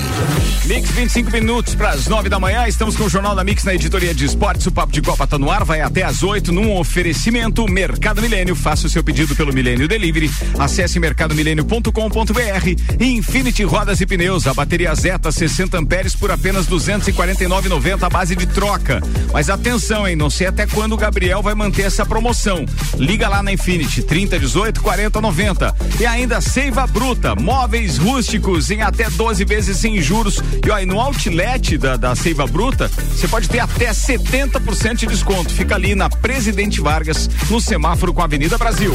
Mix 0.64 0.90
25 0.90 1.30
minutos 1.30 1.74
para 1.74 1.90
as 1.90 2.06
9 2.06 2.30
da 2.30 2.40
manhã. 2.40 2.66
Estamos 2.66 2.96
com 2.96 3.04
o 3.04 3.08
Jornal 3.08 3.34
da 3.34 3.44
Mix 3.44 3.64
na 3.64 3.74
editoria 3.74 4.14
de 4.14 4.24
esportes. 4.24 4.66
O 4.66 4.72
Papo 4.72 4.90
de 4.90 5.02
Copa 5.02 5.26
tá 5.26 5.38
no 5.38 5.50
ar, 5.50 5.62
vai 5.62 5.82
até 5.82 6.04
às 6.04 6.22
8 6.22 6.50
num 6.50 6.74
oferecimento 6.74 7.68
Mercado 7.68 8.22
Milênio. 8.22 8.56
Faça 8.56 8.86
o 8.86 8.90
seu 8.90 9.04
pedido 9.04 9.36
pelo 9.36 9.52
Milênio 9.52 9.86
Delivery. 9.86 10.30
Acesse 10.58 10.98
mercadomilênio.com.br. 10.98 12.98
Infinity 12.98 13.62
Rodas 13.62 14.00
e 14.00 14.06
Pneus, 14.06 14.46
a 14.46 14.54
bateria 14.54 14.94
Zeta 14.94 15.30
60 15.30 15.78
amperes 15.78 16.16
por 16.16 16.30
apenas 16.30 16.66
249,90 16.66 18.04
a 18.04 18.08
base 18.08 18.34
de 18.34 18.46
troca. 18.46 19.02
Mas 19.34 19.50
atenção, 19.50 20.08
hein, 20.08 20.16
não 20.16 20.30
sei 20.30 20.46
até 20.46 20.66
quando 20.66 20.92
o 20.92 20.96
Gabriel 20.96 21.42
vai 21.42 21.54
manter 21.54 21.82
essa 21.82 22.06
promoção. 22.06 22.64
Liga 22.96 23.28
lá 23.28 23.42
na 23.42 23.52
Infinity 23.52 24.02
3018 24.02 24.80
4090. 24.80 25.76
E 26.00 26.06
ainda 26.06 26.40
Seiva 26.70 26.86
Bruta, 26.86 27.34
móveis 27.34 27.98
rústicos 27.98 28.70
em 28.70 28.80
até 28.80 29.10
12 29.10 29.44
vezes 29.44 29.76
sem 29.76 30.00
juros. 30.00 30.40
E 30.64 30.70
olha, 30.70 30.86
no 30.86 31.00
outlet 31.00 31.76
da, 31.76 31.96
da 31.96 32.14
Seiva 32.14 32.46
Bruta, 32.46 32.88
você 32.88 33.26
pode 33.26 33.48
ter 33.48 33.58
até 33.58 33.90
70% 33.90 34.98
de 34.98 35.06
desconto. 35.08 35.50
Fica 35.50 35.74
ali 35.74 35.96
na 35.96 36.08
Presidente 36.08 36.80
Vargas, 36.80 37.28
no 37.50 37.60
semáforo 37.60 38.14
com 38.14 38.20
a 38.20 38.24
Avenida 38.24 38.56
Brasil. 38.56 38.92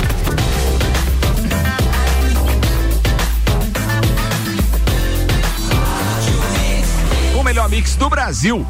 O 7.37 7.43
melhor 7.43 7.67
mix 7.67 7.97
do 7.97 8.09
Brasil. 8.09 8.65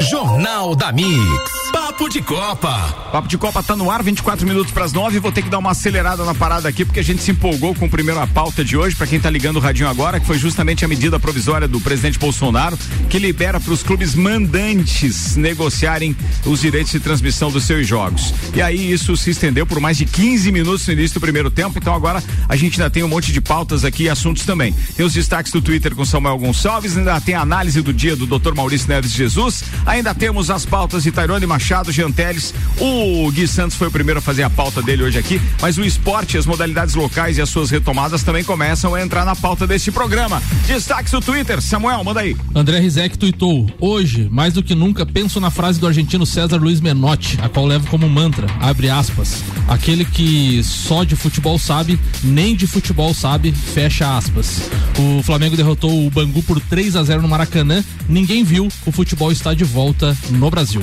Jornal 0.00 0.74
da 0.74 0.90
Mix. 0.90 1.59
Papo 1.72 2.08
de 2.08 2.22
Copa. 2.22 3.10
Papo 3.12 3.28
de 3.28 3.36
Copa 3.36 3.62
tá 3.62 3.76
no 3.76 3.90
ar, 3.90 4.02
24 4.02 4.46
minutos 4.46 4.72
para 4.72 4.84
as 4.84 4.92
9. 4.92 5.18
Vou 5.18 5.30
ter 5.30 5.42
que 5.42 5.50
dar 5.50 5.58
uma 5.58 5.70
acelerada 5.70 6.24
na 6.24 6.34
parada 6.34 6.68
aqui, 6.68 6.84
porque 6.84 7.00
a 7.00 7.02
gente 7.04 7.22
se 7.22 7.30
empolgou 7.30 7.74
com 7.74 7.86
o 7.86 7.90
primeiro 7.90 8.18
a 8.20 8.26
pauta 8.26 8.64
de 8.64 8.76
hoje, 8.76 8.96
para 8.96 9.06
quem 9.06 9.20
tá 9.20 9.28
ligando 9.28 9.56
o 9.56 9.60
radinho 9.60 9.88
agora, 9.88 10.18
que 10.18 10.26
foi 10.26 10.38
justamente 10.38 10.84
a 10.84 10.88
medida 10.88 11.20
provisória 11.20 11.68
do 11.68 11.80
presidente 11.80 12.18
Bolsonaro, 12.18 12.78
que 13.08 13.18
libera 13.18 13.60
para 13.60 13.72
os 13.72 13.82
clubes 13.82 14.14
mandantes 14.14 15.36
negociarem 15.36 16.16
os 16.44 16.60
direitos 16.60 16.92
de 16.92 17.00
transmissão 17.00 17.50
dos 17.50 17.64
seus 17.64 17.86
jogos. 17.86 18.32
E 18.54 18.62
aí 18.62 18.90
isso 18.90 19.16
se 19.16 19.30
estendeu 19.30 19.66
por 19.66 19.78
mais 19.78 19.96
de 19.96 20.06
15 20.06 20.50
minutos 20.50 20.86
no 20.86 20.92
início 20.94 21.14
do 21.14 21.20
primeiro 21.20 21.50
tempo, 21.50 21.78
então 21.78 21.94
agora 21.94 22.22
a 22.48 22.56
gente 22.56 22.80
ainda 22.80 22.90
tem 22.90 23.04
um 23.04 23.08
monte 23.08 23.32
de 23.32 23.40
pautas 23.40 23.84
aqui 23.84 24.04
e 24.04 24.08
assuntos 24.08 24.44
também. 24.44 24.72
Tem 24.96 25.04
os 25.04 25.12
destaques 25.12 25.52
do 25.52 25.60
Twitter 25.60 25.94
com 25.94 26.04
Samuel 26.04 26.38
Gonçalves, 26.38 26.96
ainda 26.96 27.20
tem 27.20 27.34
a 27.34 27.42
análise 27.42 27.82
do 27.82 27.92
dia 27.92 28.16
do 28.16 28.26
Dr. 28.26 28.54
Maurício 28.54 28.88
Neves 28.88 29.12
Jesus, 29.12 29.64
ainda 29.84 30.14
temos 30.14 30.50
as 30.50 30.64
pautas 30.64 31.02
de 31.02 31.12
Tairone 31.12 31.46
Machado, 31.46 31.59
Jean 31.60 32.10
Teles, 32.10 32.54
o 32.78 33.30
Gui 33.30 33.46
Santos 33.46 33.76
foi 33.76 33.88
o 33.88 33.90
primeiro 33.90 34.18
a 34.18 34.22
fazer 34.22 34.42
a 34.42 34.50
pauta 34.50 34.82
dele 34.82 35.02
hoje 35.02 35.18
aqui, 35.18 35.40
mas 35.60 35.78
o 35.78 35.84
esporte, 35.84 36.38
as 36.38 36.46
modalidades 36.46 36.94
locais 36.94 37.38
e 37.38 37.42
as 37.42 37.48
suas 37.48 37.70
retomadas 37.70 38.22
também 38.22 38.42
começam 38.42 38.94
a 38.94 39.02
entrar 39.02 39.24
na 39.24 39.36
pauta 39.36 39.66
deste 39.66 39.90
programa. 39.92 40.42
Destaques 40.66 41.12
do 41.12 41.20
Twitter, 41.20 41.60
Samuel, 41.60 42.02
manda 42.02 42.20
aí. 42.20 42.36
André 42.54 42.80
Rizek 42.80 43.18
tuitou: 43.18 43.70
Hoje, 43.78 44.28
mais 44.30 44.54
do 44.54 44.62
que 44.62 44.74
nunca, 44.74 45.04
penso 45.04 45.40
na 45.40 45.50
frase 45.50 45.78
do 45.78 45.86
argentino 45.86 46.26
César 46.26 46.56
Luiz 46.56 46.80
Menotti, 46.80 47.38
a 47.42 47.48
qual 47.48 47.66
levo 47.66 47.86
como 47.88 48.08
mantra, 48.08 48.46
abre 48.60 48.88
aspas. 48.88 49.42
Aquele 49.68 50.04
que 50.04 50.62
só 50.64 51.04
de 51.04 51.14
futebol 51.14 51.58
sabe, 51.58 51.98
nem 52.22 52.56
de 52.56 52.66
futebol 52.66 53.14
sabe, 53.14 53.52
fecha 53.52 54.16
aspas. 54.16 54.70
O 54.98 55.22
Flamengo 55.22 55.56
derrotou 55.56 56.06
o 56.06 56.10
Bangu 56.10 56.42
por 56.42 56.60
3 56.60 56.96
a 56.96 57.02
0 57.02 57.22
no 57.22 57.28
Maracanã. 57.28 57.84
Ninguém 58.08 58.44
viu, 58.44 58.68
o 58.86 58.92
futebol 58.92 59.30
está 59.30 59.54
de 59.54 59.64
volta 59.64 60.16
no 60.30 60.50
Brasil. 60.50 60.82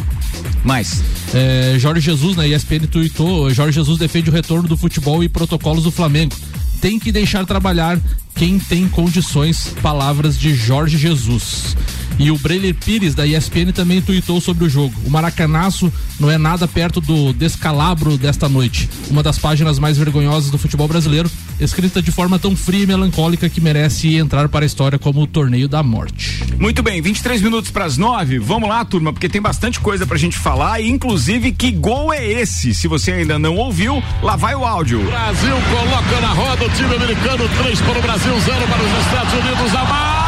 Mais. 0.67 1.01
É, 1.34 1.77
Jorge 1.80 2.01
Jesus 2.01 2.36
na 2.36 2.45
ESPN 2.45 2.88
tuitou: 2.91 3.49
Jorge 3.49 3.71
Jesus 3.71 3.97
defende 3.97 4.30
o 4.30 4.34
retorno 4.34 4.67
do 4.67 4.75
futebol 4.75 5.23
e 5.23 5.30
protocolos 5.30 5.86
do 5.86 5.91
Flamengo. 5.91 6.36
Tem 6.82 6.99
que 6.99 7.10
deixar 7.10 7.45
trabalhar 7.45 7.97
quem 8.36 8.60
tem 8.60 8.88
condições. 8.88 9.73
Palavras 9.82 10.38
de 10.38 10.53
Jorge 10.53 10.97
Jesus. 10.97 11.75
E 12.19 12.30
o 12.32 12.38
Breiler 12.38 12.75
Pires 12.75 13.15
da 13.15 13.25
ESPN 13.25 13.71
também 13.73 14.01
tuitou 14.01 14.41
sobre 14.41 14.65
o 14.65 14.69
jogo. 14.69 14.93
O 15.06 15.10
Maracanaço 15.10 15.91
não 16.19 16.30
é 16.30 16.38
nada 16.38 16.67
perto 16.67 16.99
do 16.99 17.32
descalabro 17.32 18.17
desta 18.17 18.49
noite. 18.49 18.89
Uma 19.10 19.23
das 19.23 19.38
páginas 19.38 19.80
mais 19.80 19.97
vergonhosas 19.97 20.51
do 20.51 20.58
futebol 20.58 20.88
brasileiro, 20.88 21.32
escrita 21.60 22.02
de 22.02 22.12
forma 22.12 22.38
tão 22.38 22.56
fria 22.56 22.84
e 22.84 22.88
melancólica 22.88 23.50
que 23.50 23.62
merece 23.62 24.15
entrar 24.15 24.48
para 24.50 24.65
a 24.65 24.67
história 24.67 25.00
como 25.00 25.22
o 25.22 25.28
torneio 25.28 25.67
da 25.67 25.82
morte. 25.82 26.43
Muito 26.60 26.82
bem, 26.84 27.02
23 27.02 27.41
minutos 27.41 27.72
para 27.72 27.86
as 27.86 27.98
9. 27.98 28.39
Vamos 28.39 28.70
lá, 28.70 28.84
turma, 28.86 29.12
porque 29.12 29.30
tem 29.30 29.41
bastante 29.41 29.80
coisa 29.80 30.06
pra 30.06 30.17
gente 30.17 30.38
falar 30.38 30.80
e 30.80 30.89
inclusive 30.89 31.52
que 31.52 31.72
gol 31.72 32.13
é 32.13 32.26
esse? 32.26 32.74
Se 32.74 32.88
você 32.88 33.12
ainda 33.12 33.39
não 33.39 33.56
ouviu, 33.56 34.02
lá 34.22 34.36
vai 34.36 34.56
o 34.56 34.65
áudio. 34.65 35.04
Brasil 35.06 35.56
coloca 35.70 36.22
na 36.22 36.34
roda 36.34 36.65
o 36.65 36.70
time 36.70 36.96
americano, 36.96 37.50
3 37.62 37.82
para 37.82 38.00
o 38.00 38.02
Brasil, 38.02 38.39
0 38.39 38.67
para 38.67 38.84
os 38.84 39.06
Estados 39.06 39.34
Unidos. 39.34 39.76
A 39.76 39.84
maravilha! 39.86 40.26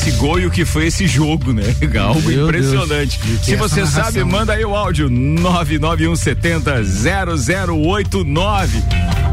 Esse 0.00 0.12
gol 0.12 0.40
e 0.40 0.46
o 0.46 0.50
que 0.50 0.64
foi 0.64 0.86
esse 0.86 1.06
jogo, 1.06 1.52
né? 1.52 1.76
Algo 2.00 2.22
Meu 2.22 2.46
impressionante. 2.46 3.20
Se 3.42 3.54
você 3.54 3.80
narração. 3.80 4.04
sabe, 4.04 4.24
manda 4.24 4.54
aí 4.54 4.64
o 4.64 4.74
áudio 4.74 5.10
99170 5.10 6.82
0089. 7.66 8.82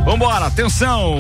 Vambora, 0.04 0.46
atenção! 0.46 1.18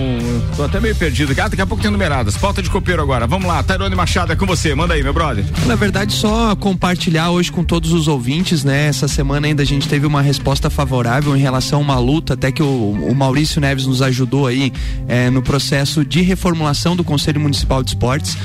Tô 0.55 0.63
até 0.63 0.79
meio 0.79 0.95
perdido 0.95 1.31
aqui. 1.31 1.41
Ah, 1.41 1.47
daqui 1.47 1.61
a 1.61 1.65
pouco 1.65 1.81
tem 1.81 1.91
numeradas. 1.91 2.35
Pauta 2.37 2.61
de 2.61 2.69
copeiro 2.69 3.01
agora. 3.01 3.25
Vamos 3.27 3.47
lá, 3.47 3.61
Tairone 3.63 3.95
Machado 3.95 4.33
é 4.33 4.35
com 4.35 4.45
você. 4.45 4.75
Manda 4.75 4.93
aí, 4.93 5.03
meu 5.03 5.13
brother. 5.13 5.45
Na 5.65 5.75
verdade, 5.75 6.13
só 6.13 6.55
compartilhar 6.55 7.29
hoje 7.31 7.51
com 7.51 7.63
todos 7.63 7.91
os 7.93 8.07
ouvintes, 8.07 8.63
né? 8.65 8.87
Essa 8.87 9.07
semana 9.07 9.47
ainda 9.47 9.63
a 9.63 9.65
gente 9.65 9.87
teve 9.87 10.05
uma 10.05 10.21
resposta 10.21 10.69
favorável 10.69 11.35
em 11.35 11.39
relação 11.39 11.79
a 11.79 11.81
uma 11.81 11.99
luta, 11.99 12.33
até 12.33 12.51
que 12.51 12.63
o, 12.63 12.91
o 12.91 13.15
Maurício 13.15 13.61
Neves 13.61 13.85
nos 13.85 14.01
ajudou 14.01 14.47
aí 14.47 14.73
eh, 15.07 15.29
no 15.29 15.41
processo 15.41 16.05
de 16.05 16.21
reformulação 16.21 16.95
do 16.95 17.03
Conselho 17.03 17.39
Municipal 17.41 17.83
de 17.83 17.89
Esportes. 17.89 18.37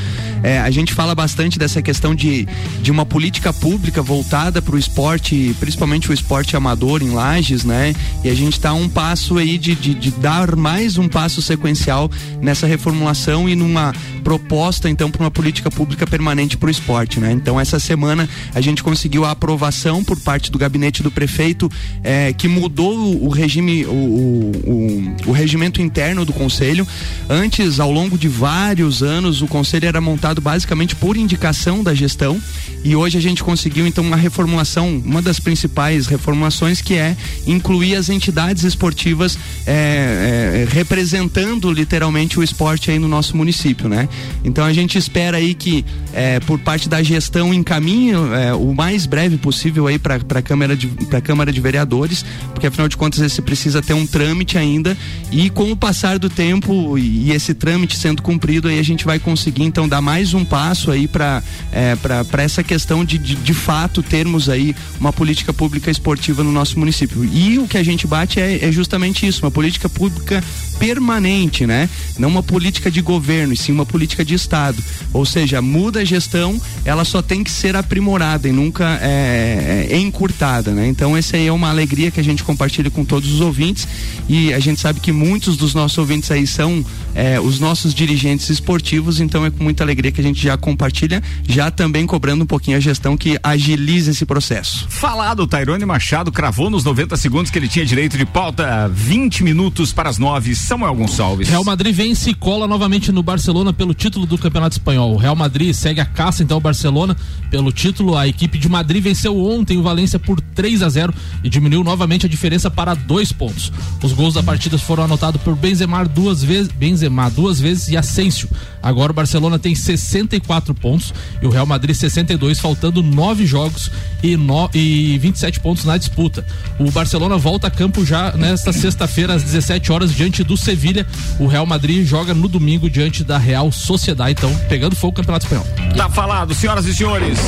É, 0.42 0.58
a 0.58 0.70
gente 0.70 0.92
fala 0.92 1.14
bastante 1.14 1.58
dessa 1.58 1.80
questão 1.80 2.14
de, 2.14 2.46
de 2.80 2.90
uma 2.90 3.06
política 3.06 3.52
pública 3.52 4.02
voltada 4.02 4.60
para 4.60 4.74
o 4.74 4.78
esporte, 4.78 5.54
principalmente 5.60 6.10
o 6.10 6.14
esporte 6.14 6.56
amador 6.56 7.02
em 7.02 7.10
Lages, 7.10 7.64
né? 7.64 7.94
E 8.24 8.28
a 8.28 8.34
gente 8.34 8.54
está 8.54 8.72
um 8.72 8.88
passo 8.88 9.38
aí 9.38 9.58
de, 9.58 9.74
de, 9.74 9.94
de 9.94 10.10
dar 10.10 10.56
mais 10.56 10.98
um 10.98 11.08
passo 11.08 11.42
sequencial 11.42 12.10
nessa 12.40 12.66
reformulação 12.66 13.48
e 13.48 13.54
numa 13.54 13.92
proposta 14.22 14.88
então 14.88 15.10
para 15.10 15.22
uma 15.22 15.30
política 15.30 15.70
pública 15.70 16.06
permanente 16.06 16.56
para 16.56 16.68
o 16.68 16.70
esporte, 16.70 17.20
né? 17.20 17.32
Então 17.32 17.60
essa 17.60 17.78
semana 17.78 18.28
a 18.54 18.60
gente 18.60 18.82
conseguiu 18.82 19.24
a 19.24 19.32
aprovação 19.32 20.02
por 20.02 20.18
parte 20.18 20.50
do 20.50 20.58
gabinete 20.58 21.02
do 21.02 21.10
prefeito 21.10 21.70
eh, 22.02 22.32
que 22.32 22.48
mudou 22.48 23.24
o, 23.24 23.28
regime, 23.28 23.84
o, 23.84 23.90
o, 23.90 25.14
o 25.26 25.32
regimento 25.32 25.82
interno 25.82 26.24
do 26.24 26.32
conselho. 26.32 26.86
Antes, 27.28 27.80
ao 27.80 27.90
longo 27.90 28.16
de 28.16 28.28
vários 28.28 29.02
anos, 29.02 29.42
o 29.42 29.46
conselho 29.46 29.86
era 29.86 30.00
montado 30.00 30.31
basicamente 30.40 30.96
por 30.96 31.16
indicação 31.16 31.82
da 31.82 31.94
gestão 31.94 32.40
e 32.84 32.96
hoje 32.96 33.16
a 33.16 33.20
gente 33.20 33.44
conseguiu 33.44 33.86
então 33.86 34.02
uma 34.02 34.16
reformulação, 34.16 35.00
uma 35.04 35.22
das 35.22 35.38
principais 35.38 36.06
reformulações 36.06 36.80
que 36.80 36.94
é 36.94 37.16
incluir 37.46 37.94
as 37.94 38.08
entidades 38.08 38.64
esportivas 38.64 39.38
eh, 39.66 40.64
eh, 40.66 40.68
representando 40.68 41.70
literalmente 41.70 42.40
o 42.40 42.42
esporte 42.42 42.90
aí 42.90 42.98
no 42.98 43.06
nosso 43.06 43.36
município, 43.36 43.88
né? 43.88 44.08
Então 44.44 44.64
a 44.64 44.72
gente 44.72 44.98
espera 44.98 45.36
aí 45.36 45.54
que 45.54 45.84
eh, 46.12 46.40
por 46.40 46.58
parte 46.58 46.88
da 46.88 47.02
gestão 47.02 47.54
encaminhe 47.54 48.12
o 48.14 48.74
mais 48.74 49.06
breve 49.06 49.36
possível 49.36 49.86
aí 49.86 49.98
para 49.98 50.16
a 50.16 50.42
Câmara 50.42 50.76
de 50.76 50.88
para 50.88 51.20
Câmara 51.20 51.52
de 51.52 51.60
Vereadores, 51.60 52.24
porque 52.52 52.66
afinal 52.66 52.88
de 52.88 52.96
contas 52.96 53.20
esse 53.20 53.40
precisa 53.40 53.80
ter 53.80 53.94
um 53.94 54.06
trâmite 54.06 54.58
ainda 54.58 54.96
e 55.30 55.50
com 55.50 55.70
o 55.70 55.76
passar 55.76 56.18
do 56.18 56.28
tempo 56.28 56.98
e 56.98 57.30
esse 57.30 57.54
trâmite 57.54 57.96
sendo 57.96 58.22
cumprido 58.22 58.68
aí 58.68 58.78
a 58.78 58.82
gente 58.82 59.04
vai 59.04 59.18
conseguir 59.18 59.62
então 59.62 59.88
dar 59.88 60.00
mais 60.00 60.21
um 60.32 60.44
passo 60.44 60.90
aí 60.90 61.08
para 61.08 61.42
eh, 61.72 61.96
para 61.96 62.42
essa 62.42 62.62
questão 62.62 63.04
de, 63.04 63.18
de 63.18 63.34
de 63.34 63.54
fato 63.54 64.02
termos 64.02 64.48
aí 64.48 64.74
uma 64.98 65.12
política 65.12 65.52
pública 65.52 65.90
esportiva 65.90 66.42
no 66.42 66.52
nosso 66.52 66.78
município. 66.78 67.24
E 67.24 67.58
o 67.58 67.66
que 67.66 67.76
a 67.76 67.82
gente 67.82 68.06
bate 68.06 68.40
é, 68.40 68.64
é 68.64 68.72
justamente 68.72 69.26
isso, 69.26 69.44
uma 69.44 69.50
política 69.50 69.88
pública 69.88 70.42
permanente, 70.78 71.66
né? 71.66 71.88
Não 72.18 72.28
uma 72.28 72.42
política 72.42 72.90
de 72.90 73.00
governo, 73.00 73.52
e 73.52 73.56
sim 73.56 73.70
uma 73.70 73.86
política 73.86 74.24
de 74.24 74.34
Estado. 74.34 74.82
Ou 75.12 75.24
seja, 75.24 75.62
muda 75.62 76.00
a 76.00 76.04
gestão, 76.04 76.60
ela 76.84 77.04
só 77.04 77.22
tem 77.22 77.44
que 77.44 77.50
ser 77.50 77.76
aprimorada 77.76 78.48
e 78.48 78.52
nunca 78.52 78.98
é, 79.00 79.86
é 79.90 79.96
encurtada, 79.98 80.72
né? 80.72 80.88
Então, 80.88 81.16
essa 81.16 81.36
aí 81.36 81.46
é 81.46 81.52
uma 81.52 81.70
alegria 81.70 82.10
que 82.10 82.18
a 82.18 82.24
gente 82.24 82.42
compartilha 82.42 82.90
com 82.90 83.04
todos 83.04 83.32
os 83.32 83.40
ouvintes 83.40 83.86
e 84.28 84.52
a 84.52 84.58
gente 84.58 84.80
sabe 84.80 84.98
que 84.98 85.12
muitos 85.12 85.56
dos 85.56 85.72
nossos 85.72 85.98
ouvintes 85.98 86.30
aí 86.30 86.46
são 86.46 86.84
é, 87.14 87.40
os 87.40 87.60
nossos 87.60 87.94
dirigentes 87.94 88.48
esportivos, 88.50 89.20
então 89.20 89.44
é 89.44 89.50
com 89.50 89.62
muita 89.62 89.84
alegria 89.84 90.10
que 90.10 90.20
a 90.20 90.24
gente 90.24 90.42
já 90.42 90.56
compartilha, 90.56 91.22
já 91.46 91.70
também 91.70 92.06
cobrando 92.06 92.44
um 92.44 92.46
pouquinho 92.46 92.76
a 92.76 92.80
gestão 92.80 93.16
que 93.16 93.38
agiliza 93.42 94.10
esse 94.10 94.24
processo. 94.24 94.86
Falado, 94.88 95.46
Tairone 95.46 95.84
Machado 95.84 96.32
cravou 96.32 96.70
nos 96.70 96.84
90 96.84 97.16
segundos 97.16 97.50
que 97.50 97.58
ele 97.58 97.68
tinha 97.68 97.84
direito 97.84 98.16
de 98.16 98.24
pauta, 98.24 98.88
20 98.88 99.44
minutos 99.44 99.92
para 99.92 100.08
as 100.08 100.18
9. 100.18 100.54
Samuel 100.54 100.94
Gonçalves. 100.94 101.48
Real 101.48 101.64
Madrid 101.64 101.94
vence 101.94 102.30
e 102.30 102.34
cola 102.34 102.66
novamente 102.66 103.12
no 103.12 103.22
Barcelona 103.22 103.72
pelo 103.72 103.94
título 103.94 104.26
do 104.26 104.38
Campeonato 104.38 104.74
Espanhol. 104.74 105.14
O 105.14 105.16
Real 105.16 105.36
Madrid 105.36 105.74
segue 105.74 106.00
a 106.00 106.04
caça 106.04 106.42
então 106.42 106.56
o 106.56 106.60
Barcelona 106.60 107.16
pelo 107.50 107.70
título. 107.72 108.16
A 108.16 108.26
equipe 108.26 108.58
de 108.58 108.68
Madrid 108.68 109.02
venceu 109.02 109.38
ontem 109.38 109.78
o 109.78 109.82
Valência 109.82 110.18
por 110.18 110.40
3 110.40 110.82
a 110.82 110.88
0 110.88 111.14
e 111.44 111.48
diminuiu 111.48 111.84
novamente 111.84 112.26
a 112.26 112.28
diferença 112.28 112.70
para 112.70 112.94
dois 112.94 113.32
pontos. 113.32 113.72
Os 114.02 114.12
gols 114.12 114.34
da 114.34 114.42
partida 114.42 114.78
foram 114.78 115.04
anotados 115.04 115.40
por 115.42 115.54
Benzema 115.54 116.04
duas 116.04 116.42
vezes, 116.42 116.72
Benzema 116.72 117.01
duas 117.34 117.60
vezes 117.60 117.88
e 117.88 117.96
Asensio. 117.96 118.48
Agora 118.82 119.12
o 119.12 119.14
Barcelona 119.14 119.58
tem 119.58 119.74
64 119.74 120.74
pontos 120.74 121.14
e 121.40 121.46
o 121.46 121.50
Real 121.50 121.66
Madrid 121.66 121.94
62, 121.94 122.58
faltando 122.58 123.02
nove 123.02 123.46
jogos 123.46 123.90
e, 124.22 124.36
no, 124.36 124.68
e 124.74 125.18
27 125.18 125.60
pontos 125.60 125.84
na 125.84 125.96
disputa. 125.96 126.44
O 126.78 126.90
Barcelona 126.90 127.36
volta 127.36 127.68
a 127.68 127.70
campo 127.70 128.04
já 128.04 128.32
nesta 128.32 128.72
sexta-feira 128.72 129.34
às 129.34 129.42
17 129.42 129.92
horas 129.92 130.14
diante 130.14 130.42
do 130.42 130.56
Sevilha. 130.56 131.06
O 131.38 131.46
Real 131.46 131.66
Madrid 131.66 132.04
joga 132.06 132.34
no 132.34 132.48
domingo 132.48 132.90
diante 132.90 133.22
da 133.22 133.38
Real 133.38 133.70
Sociedade, 133.70 134.32
então 134.32 134.54
pegando 134.68 134.96
fogo 134.96 135.12
o 135.12 135.16
Campeonato 135.16 135.46
Espanhol. 135.46 135.66
Tá 135.96 136.08
falado, 136.08 136.54
senhoras 136.54 136.86
e 136.86 136.94
senhores. 136.94 137.38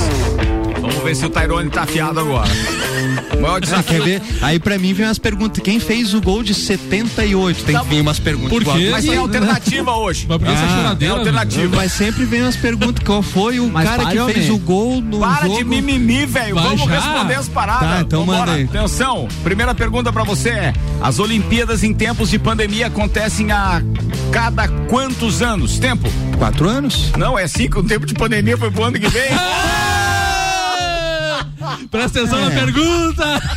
Vamos 0.87 1.03
ver 1.03 1.16
se 1.16 1.24
o 1.24 1.30
Tairone 1.30 1.70
tá 1.70 1.82
afiado 1.82 2.20
agora. 2.20 2.49
Maior 3.41 3.57
Ah, 3.57 3.61
desafio. 3.61 4.03
quer 4.03 4.03
ver? 4.20 4.22
Aí 4.43 4.59
pra 4.59 4.78
mim 4.78 4.93
vem 4.93 5.07
umas 5.07 5.18
perguntas. 5.18 5.62
Quem 5.62 5.78
fez 5.80 6.12
o 6.14 6.20
gol 6.20 6.43
de 6.43 6.53
78? 6.55 7.64
Tem 7.64 7.78
que 7.78 7.87
vir 7.87 8.01
umas 8.01 8.18
perguntas. 8.18 8.51
Por 8.51 8.64
quê? 8.76 8.89
Mas 8.91 9.05
tem 9.05 9.16
alternativa 9.16 9.93
hoje. 9.97 10.26
Mas 10.28 10.39
por 10.39 10.47
que 10.47 10.53
essa 10.53 10.64
Ah, 10.64 10.68
choradeira? 10.68 10.97
tem 10.97 11.09
alternativa. 11.09 11.76
Mas 11.76 11.93
sempre 11.93 12.24
vem 12.24 12.43
umas 12.43 12.57
perguntas. 12.57 13.03
Qual 13.05 13.22
foi 13.22 13.61
o 13.61 13.68
Mas 13.68 13.89
cara 13.89 14.07
que 14.07 14.18
homem. 14.18 14.35
fez 14.35 14.51
o 14.51 14.59
gol 14.59 15.01
no 15.01 15.20
Para 15.20 15.47
jogo? 15.47 15.59
de 15.59 15.64
mimimi, 15.64 16.26
velho. 16.26 16.55
Vamos 16.55 16.82
já. 16.82 16.87
responder 17.01 17.35
as 17.35 17.49
paradas. 17.49 17.89
Tá, 17.89 18.01
então 18.01 18.20
Vambora. 18.20 18.39
manda 18.41 18.53
aí. 18.53 18.64
Atenção, 18.64 19.26
primeira 19.43 19.74
pergunta 19.74 20.12
pra 20.12 20.22
você 20.24 20.51
é: 20.51 20.72
as 21.03 21.18
Olimpíadas 21.18 21.82
em 21.82 21.93
tempos 21.95 22.30
de 22.30 22.39
pandemia 22.39 22.87
acontecem 22.89 23.51
a 23.53 23.82
cada 24.30 24.68
quantos 24.68 25.43
anos? 25.43 25.78
Tempo? 25.78 26.09
Quatro 26.39 26.68
anos? 26.68 27.11
Não, 27.16 27.39
é 27.39 27.47
cinco. 27.49 27.80
O 27.80 27.82
tempo 27.82 28.05
de 28.07 28.14
pandemia 28.14 28.57
foi 28.57 28.70
pro 28.70 28.85
ano 28.85 28.99
que 28.99 29.09
vem. 29.09 29.24
Presta 31.95 32.18
atenção 32.18 32.40
na 32.40 32.51
pergunta! 32.51 33.42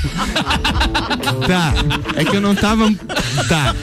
Tá. 1.47 1.73
É 2.15 2.25
que 2.25 2.35
eu 2.35 2.41
não 2.41 2.53
tava. 2.55 2.89
Tá. 3.47 3.75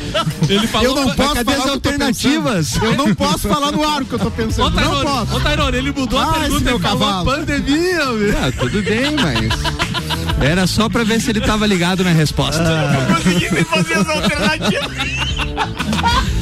Ele 0.48 0.66
falou. 0.66 0.88
Eu 0.88 0.94
não 1.06 1.14
posso 1.14 1.34
cadê 1.34 1.44
falar 1.52 1.58
as 1.62 1.66
eu 1.66 1.72
alternativas? 1.74 2.70
pensando. 2.72 2.84
Eu 2.86 2.94
não 2.96 3.14
posso 3.14 3.48
falar 3.48 3.72
no 3.72 3.84
ar 3.88 4.02
o 4.02 4.04
que 4.06 4.12
eu 4.14 4.18
tô 4.18 4.28
Ô, 4.28 4.30
pensando. 4.30 4.70
Não 4.70 4.72
Tairone, 4.82 5.04
posso. 5.04 5.36
ô, 5.36 5.40
Tairone, 5.40 5.76
ele 5.78 5.92
mudou 5.92 6.18
a 6.18 6.24
Ah, 6.24 6.28
esse 6.30 6.40
pergunta 6.40 6.64
meu 6.64 6.76
e 6.76 6.80
falou 6.82 6.98
cavalo. 7.00 7.24
pandemia, 7.24 8.04
meu. 8.06 8.38
Ah, 8.38 8.52
tudo 8.58 8.82
bem, 8.82 9.16
mas. 9.16 10.44
Era 10.46 10.66
só 10.66 10.88
pra 10.88 11.04
ver 11.04 11.20
se 11.20 11.30
ele 11.30 11.40
tava 11.40 11.66
ligado 11.66 12.04
na 12.04 12.10
resposta. 12.10 12.62
Não 12.62 13.14
consegui 13.16 13.50
nem 13.52 13.64
fazer 13.64 13.94
as 13.94 14.08
alternativas. 14.08 15.33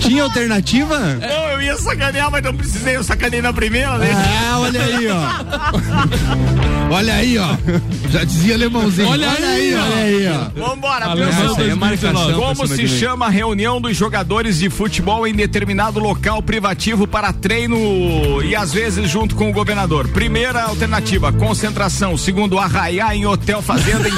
Tinha 0.02 0.24
alternativa? 0.24 0.98
Não, 0.98 1.48
eu 1.50 1.62
ia 1.62 1.76
sacanear, 1.76 2.28
mas 2.30 2.42
não 2.42 2.56
precisei. 2.56 2.96
Eu 2.96 3.04
sacanei 3.04 3.40
na 3.40 3.52
primeira, 3.52 3.96
né? 3.98 4.10
Ah, 4.12 4.58
olha 4.58 4.82
aí, 4.82 5.06
ó. 5.08 6.62
Olha 6.92 7.14
aí, 7.14 7.38
ó. 7.38 7.56
Já 8.10 8.22
dizia 8.22 8.54
alemãozinho. 8.54 9.08
Olha 9.08 9.30
aí, 9.30 9.74
ó. 9.74 9.82
olha 9.82 9.96
aí, 9.96 10.28
ó. 10.28 10.50
Vambora, 10.68 11.12
aí 11.12 11.70
é 11.70 11.74
marcação 11.74 12.34
Como 12.34 12.66
se 12.66 12.86
chama 12.86 13.24
a 13.26 13.30
reunião 13.30 13.80
dos 13.80 13.96
jogadores 13.96 14.58
de 14.58 14.68
futebol 14.68 15.26
em 15.26 15.32
determinado 15.32 15.98
local 15.98 16.42
privativo 16.42 17.06
para 17.06 17.32
treino 17.32 18.42
e 18.42 18.54
às 18.54 18.74
vezes 18.74 19.08
junto 19.08 19.34
com 19.34 19.48
o 19.48 19.54
governador? 19.54 20.06
Primeira 20.08 20.64
alternativa, 20.64 21.32
concentração. 21.32 22.18
Segundo, 22.18 22.58
arraiar 22.58 23.14
em 23.14 23.24
hotel 23.24 23.62
fazenda 23.62 24.06
em 24.06 24.12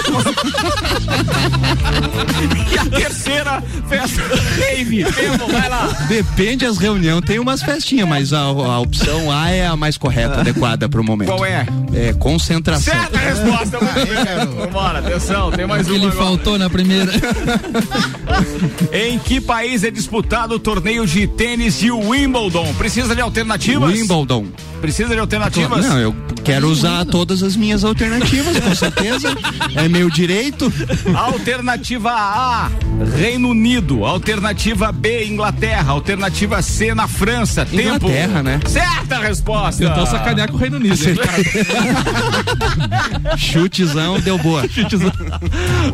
E 2.72 2.78
a 2.78 2.84
terceira, 2.86 3.62
festa 3.88 4.22
rave. 4.58 5.04
Vai 5.04 5.68
lá. 5.68 5.73
Depende 6.08 6.66
as 6.66 6.78
reuniões, 6.78 7.22
tem 7.24 7.38
umas 7.38 7.62
festinhas, 7.62 8.08
mas 8.08 8.32
a, 8.32 8.40
a 8.40 8.80
opção 8.80 9.30
A 9.30 9.50
é 9.50 9.66
a 9.66 9.76
mais 9.76 9.96
correta, 9.96 10.40
adequada 10.40 10.88
pro 10.88 11.02
momento. 11.04 11.28
Qual 11.28 11.44
é? 11.44 11.66
É 11.94 12.12
concentração. 12.14 12.92
Certa 12.92 13.18
resposta. 13.18 13.78
Vambora, 14.56 14.98
atenção, 14.98 15.50
tem 15.50 15.66
mais 15.66 15.86
que 15.86 15.92
uma 15.92 15.98
ele 15.98 16.06
agora. 16.08 16.24
faltou 16.24 16.58
na 16.58 16.68
primeira. 16.70 17.12
Em 18.92 19.18
que 19.18 19.40
país 19.40 19.84
é 19.84 19.90
disputado 19.90 20.54
o 20.54 20.58
torneio 20.58 21.06
de 21.06 21.26
tênis 21.26 21.78
de 21.78 21.90
Wimbledon? 21.90 22.72
Precisa 22.74 23.14
de 23.14 23.20
alternativas? 23.20 23.92
Wimbledon. 23.92 24.46
Precisa 24.84 25.14
de 25.14 25.18
alternativas? 25.18 25.86
Não, 25.86 25.98
eu 25.98 26.14
quero 26.44 26.68
usar 26.68 27.06
todas 27.06 27.42
as 27.42 27.56
minhas 27.56 27.84
alternativas, 27.84 28.60
com 28.60 28.74
certeza. 28.74 29.34
É 29.74 29.88
meu 29.88 30.08
direito. 30.08 30.72
Alternativa 31.16 32.12
A, 32.12 32.70
Reino 33.16 33.48
Unido. 33.48 34.04
Alternativa 34.04 34.92
B, 34.92 35.26
Inglaterra. 35.26 35.90
Alternativa 35.90 36.62
C, 36.62 36.94
na 36.94 37.08
França. 37.08 37.66
Tempo. 37.66 38.06
Inglaterra, 38.06 38.42
né? 38.42 38.60
Certa 38.66 39.18
resposta. 39.18 39.84
Tentou 39.84 40.06
sacanear 40.06 40.48
com 40.48 40.56
o 40.56 40.60
Reino 40.60 40.76
Unido. 40.76 40.96
Chutezão, 43.36 44.20
deu 44.20 44.38
boa. 44.38 44.62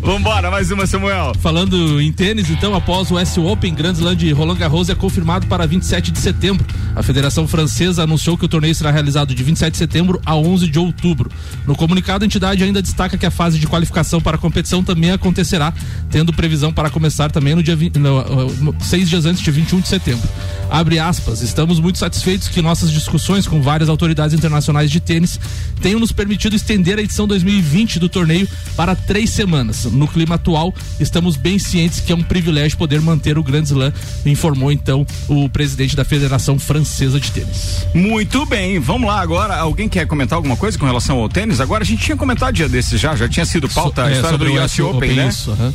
Vambora, 0.03 0.51
mais 0.51 0.70
uma, 0.70 0.86
Samuel. 0.86 1.32
Falando 1.41 2.01
em 2.01 2.12
tênis, 2.12 2.51
então, 2.51 2.74
após 2.74 3.11
o 3.11 3.18
S 3.18 3.41
Open 3.41 3.74
Grand 3.74 3.93
Slam 3.93 4.14
de 4.14 4.30
Roland 4.32 4.57
Garros 4.57 4.91
é 4.91 4.95
confirmado 4.95 5.47
para 5.47 5.66
27 5.66 6.11
de 6.11 6.18
setembro. 6.18 6.66
A 6.95 7.03
Federação 7.03 7.49
Francesa 7.49 8.03
anunciou 8.03 8.36
que 8.36 8.45
o 8.45 8.49
torneio 8.49 8.74
será 8.81 8.91
realizado 8.91 9.35
de 9.35 9.43
27 9.43 9.72
de 9.72 9.78
setembro 9.78 10.20
a 10.24 10.35
11 10.35 10.68
de 10.68 10.78
outubro. 10.78 11.31
No 11.66 11.76
comunicado, 11.76 12.24
a 12.24 12.26
entidade 12.26 12.64
ainda 12.64 12.83
destaca 12.83 13.16
que 13.16 13.26
a 13.26 13.31
fase 13.31 13.59
de 13.59 13.66
qualificação 13.66 14.20
para 14.20 14.37
a 14.37 14.39
competição 14.39 14.83
também 14.83 15.11
acontecerá, 15.11 15.72
tendo 16.11 16.33
previsão 16.33 16.72
para 16.72 16.91
começar 16.91 17.31
também 17.31 17.55
no 17.55 17.62
dia 17.62 17.76
20, 17.76 17.99
no, 17.99 18.49
no, 18.57 18.74
seis 18.81 19.09
dias 19.09 19.26
antes 19.26 19.43
de 19.43 19.51
21 19.51 19.81
de 19.81 19.89
setembro. 19.89 20.28
Abre 20.70 20.99
aspas, 20.99 21.43
estamos 21.43 21.78
muito 21.78 21.99
satisfeitos 21.99 22.49
que 22.49 22.62
nossas 22.62 22.91
discussões 22.91 23.47
com 23.47 23.61
várias 23.61 23.89
autoridades 23.89 24.35
internacionais 24.35 24.91
de 24.91 25.01
tênis 25.01 25.39
tenham 25.81 26.01
nos 26.01 26.12
permitido 26.12 26.57
estender 26.57 26.99
a 26.99 27.03
edição 27.03 27.26
2020 27.26 27.99
do 27.99 28.09
torneio 28.09 28.49
para 28.76 28.95
três 28.95 29.31
semanas. 29.31 29.85
No 29.85 30.07
clima 30.07 30.37
atual, 30.37 30.74
estamos 30.99 31.37
bem 31.37 31.59
cientes 31.59 32.01
que 32.01 32.12
é 32.12 32.14
um 32.14 32.22
privilégio 32.22 32.78
poder 32.78 33.01
manter 33.01 33.37
o 33.37 33.43
Grand 33.43 33.64
Slam, 33.64 33.93
informou 34.24 34.72
então 34.72 35.07
o 35.28 35.49
presidente 35.49 35.97
da 35.97 36.05
Federação 36.05 36.59
Francesa 36.59 37.20
de 37.20 37.31
Tênis. 37.31 37.85
Muito 37.93 38.47
bem, 38.47 38.70
vamos 38.79 39.09
lá 39.09 39.21
agora. 39.21 39.57
Alguém 39.57 39.89
quer 39.89 40.07
comentar 40.07 40.37
alguma 40.37 40.57
coisa 40.57 40.79
com 40.79 40.87
relação 40.87 41.18
ao 41.18 41.29
tênis? 41.29 41.61
Agora 41.61 41.83
a 41.83 41.87
gente 41.87 42.05
tinha 42.05 42.16
comentado 42.16 42.55
dia 42.55 42.68
desses 42.68 43.01
já, 43.01 43.14
já 43.16 43.29
tinha 43.29 43.45
sido 43.47 43.68
pauta 43.68 44.05
a 44.05 44.11
é, 44.11 44.14
história 44.14 44.39
do 44.39 44.45
sobre 44.45 44.59
o 44.59 44.64
US 44.64 44.73
US 44.73 44.79
Open, 44.81 44.97
Open, 44.97 45.12
né? 45.14 45.29
isso, 45.29 45.51
aham. 45.53 45.75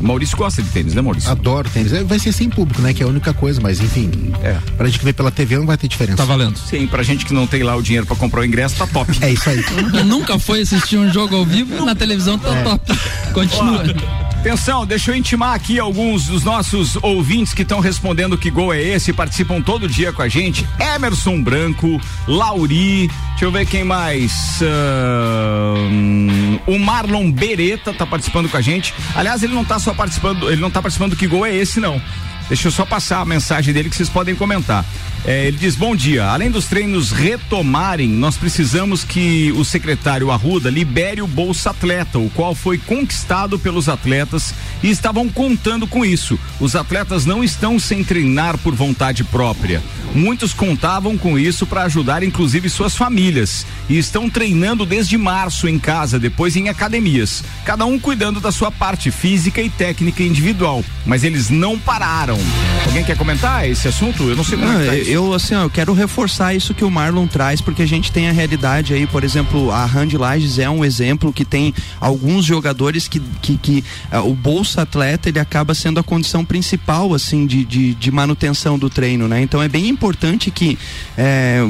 Maurício 0.00 0.36
gosta 0.36 0.60
de 0.60 0.68
tênis, 0.70 0.94
né, 0.94 1.00
Maurício? 1.02 1.30
Adoro 1.30 1.68
tênis. 1.70 1.92
É, 1.92 2.02
Vai 2.02 2.18
ser 2.18 2.32
sem 2.32 2.50
público, 2.50 2.82
né? 2.82 2.92
Que 2.92 3.02
é 3.04 3.06
a 3.06 3.08
única 3.08 3.32
coisa, 3.32 3.60
mas 3.60 3.78
enfim. 3.80 4.10
É. 4.42 4.56
Pra 4.76 4.86
gente 4.86 4.98
que 4.98 5.04
vê 5.04 5.12
pela 5.12 5.30
TV 5.30 5.56
não 5.58 5.66
vai 5.66 5.76
ter 5.76 5.86
diferença. 5.86 6.16
Tá 6.16 6.24
valendo. 6.24 6.56
Sim, 6.56 6.88
pra 6.88 7.04
gente 7.04 7.24
que 7.24 7.32
não 7.32 7.46
tem 7.46 7.62
lá 7.62 7.76
o 7.76 7.82
dinheiro 7.82 8.04
pra 8.06 8.16
comprar 8.16 8.40
o 8.40 8.44
ingresso, 8.44 8.74
tá 8.76 8.86
top. 8.86 9.12
É 9.22 9.30
isso 9.30 9.48
aí. 9.48 9.62
Nunca 10.04 10.38
foi 10.40 10.62
assistir 10.62 10.96
um 10.96 11.12
jogo 11.12 11.36
ao 11.36 11.44
vivo 11.44 11.84
na 11.84 11.94
televisão, 11.94 12.36
tá 12.36 12.48
É. 12.52 12.62
top. 12.64 12.98
Continua. 13.32 13.84
Atenção, 14.42 14.84
deixa 14.84 15.12
eu 15.12 15.14
intimar 15.14 15.54
aqui 15.54 15.78
alguns 15.78 16.26
dos 16.26 16.42
nossos 16.42 16.96
ouvintes 17.00 17.54
que 17.54 17.62
estão 17.62 17.78
respondendo 17.78 18.36
que 18.36 18.50
gol 18.50 18.74
é 18.74 18.82
esse, 18.82 19.12
participam 19.12 19.62
todo 19.62 19.88
dia 19.88 20.12
com 20.12 20.20
a 20.20 20.28
gente. 20.28 20.66
Emerson 20.80 21.40
Branco, 21.40 22.00
Lauri, 22.26 23.06
deixa 23.30 23.44
eu 23.44 23.52
ver 23.52 23.64
quem 23.66 23.84
mais. 23.84 24.60
Ahn, 24.60 26.58
o 26.66 26.76
Marlon 26.76 27.30
Beretta 27.30 27.94
tá 27.94 28.04
participando 28.04 28.48
com 28.48 28.56
a 28.56 28.60
gente. 28.60 28.92
Aliás, 29.14 29.44
ele 29.44 29.54
não 29.54 29.64
tá 29.64 29.78
só 29.78 29.94
participando, 29.94 30.50
ele 30.50 30.60
não 30.60 30.72
tá 30.72 30.82
participando 30.82 31.10
do 31.10 31.16
que 31.16 31.28
gol 31.28 31.46
é 31.46 31.54
esse, 31.54 31.78
não. 31.78 32.02
Deixa 32.48 32.68
eu 32.68 32.72
só 32.72 32.84
passar 32.84 33.20
a 33.20 33.24
mensagem 33.24 33.72
dele 33.72 33.88
que 33.88 33.96
vocês 33.96 34.08
podem 34.08 34.34
comentar. 34.34 34.84
É, 35.24 35.46
ele 35.46 35.56
diz: 35.56 35.76
Bom 35.76 35.94
dia. 35.94 36.26
Além 36.26 36.50
dos 36.50 36.66
treinos 36.66 37.12
retomarem, 37.12 38.08
nós 38.08 38.36
precisamos 38.36 39.04
que 39.04 39.52
o 39.52 39.64
secretário 39.64 40.30
Arruda 40.30 40.68
libere 40.68 41.22
o 41.22 41.26
Bolsa 41.26 41.70
Atleta, 41.70 42.18
o 42.18 42.28
qual 42.30 42.54
foi 42.54 42.76
conquistado 42.76 43.58
pelos 43.58 43.88
atletas 43.88 44.52
e 44.82 44.90
estavam 44.90 45.28
contando 45.28 45.86
com 45.86 46.04
isso. 46.04 46.38
Os 46.58 46.74
atletas 46.74 47.24
não 47.24 47.44
estão 47.44 47.78
sem 47.78 48.02
treinar 48.02 48.58
por 48.58 48.74
vontade 48.74 49.22
própria. 49.22 49.82
Muitos 50.14 50.52
contavam 50.52 51.16
com 51.16 51.38
isso 51.38 51.66
para 51.66 51.84
ajudar, 51.84 52.22
inclusive, 52.22 52.68
suas 52.68 52.94
famílias. 52.94 53.64
E 53.88 53.96
estão 53.96 54.28
treinando 54.28 54.84
desde 54.84 55.16
março 55.16 55.68
em 55.68 55.78
casa, 55.78 56.18
depois 56.18 56.56
em 56.56 56.68
academias. 56.68 57.42
Cada 57.64 57.86
um 57.86 57.98
cuidando 57.98 58.40
da 58.40 58.52
sua 58.52 58.70
parte 58.70 59.10
física 59.10 59.62
e 59.62 59.70
técnica 59.70 60.22
individual. 60.22 60.84
Mas 61.06 61.24
eles 61.24 61.48
não 61.48 61.78
pararam. 61.78 62.31
Alguém 62.86 63.04
quer 63.04 63.16
comentar 63.16 63.68
esse 63.68 63.88
assunto? 63.88 64.28
Eu 64.28 64.36
não 64.36 64.44
sei 64.44 64.58
como 64.58 64.72
Não, 64.72 64.80
é 64.80 64.84
que 64.84 65.04
tá 65.04 65.10
eu 65.10 65.32
assim, 65.32 65.54
ó, 65.54 65.62
eu 65.62 65.70
quero 65.70 65.92
reforçar 65.92 66.54
isso 66.54 66.74
que 66.74 66.84
o 66.84 66.90
Marlon 66.90 67.26
traz, 67.26 67.60
porque 67.60 67.82
a 67.82 67.86
gente 67.86 68.12
tem 68.12 68.28
a 68.28 68.32
realidade 68.32 68.94
aí, 68.94 69.06
por 69.06 69.24
exemplo, 69.24 69.70
a 69.70 69.84
Randy 69.84 70.16
Lages 70.16 70.58
é 70.58 70.68
um 70.68 70.84
exemplo 70.84 71.32
que 71.32 71.44
tem 71.44 71.74
alguns 72.00 72.44
jogadores 72.44 73.08
que, 73.08 73.20
que, 73.40 73.56
que 73.56 73.84
ah, 74.10 74.22
o 74.22 74.34
Bolsa 74.34 74.82
Atleta 74.82 75.28
ele 75.28 75.38
acaba 75.38 75.74
sendo 75.74 76.00
a 76.00 76.02
condição 76.02 76.44
principal 76.44 77.14
assim 77.14 77.46
de, 77.46 77.64
de, 77.64 77.94
de 77.94 78.10
manutenção 78.10 78.78
do 78.78 78.90
treino, 78.90 79.28
né? 79.28 79.40
Então 79.42 79.62
é 79.62 79.68
bem 79.68 79.88
importante 79.88 80.50
que 80.50 80.78
é, 81.16 81.60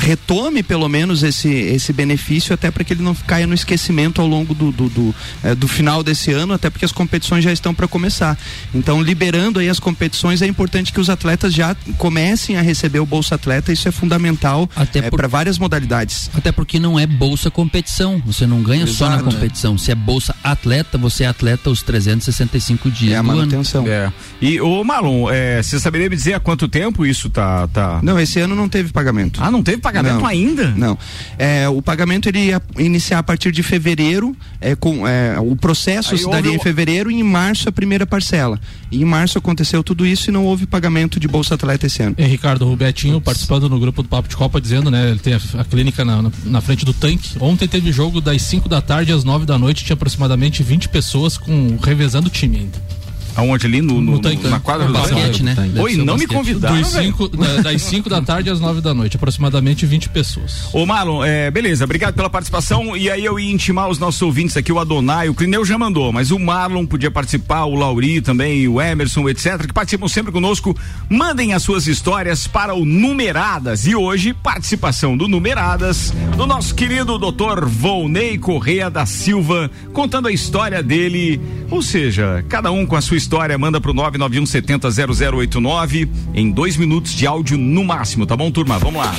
retome 0.00 0.62
pelo 0.62 0.88
menos 0.88 1.22
esse, 1.22 1.48
esse 1.48 1.92
benefício 1.92 2.54
até 2.54 2.70
para 2.70 2.84
que 2.84 2.92
ele 2.92 3.02
não 3.02 3.14
caia 3.14 3.46
no 3.46 3.54
esquecimento 3.54 4.20
ao 4.20 4.26
longo 4.26 4.54
do, 4.54 4.70
do, 4.70 4.88
do, 4.88 5.14
eh, 5.42 5.54
do 5.54 5.68
final 5.68 6.02
desse 6.02 6.32
ano, 6.32 6.54
até 6.54 6.70
porque 6.70 6.84
as 6.84 6.92
competições 6.92 7.44
já 7.44 7.52
estão 7.52 7.74
para 7.74 7.86
começar. 7.86 8.38
Então, 8.74 9.02
liberando 9.02 9.60
aí 9.60 9.68
as 9.68 9.78
competições, 9.78 9.93
é 10.42 10.46
importante 10.46 10.92
que 10.92 11.00
os 11.00 11.08
atletas 11.10 11.52
já 11.52 11.74
comecem 11.98 12.56
a 12.56 12.62
receber 12.62 12.98
o 13.00 13.06
Bolsa 13.06 13.34
Atleta, 13.34 13.72
isso 13.72 13.88
é 13.88 13.92
fundamental 13.92 14.68
para 15.10 15.28
várias 15.28 15.58
modalidades. 15.58 16.30
Até 16.34 16.50
porque 16.52 16.78
não 16.78 16.98
é 16.98 17.06
bolsa 17.06 17.50
competição. 17.50 18.22
Você 18.26 18.46
não 18.46 18.62
ganha 18.62 18.86
só 18.86 19.08
na 19.08 19.16
Exato. 19.16 19.30
competição. 19.30 19.78
Se 19.78 19.90
é 19.90 19.94
bolsa 19.94 20.34
atleta, 20.42 20.98
você 20.98 21.24
é 21.24 21.26
atleta 21.26 21.70
os 21.70 21.82
365 21.82 22.90
dias. 22.90 23.12
É 23.12 23.16
a 23.18 23.22
do 23.22 23.28
ano. 23.30 23.38
manutenção. 23.38 23.86
É. 23.86 24.12
E, 24.40 24.60
ô 24.60 24.82
Marlon, 24.84 25.30
é, 25.30 25.62
você 25.62 25.78
saberia 25.78 26.08
me 26.08 26.16
dizer 26.16 26.34
há 26.34 26.40
quanto 26.40 26.68
tempo 26.68 27.04
isso 27.06 27.28
tá. 27.30 27.66
tá... 27.68 28.00
Não, 28.02 28.18
esse 28.18 28.40
ano 28.40 28.54
não 28.54 28.68
teve 28.68 28.92
pagamento. 28.92 29.40
Ah, 29.42 29.50
não 29.50 29.62
teve 29.62 29.78
pagamento 29.78 30.18
Não. 30.20 30.26
ainda? 30.26 30.70
Não. 30.76 30.98
É, 31.38 31.68
o 31.68 31.80
pagamento 31.80 32.28
ele 32.28 32.46
ia 32.46 32.60
iniciar 32.78 33.18
a 33.18 33.22
partir 33.22 33.52
de 33.52 33.62
fevereiro, 33.62 34.36
é, 34.60 34.74
com, 34.74 35.06
é, 35.06 35.38
o 35.38 35.54
processo 35.56 36.12
Aí 36.12 36.18
se 36.18 36.28
daria 36.28 36.50
o- 36.50 36.54
em 36.54 36.58
fevereiro 36.58 37.10
e 37.10 37.14
em 37.14 37.22
março 37.22 37.68
a 37.68 37.72
primeira 37.72 38.06
parcela. 38.06 38.58
E 38.90 39.00
em 39.02 39.04
março 39.04 39.38
aconteceu 39.38 39.82
tudo 39.84 40.06
isso 40.06 40.30
e 40.30 40.32
não 40.32 40.44
houve 40.44 40.66
pagamento 40.66 41.20
de 41.20 41.28
Bolsa 41.28 41.54
Atleta 41.54 41.86
esse 41.86 42.02
ano. 42.02 42.14
E 42.18 42.24
Ricardo, 42.24 42.70
o 42.70 42.76
Betinho 42.76 43.20
participando 43.20 43.68
no 43.68 43.78
grupo 43.78 44.02
do 44.02 44.08
Papo 44.08 44.28
de 44.28 44.36
Copa 44.36 44.60
dizendo, 44.60 44.90
né? 44.90 45.10
Ele 45.10 45.18
tem 45.18 45.34
a, 45.34 45.40
a 45.58 45.64
clínica 45.64 46.04
na, 46.04 46.22
na, 46.22 46.32
na 46.44 46.60
frente 46.60 46.84
do 46.84 46.92
tanque. 46.92 47.36
Ontem 47.38 47.68
teve 47.68 47.92
jogo 47.92 48.20
das 48.20 48.42
5 48.42 48.68
da 48.68 48.80
tarde 48.80 49.12
às 49.12 49.24
9 49.24 49.44
da 49.46 49.58
noite, 49.58 49.84
tinha 49.84 49.94
aproximadamente 49.94 50.62
20 50.62 50.88
pessoas 50.88 51.36
com 51.36 51.76
revezando 51.82 52.28
o 52.28 52.30
time 52.30 52.58
ainda. 52.58 53.03
Aonde 53.36 53.66
ali 53.66 53.80
no, 53.82 54.00
no- 54.00 54.12
No 54.12 54.18
tanque, 54.20 54.46
na 54.48 54.60
quadra 54.60 54.86
no 54.86 54.92
do 54.92 54.98
basquete, 54.98 55.42
né? 55.42 55.56
Oi, 55.78 55.96
não 55.96 56.16
me 56.16 56.26
convidaram. 56.26 56.76
Dos 56.80 56.88
cinco, 56.88 57.28
da- 57.28 57.62
das 57.62 57.82
5 57.82 58.08
da 58.08 58.22
tarde 58.22 58.50
às 58.50 58.60
9 58.60 58.80
da 58.80 58.94
noite, 58.94 59.16
aproximadamente 59.16 59.84
20 59.86 60.08
pessoas. 60.08 60.68
Ô 60.72 60.86
Marlon, 60.86 61.24
é, 61.24 61.50
beleza, 61.50 61.84
obrigado 61.84 62.14
pela 62.14 62.30
participação. 62.30 62.96
E 62.96 63.10
aí 63.10 63.24
eu 63.24 63.38
ia 63.38 63.50
intimar 63.52 63.88
os 63.88 63.98
nossos 63.98 64.20
ouvintes 64.22 64.56
aqui, 64.56 64.72
o 64.72 64.78
Adonai, 64.78 65.28
o 65.28 65.34
Clineu 65.34 65.64
já 65.64 65.76
mandou, 65.78 66.12
mas 66.12 66.30
o 66.30 66.38
Marlon 66.38 66.86
podia 66.86 67.10
participar, 67.10 67.64
o 67.64 67.74
Lauri 67.74 68.20
também, 68.20 68.68
o 68.68 68.80
Emerson, 68.80 69.28
etc., 69.28 69.66
que 69.66 69.72
participam 69.72 70.08
sempre 70.08 70.30
conosco. 70.32 70.76
Mandem 71.08 71.52
as 71.54 71.62
suas 71.62 71.86
histórias 71.86 72.46
para 72.46 72.74
o 72.74 72.84
Numeradas. 72.84 73.86
E 73.86 73.94
hoje, 73.94 74.32
participação 74.34 75.16
do 75.16 75.26
Numeradas, 75.28 76.12
do 76.36 76.46
nosso 76.46 76.74
querido 76.74 77.18
doutor 77.18 77.64
Volney 77.66 78.38
Correia 78.38 78.88
da 78.90 79.06
Silva, 79.06 79.70
contando 79.92 80.28
a 80.28 80.32
história 80.32 80.82
dele. 80.82 81.40
Ou 81.70 81.82
seja, 81.82 82.44
cada 82.48 82.70
um 82.70 82.86
com 82.86 82.96
a 82.96 83.00
sua 83.00 83.16
história, 83.24 83.56
manda 83.56 83.80
pro 83.80 83.94
991700089 83.94 86.06
em 86.34 86.50
dois 86.50 86.76
minutos 86.76 87.14
de 87.14 87.26
áudio 87.26 87.56
no 87.56 87.82
máximo, 87.82 88.26
tá 88.26 88.36
bom, 88.36 88.50
turma? 88.50 88.78
Vamos 88.78 89.02
lá. 89.02 89.16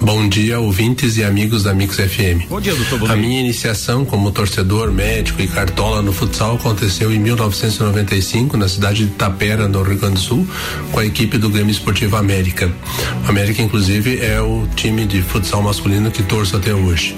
Bom 0.00 0.28
dia, 0.28 0.60
ouvintes 0.60 1.16
e 1.16 1.24
amigos 1.24 1.64
da 1.64 1.74
Mix 1.74 1.96
FM. 1.96 2.46
Bom 2.48 2.60
dia, 2.60 2.72
doutor 2.72 3.10
A 3.10 3.16
minha 3.16 3.40
iniciação 3.40 4.04
como 4.04 4.30
torcedor, 4.30 4.92
médico 4.92 5.42
e 5.42 5.48
cartola 5.48 6.00
no 6.00 6.12
futsal 6.12 6.54
aconteceu 6.54 7.12
em 7.12 7.18
1995 7.18 8.56
na 8.56 8.68
cidade 8.68 9.06
de 9.06 9.10
Tapera, 9.14 9.66
no 9.66 9.82
Rio 9.82 9.98
Grande 9.98 10.14
do 10.14 10.20
Sul, 10.20 10.46
com 10.92 11.00
a 11.00 11.04
equipe 11.04 11.36
do 11.36 11.50
Grêmio 11.50 11.72
Esportivo 11.72 12.14
América. 12.14 12.72
O 13.26 13.28
América, 13.28 13.60
inclusive, 13.60 14.20
é 14.20 14.40
o 14.40 14.68
time 14.76 15.04
de 15.04 15.20
futsal 15.20 15.62
masculino 15.62 16.12
que 16.12 16.22
torço 16.22 16.56
até 16.56 16.72
hoje. 16.72 17.16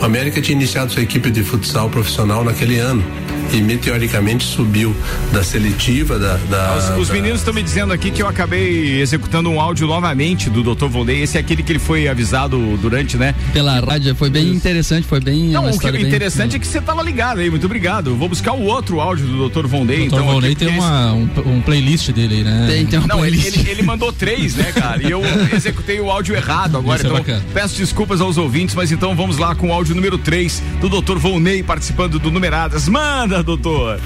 O 0.00 0.04
América 0.06 0.40
tinha 0.40 0.56
iniciado 0.56 0.90
sua 0.90 1.02
equipe 1.02 1.30
de 1.30 1.44
futsal 1.44 1.90
profissional 1.90 2.42
naquele 2.42 2.78
ano 2.78 3.04
e 3.52 3.60
meteoricamente 3.60 4.44
subiu 4.44 4.94
da 5.32 5.42
seletiva 5.44 6.18
da. 6.18 6.36
da 6.50 6.76
Os, 6.76 7.02
os 7.02 7.08
da- 7.08 7.14
meninos 7.14 7.38
estão 7.40 7.54
me 7.54 7.62
dizendo 7.62 7.92
aqui 7.92 8.10
que 8.10 8.22
eu 8.22 8.26
acabei 8.28 9.00
executando 9.00 9.48
um 9.50 9.60
áudio 9.60 9.86
novamente 9.86 10.50
do 10.50 10.62
Dr. 10.74 10.86
Volney. 10.86 11.22
Esse 11.22 11.36
é 11.36 11.40
aquele 11.40 11.62
que 11.62 11.72
ele 11.72 11.78
foi 11.78 12.08
avisado 12.08 12.58
durante, 12.78 13.16
né? 13.16 13.34
Pela 13.52 13.78
rádio, 13.80 14.14
foi 14.14 14.30
bem 14.30 14.48
interessante, 14.48 15.06
foi 15.06 15.20
bem. 15.20 15.48
Não, 15.50 15.68
o 15.70 15.78
que 15.78 15.86
é 15.86 15.92
bem- 15.92 16.02
interessante 16.06 16.56
é 16.56 16.58
que 16.58 16.66
você 16.66 16.80
tava 16.80 17.02
ligado 17.02 17.38
aí, 17.40 17.50
muito 17.50 17.66
obrigado. 17.66 18.14
Vou 18.16 18.28
buscar 18.28 18.52
o 18.52 18.62
outro 18.62 19.00
áudio 19.00 19.26
do 19.26 19.48
Dr. 19.48 19.66
Volney. 19.66 20.06
O 20.06 20.10
Dr. 20.10 20.14
então, 20.14 20.24
Volney 20.26 20.52
aqui, 20.52 20.64
tem 20.64 20.68
uma, 20.78 21.12
um, 21.12 21.28
um 21.46 21.60
playlist 21.60 22.10
dele 22.10 22.36
aí, 22.36 22.44
né? 22.44 22.66
Tem, 22.68 22.86
tem 22.86 22.98
uma 22.98 23.08
Não, 23.08 23.24
ele, 23.24 23.36
playlist. 23.36 23.58
ele, 23.60 23.70
ele 23.70 23.82
mandou 23.82 24.12
três, 24.12 24.54
né, 24.56 24.72
cara? 24.72 25.02
E 25.02 25.10
eu 25.10 25.22
executei 25.54 26.00
o 26.00 26.10
áudio 26.10 26.34
errado 26.34 26.76
agora. 26.78 26.96
Isso 26.96 27.06
é 27.06 27.10
então, 27.10 27.18
bacana. 27.20 27.44
peço 27.52 27.76
desculpas 27.76 28.20
aos 28.20 28.36
ouvintes, 28.36 28.74
mas 28.74 28.90
então 28.90 29.14
vamos 29.14 29.38
lá 29.38 29.54
com 29.54 29.68
o 29.68 29.72
áudio 29.72 29.94
número 29.94 30.18
3 30.18 30.62
do 30.80 30.88
Dr. 30.88 31.16
Volney 31.18 31.62
participando 31.62 32.18
do 32.18 32.30
Numeradas. 32.30 32.88
Manda, 32.88 33.33
doutor! 33.42 34.00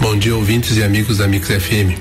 Bom 0.00 0.16
dia, 0.16 0.34
ouvintes 0.34 0.76
e 0.76 0.82
amigos 0.82 1.18
da 1.18 1.28
Mix 1.28 1.48
FM. 1.48 1.98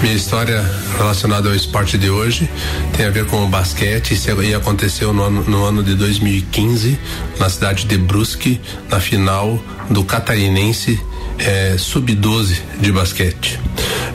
Minha 0.00 0.14
história 0.14 0.62
relacionada 0.96 1.48
ao 1.48 1.54
esporte 1.54 1.98
de 1.98 2.08
hoje 2.08 2.48
tem 2.96 3.06
a 3.06 3.10
ver 3.10 3.26
com 3.26 3.44
o 3.44 3.48
basquete 3.48 4.14
e 4.44 4.54
aconteceu 4.54 5.12
no 5.12 5.22
ano, 5.24 5.44
no 5.44 5.64
ano 5.64 5.82
de 5.82 5.94
2015 5.94 6.98
na 7.38 7.48
cidade 7.48 7.84
de 7.86 7.98
Brusque, 7.98 8.60
na 8.88 9.00
final 9.00 9.62
do 9.90 10.04
Catarinense 10.04 11.00
eh, 11.38 11.76
Sub-12 11.78 12.60
de 12.80 12.92
basquete. 12.92 13.58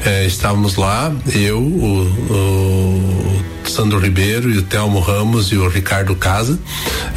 Eh, 0.06 0.26
estávamos 0.26 0.76
lá, 0.76 1.14
eu, 1.34 1.60
o, 1.60 2.02
o 2.30 3.53
Sandro 3.72 4.00
Ribeiro 4.00 4.50
e 4.50 4.58
o 4.58 4.62
Telmo 4.62 5.00
Ramos 5.00 5.52
e 5.52 5.58
o 5.58 5.68
Ricardo 5.68 6.16
Casa, 6.16 6.60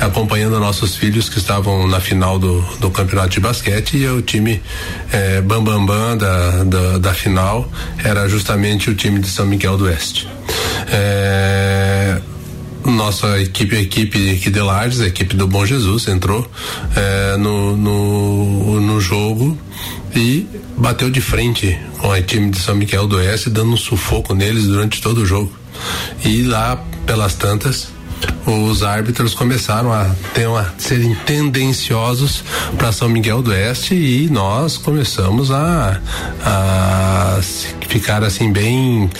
acompanhando 0.01 0.59
nossos 0.59 0.97
filhos 0.97 1.29
que 1.29 1.39
estavam 1.39 1.87
na 1.87 2.01
final 2.01 2.39
do, 2.39 2.61
do 2.79 2.91
campeonato 2.91 3.31
de 3.31 3.41
basquete 3.41 3.97
e 3.97 4.09
o 4.09 4.23
time 4.23 4.63
eh, 5.13 5.41
Bambambam 5.41 5.87
Bam 5.87 6.17
Bam 6.17 6.17
da, 6.17 6.65
da, 6.65 6.99
da 6.99 7.15
final 7.15 7.71
era 8.03 8.29
justamente 8.29 8.91
o 8.91 8.95
time 8.95 9.19
de 9.19 9.29
São 9.29 9.47
Miguel 9.47 9.77
do 9.77 9.85
Oeste. 9.85 10.29
Eh, 10.91 12.21
nossa 12.87 13.41
equipe, 13.41 13.77
a 13.77 13.81
equipe 13.81 14.31
aqui 14.31 14.49
de 14.49 14.61
Lages, 14.61 15.01
a 15.01 15.07
equipe 15.07 15.35
do 15.35 15.47
Bom 15.47 15.67
Jesus 15.67 16.07
entrou 16.07 16.49
é, 16.95 17.37
no, 17.37 17.77
no, 17.77 18.81
no 18.81 19.01
jogo 19.01 19.59
e 20.15 20.47
bateu 20.77 21.11
de 21.11 21.21
frente 21.21 21.79
com 21.99 22.13
a 22.13 22.23
time 22.23 22.51
de 22.51 22.59
São 22.59 22.77
Miguel 22.77 23.07
do 23.07 23.17
Oeste, 23.17 23.51
dando 23.51 23.73
um 23.73 23.77
sufoco 23.77 24.35
neles 24.35 24.67
durante 24.67 25.03
todo 25.03 25.19
o 25.19 25.27
jogo. 25.27 25.53
E 26.25 26.43
lá 26.43 26.83
pelas 27.07 27.35
tantas, 27.35 27.89
os 28.47 28.83
árbitros 28.83 29.35
começaram 29.35 29.93
a 29.93 30.11
ter 30.33 30.47
uma 30.47 30.73
serem 30.79 31.15
tendenciosos 31.27 32.45
para 32.79 32.93
São 32.93 33.09
Miguel 33.09 33.43
do 33.43 33.51
Oeste 33.51 33.95
e 33.95 34.29
nós 34.31 34.77
começamos 34.77 35.51
a, 35.51 36.01
a 36.45 37.41
ficar 37.89 38.23
assim 38.23 38.53
bem 38.53 39.11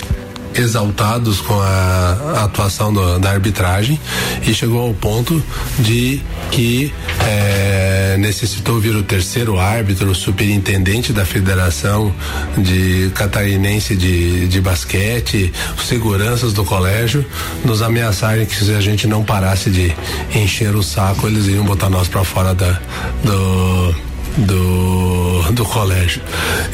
exaltados 0.59 1.41
com 1.41 1.61
a, 1.61 2.45
atuação 2.45 2.93
do, 2.93 3.19
da 3.19 3.31
arbitragem 3.31 3.99
e 4.47 4.55
chegou 4.55 4.81
ao 4.81 4.95
ponto 4.95 5.43
de 5.79 6.21
que 6.51 6.93
é, 7.27 8.17
necessitou 8.19 8.81
vir 8.81 8.95
o 8.95 9.03
terceiro 9.03 9.59
árbitro, 9.59 10.11
o 10.11 10.15
superintendente 10.15 11.13
da 11.13 11.25
Federação 11.25 12.15
de 12.57 13.11
Catarinense 13.15 13.97
de, 13.97 14.49
de 14.49 14.61
Basquete, 14.61 15.53
os 15.77 15.87
seguranças 15.87 16.53
do 16.53 16.65
colégio, 16.65 17.25
nos 17.65 17.83
ameaçarem 17.83 18.47
que 18.47 18.55
se 18.55 18.75
a 18.75 18.81
gente 18.81 19.07
não 19.07 19.25
parasse 19.25 19.71
de 19.71 19.95
encher 20.35 20.75
o 20.75 20.83
saco, 20.83 21.27
eles 21.27 21.47
iriam 21.47 21.65
botar 21.65 21.91
nós 21.91 22.09
para 22.09 22.25
fora 22.25 22.55
da, 22.55 22.81
do 23.25 23.95
do, 24.39 25.43
do 25.53 25.65
colégio. 25.65 26.21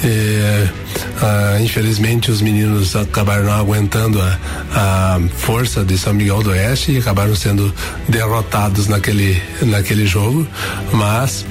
E, 0.05 0.69
ah, 1.21 1.59
infelizmente 1.61 2.31
os 2.31 2.41
meninos 2.41 2.97
acabaram 2.97 3.45
não 3.45 3.53
aguentando 3.53 4.21
a, 4.21 4.39
a 4.75 5.21
força 5.37 5.85
de 5.85 5.97
São 5.97 6.15
Miguel 6.15 6.43
do 6.43 6.51
Oeste 6.51 6.93
e 6.93 6.99
acabaram 6.99 7.35
sendo 7.35 7.73
derrotados 8.09 8.89
naquele, 8.89 9.41
naquele 9.63 10.07
jogo, 10.07 10.47
mas 10.93 11.45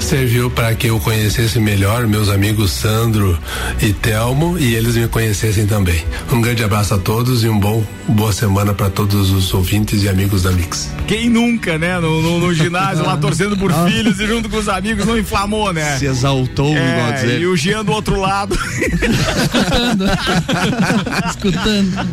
serviu 0.00 0.50
para 0.50 0.74
que 0.74 0.86
eu 0.86 0.98
conhecesse 1.00 1.58
melhor 1.60 2.06
meus 2.06 2.28
amigos 2.28 2.70
Sandro 2.72 3.38
e 3.80 3.92
Telmo 3.92 4.58
e 4.58 4.74
eles 4.74 4.96
me 4.96 5.08
conhecessem 5.08 5.66
também. 5.66 6.04
Um 6.32 6.40
grande 6.40 6.62
abraço 6.64 6.94
a 6.94 6.98
todos 6.98 7.44
e 7.44 7.48
um 7.48 7.58
bom 7.58 7.84
boa 8.08 8.32
semana 8.32 8.72
para 8.72 8.88
todos 8.88 9.30
os 9.30 9.52
ouvintes 9.52 10.02
e 10.02 10.08
amigos 10.08 10.42
da 10.42 10.50
Mix. 10.50 10.90
Quem 11.06 11.28
nunca, 11.28 11.76
né? 11.78 11.98
No, 12.00 12.22
no, 12.22 12.38
no 12.38 12.54
ginásio 12.54 13.04
lá 13.04 13.16
torcendo 13.16 13.56
por 13.56 13.72
filhos 13.86 14.18
e 14.18 14.26
junto 14.26 14.48
com 14.48 14.56
os 14.56 14.68
amigos 14.68 15.04
não 15.04 15.18
inflamou, 15.18 15.72
né? 15.72 15.98
Se 15.98 16.06
exaltou, 16.06 16.74
é, 16.74 16.92
igual 16.92 17.12
dizer. 17.12 17.40
E 17.40 17.46
o 17.46 17.56
Jean 17.56 17.84
do 17.84 17.92
outro 17.92 18.18
lado. 18.20 18.54
Escutando. 18.54 20.04
Escutando. 21.28 22.08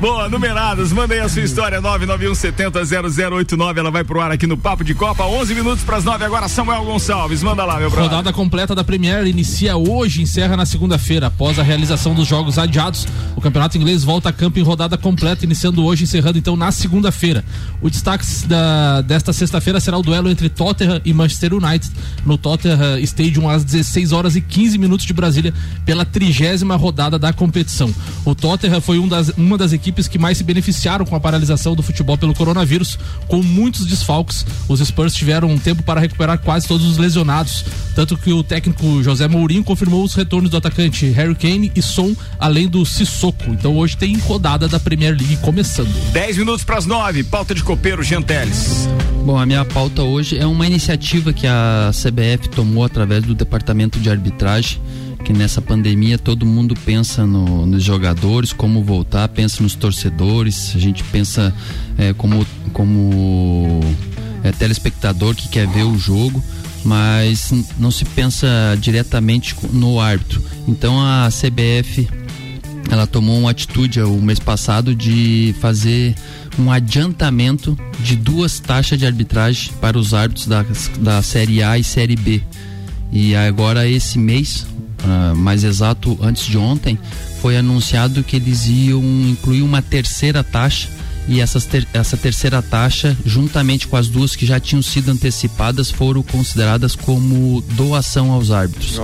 Boa, 0.00 0.28
numeradas, 0.28 0.92
manda 0.92 1.14
aí 1.14 1.20
a 1.20 1.28
sua 1.28 1.42
história 1.42 1.80
991700089, 1.82 3.78
ela 3.78 3.90
vai 3.90 4.04
pro 4.04 4.20
ar 4.20 4.30
aqui 4.30 4.46
no 4.46 4.56
Papo 4.56 4.84
de 4.84 4.94
Copa, 4.94 5.24
11 5.24 5.54
minutos 5.54 5.84
pras 5.84 6.04
9 6.04 6.24
agora 6.24 6.48
Samuel 6.48 6.84
Gonçalves, 6.84 7.21
manda 7.42 7.64
lá, 7.64 7.78
meu 7.78 7.90
brother. 7.90 8.10
Rodada 8.10 8.32
completa 8.32 8.74
da 8.74 8.82
Premier 8.84 9.26
inicia 9.26 9.76
hoje 9.76 10.20
e 10.20 10.22
encerra 10.22 10.56
na 10.56 10.66
segunda-feira. 10.66 11.28
Após 11.28 11.58
a 11.58 11.62
realização 11.62 12.14
dos 12.14 12.26
jogos 12.26 12.58
adiados, 12.58 13.06
o 13.36 13.40
campeonato 13.40 13.76
inglês 13.78 14.04
volta 14.04 14.28
a 14.28 14.32
campo 14.32 14.58
em 14.58 14.62
rodada 14.62 14.96
completa, 14.96 15.44
iniciando 15.44 15.84
hoje 15.84 16.02
e 16.02 16.04
encerrando 16.04 16.38
então 16.38 16.56
na 16.56 16.72
segunda-feira. 16.72 17.44
O 17.80 17.88
destaque 17.88 18.24
da, 18.46 19.00
desta 19.02 19.32
sexta-feira 19.32 19.80
será 19.80 19.98
o 19.98 20.02
duelo 20.02 20.30
entre 20.30 20.48
Tottenham 20.48 21.00
e 21.04 21.12
Manchester 21.12 21.54
United 21.54 21.90
no 22.24 22.36
Tottenham 22.36 22.98
Stadium 23.00 23.48
às 23.48 23.64
16 23.64 24.12
horas 24.12 24.36
e 24.36 24.40
15 24.40 24.78
minutos 24.78 25.06
de 25.06 25.12
Brasília 25.12 25.54
pela 25.84 26.04
trigésima 26.04 26.76
rodada 26.76 27.18
da 27.18 27.32
competição. 27.32 27.92
O 28.24 28.34
Tottenham 28.34 28.80
foi 28.80 28.98
um 28.98 29.08
das, 29.08 29.28
uma 29.36 29.56
das 29.56 29.72
equipes 29.72 30.08
que 30.08 30.18
mais 30.18 30.38
se 30.38 30.44
beneficiaram 30.44 31.04
com 31.04 31.16
a 31.16 31.20
paralisação 31.20 31.74
do 31.74 31.82
futebol 31.82 32.18
pelo 32.18 32.34
coronavírus, 32.34 32.98
com 33.28 33.42
muitos 33.42 33.86
desfalques. 33.86 34.44
Os 34.68 34.80
Spurs 34.80 35.14
tiveram 35.14 35.48
um 35.48 35.58
tempo 35.58 35.82
para 35.82 36.00
recuperar 36.00 36.38
quase 36.38 36.66
todos 36.66 36.86
os 36.86 36.98
lesionados, 36.98 37.11
tanto 37.94 38.16
que 38.16 38.32
o 38.32 38.42
técnico 38.42 39.02
José 39.02 39.28
Mourinho 39.28 39.62
confirmou 39.62 40.02
os 40.04 40.14
retornos 40.14 40.50
do 40.50 40.56
atacante 40.56 41.06
Harry 41.10 41.34
Kane 41.34 41.70
e 41.76 41.82
Son, 41.82 42.14
além 42.38 42.66
do 42.68 42.84
Sissoko. 42.86 43.50
Então 43.50 43.76
hoje 43.76 43.96
tem 43.96 44.16
rodada 44.18 44.66
da 44.68 44.80
Premier 44.80 45.12
League 45.16 45.36
começando. 45.38 45.92
10 46.12 46.38
minutos 46.38 46.64
pras 46.64 46.86
9, 46.86 47.24
pauta 47.24 47.54
de 47.54 47.62
copeiro 47.62 48.02
Jean 48.02 48.22
Teles. 48.22 48.88
Bom, 49.24 49.38
a 49.38 49.46
minha 49.46 49.64
pauta 49.64 50.02
hoje 50.02 50.36
é 50.38 50.46
uma 50.46 50.66
iniciativa 50.66 51.32
que 51.32 51.46
a 51.46 51.90
CBF 51.92 52.48
tomou 52.48 52.84
através 52.84 53.22
do 53.24 53.34
Departamento 53.34 54.00
de 54.00 54.10
Arbitragem, 54.10 54.80
que 55.24 55.32
nessa 55.32 55.62
pandemia 55.62 56.18
todo 56.18 56.44
mundo 56.44 56.74
pensa 56.84 57.24
no- 57.24 57.64
nos 57.64 57.84
jogadores, 57.84 58.52
como 58.52 58.82
voltar, 58.82 59.28
pensa 59.28 59.62
nos 59.62 59.76
torcedores, 59.76 60.72
a 60.74 60.78
gente 60.80 61.04
pensa 61.04 61.54
é, 61.96 62.12
como, 62.14 62.44
como 62.72 63.80
é, 64.42 64.50
telespectador 64.50 65.34
que 65.36 65.48
quer 65.48 65.68
ver 65.68 65.84
o 65.84 65.96
jogo, 65.96 66.42
mas 66.84 67.52
não 67.78 67.90
se 67.90 68.04
pensa 68.04 68.48
diretamente 68.80 69.54
no 69.72 70.00
árbitro. 70.00 70.42
Então 70.66 71.00
a 71.00 71.28
CBF 71.30 72.08
ela 72.90 73.06
tomou 73.06 73.38
uma 73.38 73.50
atitude 73.50 74.00
o 74.02 74.20
mês 74.20 74.38
passado 74.38 74.94
de 74.94 75.54
fazer 75.60 76.14
um 76.58 76.70
adiantamento 76.70 77.78
de 78.00 78.14
duas 78.16 78.60
taxas 78.60 78.98
de 78.98 79.06
arbitragem 79.06 79.72
para 79.80 79.98
os 79.98 80.12
árbitros 80.12 80.46
da, 80.46 80.64
da 80.98 81.22
Série 81.22 81.62
A 81.62 81.78
e 81.78 81.84
Série 81.84 82.16
B. 82.16 82.42
E 83.10 83.34
agora 83.34 83.88
esse 83.88 84.18
mês, 84.18 84.66
ah, 85.04 85.32
mais 85.34 85.64
exato 85.64 86.18
antes 86.20 86.46
de 86.46 86.58
ontem, 86.58 86.98
foi 87.40 87.56
anunciado 87.56 88.22
que 88.22 88.36
eles 88.36 88.66
iam 88.66 89.02
incluir 89.02 89.62
uma 89.62 89.80
terceira 89.80 90.44
taxa 90.44 90.88
e 91.28 91.40
essas 91.40 91.64
ter- 91.64 91.86
essa 91.92 92.16
terceira 92.16 92.60
taxa, 92.60 93.16
juntamente 93.24 93.86
com 93.86 93.96
as 93.96 94.08
duas 94.08 94.34
que 94.34 94.44
já 94.44 94.58
tinham 94.58 94.82
sido 94.82 95.10
antecipadas, 95.10 95.90
foram 95.90 96.22
consideradas 96.22 96.94
como 96.96 97.62
doação 97.72 98.32
aos 98.32 98.50
árbitros. 98.50 98.98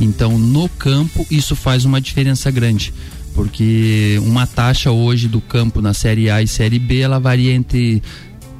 Então, 0.00 0.38
no 0.38 0.68
campo, 0.68 1.26
isso 1.30 1.54
faz 1.54 1.84
uma 1.84 2.00
diferença 2.00 2.50
grande. 2.50 2.92
Porque 3.34 4.20
uma 4.24 4.46
taxa 4.46 4.90
hoje 4.90 5.28
do 5.28 5.40
campo 5.40 5.80
na 5.80 5.94
Série 5.94 6.28
A 6.28 6.42
e 6.42 6.48
Série 6.48 6.78
B, 6.80 6.98
ela 6.98 7.20
varia 7.20 7.52
entre 7.52 8.02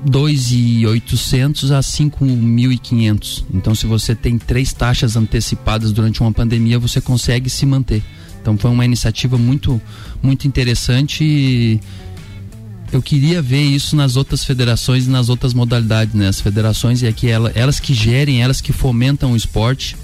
2.800 0.09 1.73
a 1.73 1.81
5.500. 1.81 3.45
Então, 3.53 3.75
se 3.75 3.87
você 3.87 4.15
tem 4.15 4.39
três 4.39 4.73
taxas 4.73 5.17
antecipadas 5.17 5.93
durante 5.93 6.21
uma 6.21 6.33
pandemia, 6.33 6.79
você 6.79 7.01
consegue 7.01 7.51
se 7.51 7.67
manter. 7.67 8.03
Então, 8.41 8.57
foi 8.57 8.71
uma 8.71 8.85
iniciativa 8.85 9.37
muito, 9.37 9.81
muito 10.23 10.47
interessante 10.47 11.23
e 11.25 11.81
eu 12.93 13.01
queria 13.01 13.41
ver 13.41 13.63
isso 13.63 13.95
nas 13.95 14.17
outras 14.17 14.45
federações 14.45 15.07
e 15.07 15.11
nas 15.11 15.29
outras 15.29 15.55
modalidades, 15.55 16.15
né? 16.15 16.29
As 16.29 16.41
federações 16.41 17.03
é 17.03 17.13
que 17.13 17.29
ela, 17.29 17.53
elas 17.55 17.79
que 17.79 17.95
gerem, 17.95 18.43
elas 18.43 18.61
que 18.61 18.73
fomentam 18.73 19.33
o 19.33 19.37
esporte. 19.37 19.97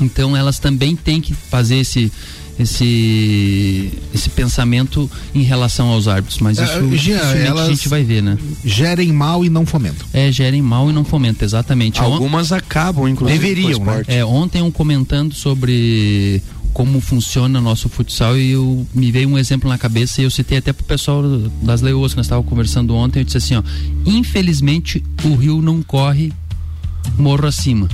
Então 0.00 0.36
elas 0.36 0.58
também 0.58 0.94
têm 0.96 1.20
que 1.20 1.34
fazer 1.34 1.76
esse 1.76 2.12
esse 2.58 3.92
esse 4.12 4.28
pensamento 4.30 5.08
em 5.32 5.42
relação 5.42 5.88
aos 5.88 6.08
árbitros, 6.08 6.40
mas 6.40 6.58
É, 6.58 6.64
isso 6.64 7.08
elas 7.10 7.66
a 7.66 7.68
gente 7.68 7.88
vai 7.88 8.02
ver, 8.02 8.20
né? 8.20 8.36
Gerem 8.64 9.12
mal 9.12 9.44
e 9.44 9.48
não 9.48 9.64
fomentam. 9.64 10.06
É, 10.12 10.30
gerem 10.32 10.60
mal 10.60 10.90
e 10.90 10.92
não 10.92 11.04
fomentam, 11.04 11.46
exatamente. 11.46 12.00
Algumas 12.00 12.50
acabam, 12.50 13.08
inclusive. 13.08 13.38
Deveriam, 13.38 13.78
com 13.78 13.90
o 13.90 13.94
né? 13.94 14.02
É, 14.08 14.24
ontem 14.24 14.58
eu 14.58 14.72
comentando 14.72 15.34
sobre 15.34 16.42
como 16.72 17.00
funciona 17.00 17.60
nosso 17.60 17.88
futsal 17.88 18.36
e 18.38 18.52
eu 18.52 18.86
me 18.94 19.10
veio 19.10 19.28
um 19.28 19.38
exemplo 19.38 19.68
na 19.68 19.78
cabeça 19.78 20.20
e 20.20 20.24
eu 20.24 20.30
citei 20.30 20.58
até 20.58 20.72
pro 20.72 20.84
pessoal 20.84 21.22
das 21.62 21.80
Leoas 21.80 22.12
que 22.12 22.16
nós 22.16 22.26
estávamos 22.26 22.48
conversando 22.48 22.94
ontem, 22.94 23.20
eu 23.20 23.24
disse 23.24 23.38
assim, 23.38 23.56
ó, 23.56 23.62
infelizmente 24.06 25.04
o 25.24 25.34
Rio 25.34 25.60
não 25.60 25.82
corre 25.82 26.32
morro 27.16 27.46
acima. 27.46 27.88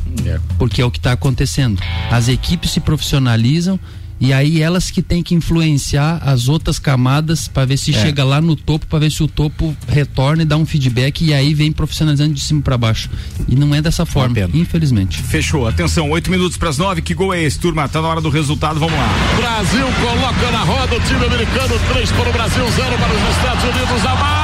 Porque 0.59 0.83
é 0.83 0.85
o 0.85 0.91
que 0.91 0.99
está 0.99 1.13
acontecendo. 1.13 1.81
As 2.11 2.29
equipes 2.29 2.71
se 2.71 2.81
profissionalizam 2.81 3.79
e 4.21 4.33
aí 4.33 4.63
elas 4.63 4.91
que 4.91 5.03
têm 5.03 5.23
que 5.23 5.35
influenciar 5.35 6.19
as 6.25 6.49
outras 6.49 6.79
camadas 6.79 7.49
para 7.49 7.65
ver 7.67 7.77
se 7.77 7.95
É. 7.95 8.01
chega 8.01 8.25
lá 8.25 8.41
no 8.41 8.57
topo, 8.57 8.87
para 8.87 8.99
ver 9.01 9.11
se 9.11 9.23
o 9.23 9.29
topo 9.29 9.77
retorna 9.89 10.43
e 10.43 10.47
dá 10.47 10.57
um 10.57 10.65
feedback 10.67 11.25
e 11.25 11.35
aí 11.35 11.53
vem 11.55 11.73
profissionalizando 11.73 12.33
de 12.35 12.41
cima 12.41 12.63
para 12.63 12.77
baixo. 12.79 13.11
E 13.49 13.55
não 13.55 13.75
é 13.75 13.83
dessa 13.83 14.05
forma, 14.07 14.37
infelizmente. 14.55 15.23
Fechou, 15.23 15.67
atenção, 15.67 16.11
8 16.11 16.31
minutos 16.31 16.57
pras 16.57 16.79
9, 16.79 17.03
que 17.03 17.15
gol 17.15 17.33
é 17.35 17.43
esse, 17.43 17.59
turma? 17.59 17.89
Tá 17.89 18.01
na 18.01 18.09
hora 18.09 18.21
do 18.21 18.29
resultado, 18.31 18.79
vamos 18.81 18.95
lá. 18.97 19.09
Brasil 19.37 19.87
coloca 20.01 20.51
na 20.51 20.63
roda 20.63 20.97
o 20.97 21.01
time 21.01 21.25
americano, 21.27 21.75
3 21.93 22.13
para 22.13 22.29
o 22.29 22.33
Brasil, 22.33 22.65
0 22.71 22.99
para 22.99 23.15
os 23.15 23.37
Estados 23.37 23.65
Unidos. 23.65 24.05
A 24.07 24.44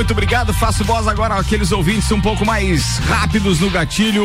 muito 0.00 0.12
obrigado. 0.12 0.54
Faço 0.54 0.82
voz 0.82 1.06
agora 1.06 1.34
àqueles 1.34 1.72
ouvintes 1.72 2.10
um 2.10 2.20
pouco 2.22 2.42
mais 2.42 2.96
rápidos 3.00 3.60
no 3.60 3.68
gatilho. 3.68 4.24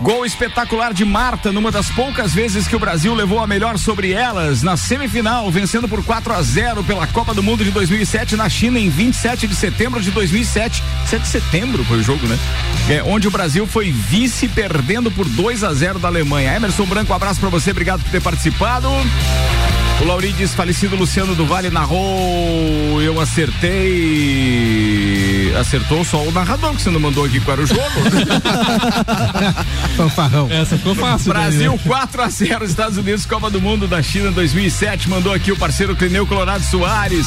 Gol 0.00 0.24
espetacular 0.24 0.94
de 0.94 1.04
Marta, 1.04 1.50
numa 1.50 1.72
das 1.72 1.90
poucas 1.90 2.32
vezes 2.32 2.68
que 2.68 2.76
o 2.76 2.78
Brasil 2.78 3.12
levou 3.12 3.40
a 3.40 3.48
melhor 3.48 3.78
sobre 3.78 4.12
elas, 4.12 4.62
na 4.62 4.76
semifinal, 4.76 5.50
vencendo 5.50 5.88
por 5.88 6.04
4 6.04 6.32
a 6.32 6.40
0 6.40 6.84
pela 6.84 7.04
Copa 7.08 7.34
do 7.34 7.42
Mundo 7.42 7.64
de 7.64 7.72
2007 7.72 8.36
na 8.36 8.48
China, 8.48 8.78
em 8.78 8.88
27 8.88 9.48
de 9.48 9.56
setembro 9.56 10.00
de 10.00 10.12
2007. 10.12 10.84
7 11.06 11.22
de 11.22 11.28
setembro 11.28 11.84
foi 11.84 11.98
o 11.98 12.02
jogo, 12.02 12.28
né? 12.28 12.38
É, 12.88 13.02
onde 13.02 13.26
o 13.26 13.30
Brasil 13.30 13.66
foi 13.66 13.90
vice, 13.90 14.46
perdendo 14.46 15.10
por 15.10 15.28
2 15.28 15.64
a 15.64 15.74
0 15.74 15.98
da 15.98 16.06
Alemanha. 16.06 16.54
Emerson 16.54 16.86
Branco, 16.86 17.12
um 17.12 17.16
abraço 17.16 17.40
pra 17.40 17.48
você, 17.48 17.72
obrigado 17.72 18.04
por 18.04 18.10
ter 18.10 18.22
participado. 18.22 18.88
O 20.00 20.04
Laurides, 20.04 20.54
falecido 20.54 20.96
Luciano 20.96 21.34
do 21.34 21.44
Vale, 21.44 21.68
narrou. 21.68 23.02
Eu 23.02 23.20
acertei. 23.20 23.70
Acertou 25.58 26.02
só 26.04 26.22
o 26.22 26.30
narrador 26.32 26.74
que 26.74 26.80
você 26.80 26.88
não 26.90 27.00
mandou 27.00 27.24
aqui 27.24 27.38
qual 27.40 27.58
era 27.58 27.64
o 27.64 27.66
jogo. 27.66 27.80
Fanfarrão. 29.96 30.48
Essa 30.50 30.78
ficou 30.78 30.94
fácil. 30.94 31.32
Brasil 31.32 31.72
daí, 31.72 31.78
né? 31.78 31.84
4 31.86 32.22
a 32.22 32.28
0 32.28 32.64
Estados 32.64 32.96
Unidos, 32.96 33.26
Copa 33.26 33.50
do 33.50 33.60
Mundo 33.60 33.86
da 33.86 34.02
China 34.02 34.30
2007. 34.30 35.08
Mandou 35.08 35.34
aqui 35.34 35.52
o 35.52 35.56
parceiro 35.56 35.94
Clineu 35.94 36.26
Colorado 36.26 36.64
Soares. 36.64 37.26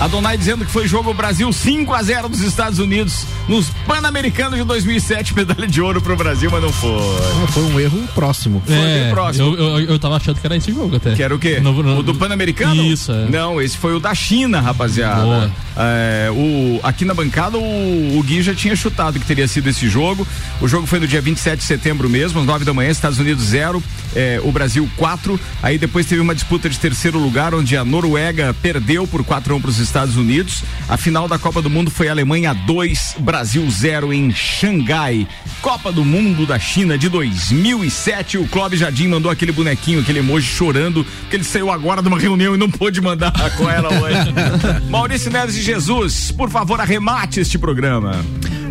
Adonai 0.00 0.38
dizendo 0.38 0.64
que 0.64 0.70
foi 0.72 0.88
jogo 0.88 1.12
Brasil 1.12 1.52
5 1.52 1.92
a 1.92 2.02
0 2.02 2.28
dos 2.30 2.40
Estados 2.40 2.78
Unidos 2.78 3.26
nos 3.46 3.68
Pan-Americanos 3.86 4.58
de 4.58 4.64
2007. 4.64 5.34
Medalha 5.36 5.66
de 5.68 5.80
ouro 5.82 6.00
pro 6.00 6.16
Brasil, 6.16 6.50
mas 6.50 6.62
não 6.62 6.72
foi. 6.72 6.90
Não, 7.38 7.46
Foi 7.48 7.62
um 7.64 7.78
erro 7.78 8.02
próximo. 8.14 8.62
Foi 8.66 8.74
É, 8.74 9.02
bem 9.04 9.10
próximo. 9.12 9.54
Eu, 9.54 9.78
eu, 9.78 9.80
eu 9.80 9.98
tava 9.98 10.16
achando 10.16 10.40
que 10.40 10.46
era 10.46 10.56
esse 10.56 10.72
jogo 10.72 10.96
até. 10.96 11.14
Que 11.14 11.22
era 11.22 11.34
o 11.34 11.38
quê? 11.38 11.60
No- 11.60 11.82
no- 11.82 11.98
o 11.98 12.02
do 12.02 12.14
Pan-Americano? 12.14 12.82
Isso, 12.82 13.12
é. 13.12 13.26
Não, 13.28 13.60
esse 13.60 13.76
foi 13.76 13.94
o 13.94 14.00
da 14.00 14.14
China, 14.14 14.60
rapaziada. 14.60 15.20
Boa. 15.22 15.52
É, 15.76 16.30
o, 16.32 16.80
aqui 16.82 17.04
na 17.04 17.12
bancada, 17.14 17.58
o, 17.58 18.18
o 18.18 18.22
Gui 18.22 18.42
já 18.42 18.54
tinha 18.54 18.74
chutado 18.74 19.18
que 19.20 19.26
teria 19.26 19.46
sido 19.46 19.68
esse 19.68 19.86
jogo. 19.88 20.26
O 20.62 20.66
jogo 20.68 20.86
foi 20.86 20.98
no 20.98 21.06
dia 21.06 21.20
27 21.20 21.58
de 21.58 21.64
setembro 21.64 22.08
mesmo, 22.08 22.40
às 22.40 22.46
9 22.46 22.64
da 22.64 22.72
manhã, 22.72 22.90
Estados 22.90 23.18
Unidos 23.18 23.44
0, 23.44 23.82
é, 24.16 24.40
o 24.42 24.50
Brasil 24.50 24.88
4. 24.96 25.38
Aí 25.62 25.76
depois 25.78 26.06
teve 26.06 26.20
uma 26.22 26.34
disputa 26.34 26.68
de 26.70 26.78
terceiro 26.78 27.18
lugar, 27.18 27.54
onde 27.54 27.76
a 27.76 27.84
Noruega 27.84 28.54
perdeu 28.62 29.06
por 29.06 29.22
4 29.24 29.52
a 29.52 29.56
1 29.56 29.60
para 29.60 29.70
os 29.70 29.78
Estados 29.90 30.16
Unidos. 30.16 30.62
A 30.88 30.96
final 30.96 31.26
da 31.26 31.36
Copa 31.36 31.60
do 31.60 31.68
Mundo 31.68 31.90
foi 31.90 32.08
Alemanha 32.08 32.54
2, 32.54 33.16
Brasil 33.18 33.68
0 33.68 34.12
em 34.12 34.32
Xangai. 34.32 35.26
Copa 35.60 35.90
do 35.90 36.04
Mundo 36.04 36.46
da 36.46 36.58
China 36.58 36.96
de 36.96 37.08
2007. 37.08 38.38
O 38.38 38.46
Clóvis 38.46 38.78
Jardim 38.78 39.08
mandou 39.08 39.30
aquele 39.30 39.50
bonequinho, 39.50 40.00
aquele 40.00 40.20
emoji 40.20 40.46
chorando, 40.46 41.04
que 41.28 41.36
ele 41.36 41.44
saiu 41.44 41.70
agora 41.70 42.00
de 42.00 42.08
uma 42.08 42.18
reunião 42.18 42.54
e 42.54 42.58
não 42.58 42.70
pôde 42.70 43.00
mandar 43.00 43.32
com 43.56 43.68
ela 43.68 43.88
hoje. 44.00 44.32
Maurício 44.88 45.30
Neves 45.30 45.56
de 45.56 45.62
Jesus, 45.62 46.30
por 46.30 46.48
favor, 46.48 46.80
arremate 46.80 47.40
este 47.40 47.58
programa. 47.58 48.24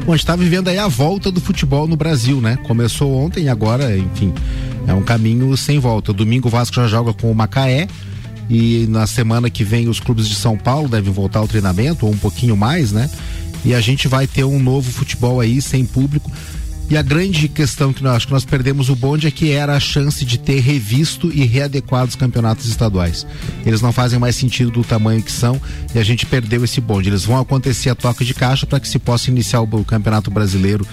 Bom, 0.06 0.14
a 0.14 0.16
gente 0.16 0.26
tá 0.26 0.36
vivendo 0.38 0.70
aí 0.70 0.78
a 0.78 0.88
volta 0.88 1.30
do 1.30 1.42
futebol 1.42 1.86
no 1.86 1.98
Brasil, 1.98 2.40
né? 2.40 2.58
Começou 2.64 3.14
ontem 3.14 3.44
e 3.44 3.50
agora, 3.50 3.96
enfim, 3.98 4.34
é 4.88 4.94
um 4.94 5.04
caminho 5.04 5.56
sem 5.58 5.80
volta. 5.80 6.14
Domingo 6.14 6.48
o 6.48 6.52
Vasco 6.52 6.78
já 6.78 6.88
joga 6.88 7.14
com 7.14 7.30
o 7.30 7.36
Macaé 7.36 7.90
e 8.50 8.88
na 8.89 9.06
semana 9.06 9.50
que 9.50 9.64
vem 9.64 9.88
os 9.88 10.00
clubes 10.00 10.28
de 10.28 10.36
São 10.36 10.58
Paulo 10.58 10.89
devem 10.89 11.14
voltar 11.14 11.39
ao 11.39 11.47
treinamento, 11.47 12.06
ou 12.06 12.12
um 12.12 12.18
pouquinho 12.18 12.58
mais, 12.58 12.91
né? 12.91 13.10
E 13.64 13.74
a 13.74 13.82
gente 13.82 14.08
vai 14.08 14.26
ter 14.26 14.43
um 14.43 14.60
novo 14.60 14.91
futebol 14.91 15.39
aí 15.39 15.62
sem 15.62 15.86
público. 15.86 16.32
E 16.89 16.97
a 16.97 17.04
grande 17.04 17.47
questão 17.47 17.93
que 17.93 18.02
nós 18.02 18.16
acho 18.16 18.28
que 18.28 18.34
nós 18.34 18.45
perdemos 18.45 18.89
o 18.89 18.95
bonde 18.95 19.28
é 19.28 19.32
que 19.32 19.52
era 19.52 19.76
a 19.76 19.80
chance 19.80 20.26
de 20.26 20.39
ter 20.39 20.60
revisto 20.60 21.32
e 21.32 21.45
readequado 21.45 22.10
os 22.10 22.16
campeonatos 22.16 22.66
estaduais. 22.66 23.28
Eles 23.64 23.80
não 23.80 23.93
fazem 23.93 24.18
mais 24.18 24.36
sentido 24.36 24.72
do 24.72 24.84
tamanho 24.84 25.22
que 25.22 25.32
são 25.32 25.62
e 25.93 26.00
a 26.00 26.04
gente 26.04 26.26
perdeu 26.26 26.64
esse 26.64 26.82
bonde. 26.82 27.10
Eles 27.10 27.24
vão 27.24 27.38
acontecer 27.38 27.91
a 27.91 27.95
toca 27.95 28.26
de 28.26 28.34
caixa 28.34 28.66
para 28.66 28.80
que 28.80 28.88
se 28.88 28.97
possa 28.97 29.30
iniciar 29.30 29.62
o, 29.62 29.70
o 29.72 29.86
Campeonato 29.86 30.32
Brasileiro 30.32 30.84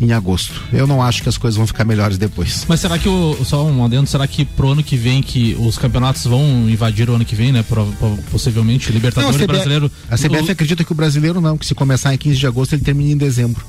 em 0.00 0.12
agosto. 0.12 0.54
Eu 0.72 0.86
não 0.86 1.02
acho 1.02 1.22
que 1.22 1.28
as 1.28 1.36
coisas 1.36 1.56
vão 1.58 1.66
ficar 1.66 1.84
melhores 1.84 2.16
depois. 2.16 2.64
Mas 2.68 2.80
será 2.80 2.98
que 2.98 3.08
o. 3.08 3.36
Só 3.44 3.64
um 3.64 3.84
adendo, 3.84 4.06
será 4.08 4.26
que 4.26 4.44
pro 4.44 4.70
ano 4.70 4.82
que 4.82 4.96
vem 4.96 5.22
que 5.22 5.54
os 5.58 5.76
campeonatos 5.76 6.24
vão 6.24 6.68
invadir 6.70 7.10
o 7.10 7.14
ano 7.14 7.24
que 7.24 7.34
vem, 7.34 7.52
né? 7.52 7.62
Pro- 7.62 7.86
pro- 7.98 8.18
possivelmente, 8.30 8.90
Libertadores 8.92 9.36
Não, 9.36 9.44
a 9.44 9.46
CBF 9.46 9.52
brasileiro. 9.56 9.90
A 10.10 10.16
CBF 10.16 10.48
o- 10.48 10.52
acredita 10.52 10.84
que 10.84 10.92
o 10.92 10.94
brasileiro 10.94 11.40
não, 11.40 11.58
que 11.58 11.66
se 11.66 11.74
começar 11.74 12.14
em 12.14 12.18
15 12.18 12.38
de 12.38 12.46
agosto 12.46 12.72
ele 12.74 12.82
termina 12.82 13.12
em 13.12 13.16
dezembro. 13.16 13.64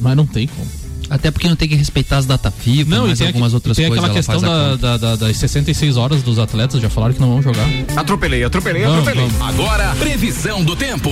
Mas 0.00 0.16
não 0.16 0.26
tem 0.26 0.46
como. 0.48 0.66
Até 1.08 1.30
porque 1.30 1.48
não 1.48 1.54
tem 1.54 1.68
que 1.68 1.76
respeitar 1.76 2.16
as 2.18 2.26
data 2.26 2.50
FIFA, 2.50 2.90
Não, 2.90 3.04
e 3.04 3.06
mais 3.06 3.18
tem, 3.20 3.28
algumas 3.28 3.50
aqui- 3.50 3.54
outras 3.54 3.76
tem 3.76 3.86
coisas. 3.86 4.04
aquela 4.04 4.18
ela 4.18 4.24
questão 4.24 4.40
da, 4.40 4.76
da- 4.76 4.96
da- 4.96 5.16
das 5.16 5.36
66 5.36 5.96
horas 5.96 6.20
dos 6.24 6.36
atletas, 6.36 6.82
já 6.82 6.90
falaram 6.90 7.14
que 7.14 7.20
não 7.20 7.28
vão 7.28 7.40
jogar. 7.42 7.64
Atropelei, 7.96 8.42
atropelei, 8.42 8.82
Vamos, 8.82 9.06
atropelei. 9.06 9.28
vamos. 9.38 9.54
Agora, 9.54 9.94
previsão 9.94 10.64
do 10.64 10.74
tempo. 10.74 11.10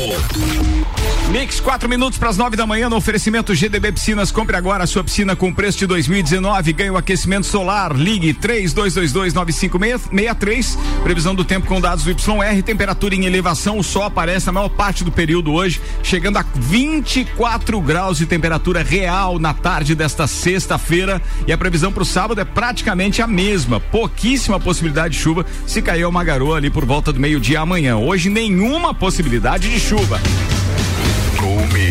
Mix, 1.34 1.58
4 1.58 1.88
minutos 1.88 2.16
para 2.16 2.28
as 2.28 2.36
9 2.36 2.56
da 2.56 2.64
manhã 2.64 2.88
no 2.88 2.94
oferecimento 2.94 3.52
GDB 3.54 3.90
Piscinas. 3.90 4.30
Compre 4.30 4.56
agora 4.56 4.84
a 4.84 4.86
sua 4.86 5.02
piscina 5.02 5.34
com 5.34 5.52
preço 5.52 5.78
de 5.78 5.86
2019. 5.86 6.72
Ganhe 6.72 6.90
o 6.90 6.96
aquecimento 6.96 7.46
solar. 7.46 7.92
Ligue 7.92 8.32
32229563. 8.34 10.78
Previsão 11.02 11.34
do 11.34 11.44
tempo 11.44 11.66
com 11.66 11.80
dados 11.80 12.04
do 12.04 12.12
YR. 12.12 12.62
Temperatura 12.62 13.16
em 13.16 13.24
elevação. 13.24 13.78
O 13.78 13.82
sol 13.82 14.04
aparece 14.04 14.46
na 14.46 14.52
maior 14.52 14.68
parte 14.68 15.02
do 15.02 15.10
período 15.10 15.52
hoje, 15.52 15.80
chegando 16.04 16.36
a 16.36 16.44
24 16.54 17.80
graus 17.80 18.18
de 18.18 18.26
temperatura 18.26 18.84
real 18.84 19.40
na 19.40 19.52
tarde 19.52 19.96
desta 19.96 20.28
sexta-feira. 20.28 21.20
E 21.48 21.52
a 21.52 21.58
previsão 21.58 21.90
para 21.90 22.04
o 22.04 22.06
sábado 22.06 22.40
é 22.40 22.44
praticamente 22.44 23.20
a 23.20 23.26
mesma. 23.26 23.80
Pouquíssima 23.80 24.60
possibilidade 24.60 25.14
de 25.14 25.20
chuva 25.20 25.44
se 25.66 25.82
cair 25.82 26.06
uma 26.06 26.22
garoa 26.22 26.58
ali 26.58 26.70
por 26.70 26.84
volta 26.84 27.12
do 27.12 27.18
meio-dia 27.18 27.60
amanhã. 27.60 27.96
Hoje, 27.96 28.30
nenhuma 28.30 28.94
possibilidade 28.94 29.68
de 29.68 29.80
chuva. 29.80 30.20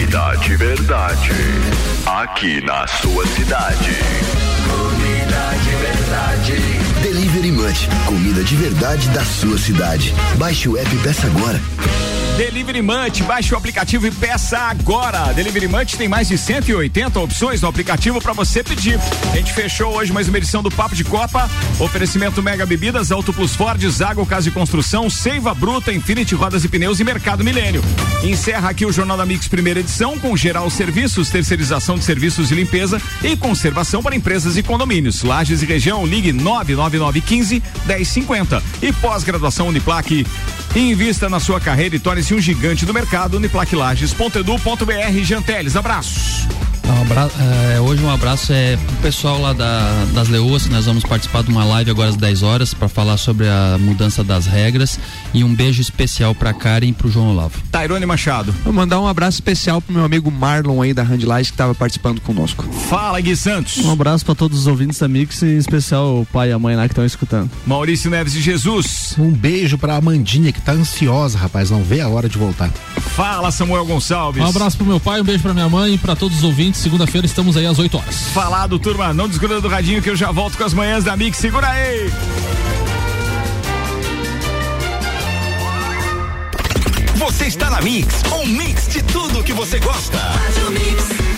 Comida 0.03 0.35
de 0.35 0.55
verdade. 0.57 1.31
Aqui 2.05 2.59
na 2.65 2.85
sua 2.87 3.25
cidade. 3.25 3.95
Comida 4.69 5.53
de 5.63 5.75
verdade. 5.77 7.01
Delivery 7.01 7.51
Munch, 7.53 7.87
comida 8.05 8.43
de 8.43 8.55
verdade 8.57 9.07
da 9.11 9.23
sua 9.23 9.57
cidade. 9.57 10.13
Baixe 10.37 10.67
o 10.67 10.77
app 10.77 10.93
e 10.93 10.99
peça 10.99 11.25
agora. 11.27 11.57
Delivery 12.37 12.81
Munch, 12.81 13.21
baixe 13.21 13.53
o 13.53 13.57
aplicativo 13.57 14.07
e 14.07 14.11
peça 14.11 14.57
agora. 14.57 15.31
Delivery 15.33 15.67
Munch 15.67 15.95
tem 15.95 16.07
mais 16.07 16.27
de 16.27 16.35
180 16.35 17.19
opções 17.19 17.61
no 17.61 17.67
aplicativo 17.67 18.19
para 18.19 18.33
você 18.33 18.63
pedir. 18.63 18.99
A 19.31 19.35
gente 19.35 19.53
fechou 19.53 19.95
hoje 19.95 20.11
mais 20.11 20.27
uma 20.27 20.39
edição 20.39 20.63
do 20.63 20.71
Papo 20.71 20.95
de 20.95 21.03
Copa. 21.03 21.47
Oferecimento 21.79 22.41
Mega 22.41 22.65
Bebidas, 22.65 23.11
Auto 23.11 23.31
Plus 23.31 23.55
Ford, 23.55 23.79
Zago 23.87 24.25
Casa 24.25 24.49
de 24.49 24.51
Construção, 24.51 25.11
Seiva 25.11 25.53
Bruta, 25.53 25.93
Infinity 25.93 26.33
Rodas 26.33 26.63
e 26.63 26.69
Pneus 26.69 26.99
e 26.99 27.03
Mercado 27.03 27.43
Milênio. 27.43 27.83
Encerra 28.23 28.69
aqui 28.69 28.83
o 28.83 28.91
Jornal 28.91 29.15
da 29.15 29.27
Mix 29.27 29.47
primeira 29.47 29.81
edição 29.81 30.17
com 30.17 30.35
geral 30.35 30.67
serviços, 30.71 31.29
terceirização 31.29 31.99
de 31.99 32.03
serviços 32.03 32.47
de 32.47 32.55
limpeza 32.55 32.99
e 33.21 33.37
conservação 33.37 34.01
para 34.01 34.15
empresas 34.15 34.57
e 34.57 34.63
condomínios. 34.63 35.21
Lages 35.21 35.61
e 35.61 35.67
região, 35.67 36.03
ligue 36.03 36.33
99915 36.33 37.61
1050. 37.85 38.63
E 38.81 38.91
pós-graduação 38.91 39.67
Uniplaque. 39.67 40.25
Invista 40.75 41.29
na 41.29 41.39
sua 41.39 41.59
carreira 41.59 41.95
e 41.95 41.99
torne-se 42.23 42.33
um 42.33 42.39
gigante 42.39 42.85
do 42.85 42.93
mercado. 42.93 43.35
Uniplaquilages.edu.br 43.37 45.23
Janteles, 45.23 45.75
abraços. 45.75 46.47
Um 46.87 47.01
abra- 47.01 47.29
é, 47.75 47.79
hoje 47.79 48.03
um 48.03 48.09
abraço 48.09 48.51
é 48.53 48.75
pro 48.77 48.95
pessoal 48.97 49.39
lá 49.41 49.53
da, 49.53 50.05
das 50.13 50.27
Leoas, 50.27 50.63
que 50.63 50.69
nós 50.69 50.85
vamos 50.85 51.03
participar 51.03 51.41
de 51.43 51.49
uma 51.49 51.63
live 51.63 51.89
agora 51.91 52.09
às 52.09 52.15
10 52.17 52.43
horas 52.43 52.73
para 52.73 52.87
falar 52.89 53.17
sobre 53.17 53.47
a 53.47 53.77
mudança 53.79 54.23
das 54.23 54.45
regras 54.45 54.99
e 55.33 55.43
um 55.43 55.53
beijo 55.53 55.81
especial 55.81 56.35
pra 56.35 56.53
Karen 56.53 56.87
e 56.87 56.93
pro 56.93 57.09
João 57.09 57.29
Olavo. 57.29 57.59
Tairone 57.71 58.05
Machado. 58.05 58.53
Vou 58.63 58.73
mandar 58.73 58.99
um 58.99 59.07
abraço 59.07 59.35
especial 59.37 59.81
pro 59.81 59.93
meu 59.93 60.03
amigo 60.03 60.29
Marlon 60.29 60.81
aí 60.81 60.93
da 60.93 61.03
Handlight 61.03 61.49
que 61.51 61.53
estava 61.53 61.73
participando 61.73 62.19
conosco. 62.21 62.63
Fala, 62.89 63.19
Gui 63.21 63.35
Santos. 63.35 63.77
Um 63.77 63.91
abraço 63.91 64.25
pra 64.25 64.35
todos 64.35 64.59
os 64.59 64.67
ouvintes 64.67 64.99
da 64.99 65.07
Mix 65.07 65.41
e 65.41 65.45
em 65.47 65.57
especial 65.57 66.21
o 66.21 66.25
pai 66.31 66.49
e 66.49 66.51
a 66.51 66.59
mãe 66.59 66.75
lá 66.75 66.83
que 66.83 66.91
estão 66.93 67.05
escutando. 67.05 67.49
Maurício 67.65 68.09
Neves 68.09 68.33
de 68.33 68.41
Jesus. 68.41 69.15
Um 69.17 69.31
beijo 69.31 69.77
pra 69.77 69.95
Amandinha 69.95 70.51
que 70.51 70.61
tá 70.61 70.73
ansiosa, 70.73 71.37
rapaz, 71.37 71.69
não 71.69 71.81
vê 71.83 72.01
a 72.01 72.07
hora 72.09 72.27
de 72.29 72.37
voltar. 72.37 72.69
Fala, 73.15 73.51
Samuel 73.51 73.85
Gonçalves. 73.85 74.43
Um 74.43 74.47
abraço 74.47 74.77
pro 74.77 74.85
meu 74.85 74.99
pai, 74.99 75.21
um 75.21 75.23
beijo 75.23 75.43
pra 75.43 75.53
minha 75.53 75.69
mãe 75.69 75.93
e 75.93 75.97
pra 75.97 76.15
todos 76.15 76.37
os 76.39 76.43
ouvintes. 76.43 76.72
Segunda-feira 76.73 77.25
estamos 77.25 77.55
aí 77.55 77.65
às 77.65 77.79
8 77.79 77.97
horas. 77.97 78.27
Falado, 78.29 78.77
turma. 78.79 79.13
Não 79.13 79.27
desgruda 79.27 79.61
do 79.61 79.67
radinho 79.67 80.01
que 80.01 80.09
eu 80.09 80.15
já 80.15 80.31
volto 80.31 80.57
com 80.57 80.63
as 80.63 80.73
manhãs 80.73 81.03
da 81.03 81.15
Mix. 81.15 81.37
Segura 81.37 81.67
aí. 81.67 82.11
Você 87.15 87.45
está 87.45 87.69
na 87.69 87.81
Mix, 87.81 88.21
um 88.33 88.45
mix 88.45 88.87
de 88.89 89.01
tudo 89.03 89.43
que 89.43 89.53
você 89.53 89.79
gosta. 89.79 90.17
Faz 90.17 90.57
o 90.67 90.71
mix. 90.71 91.32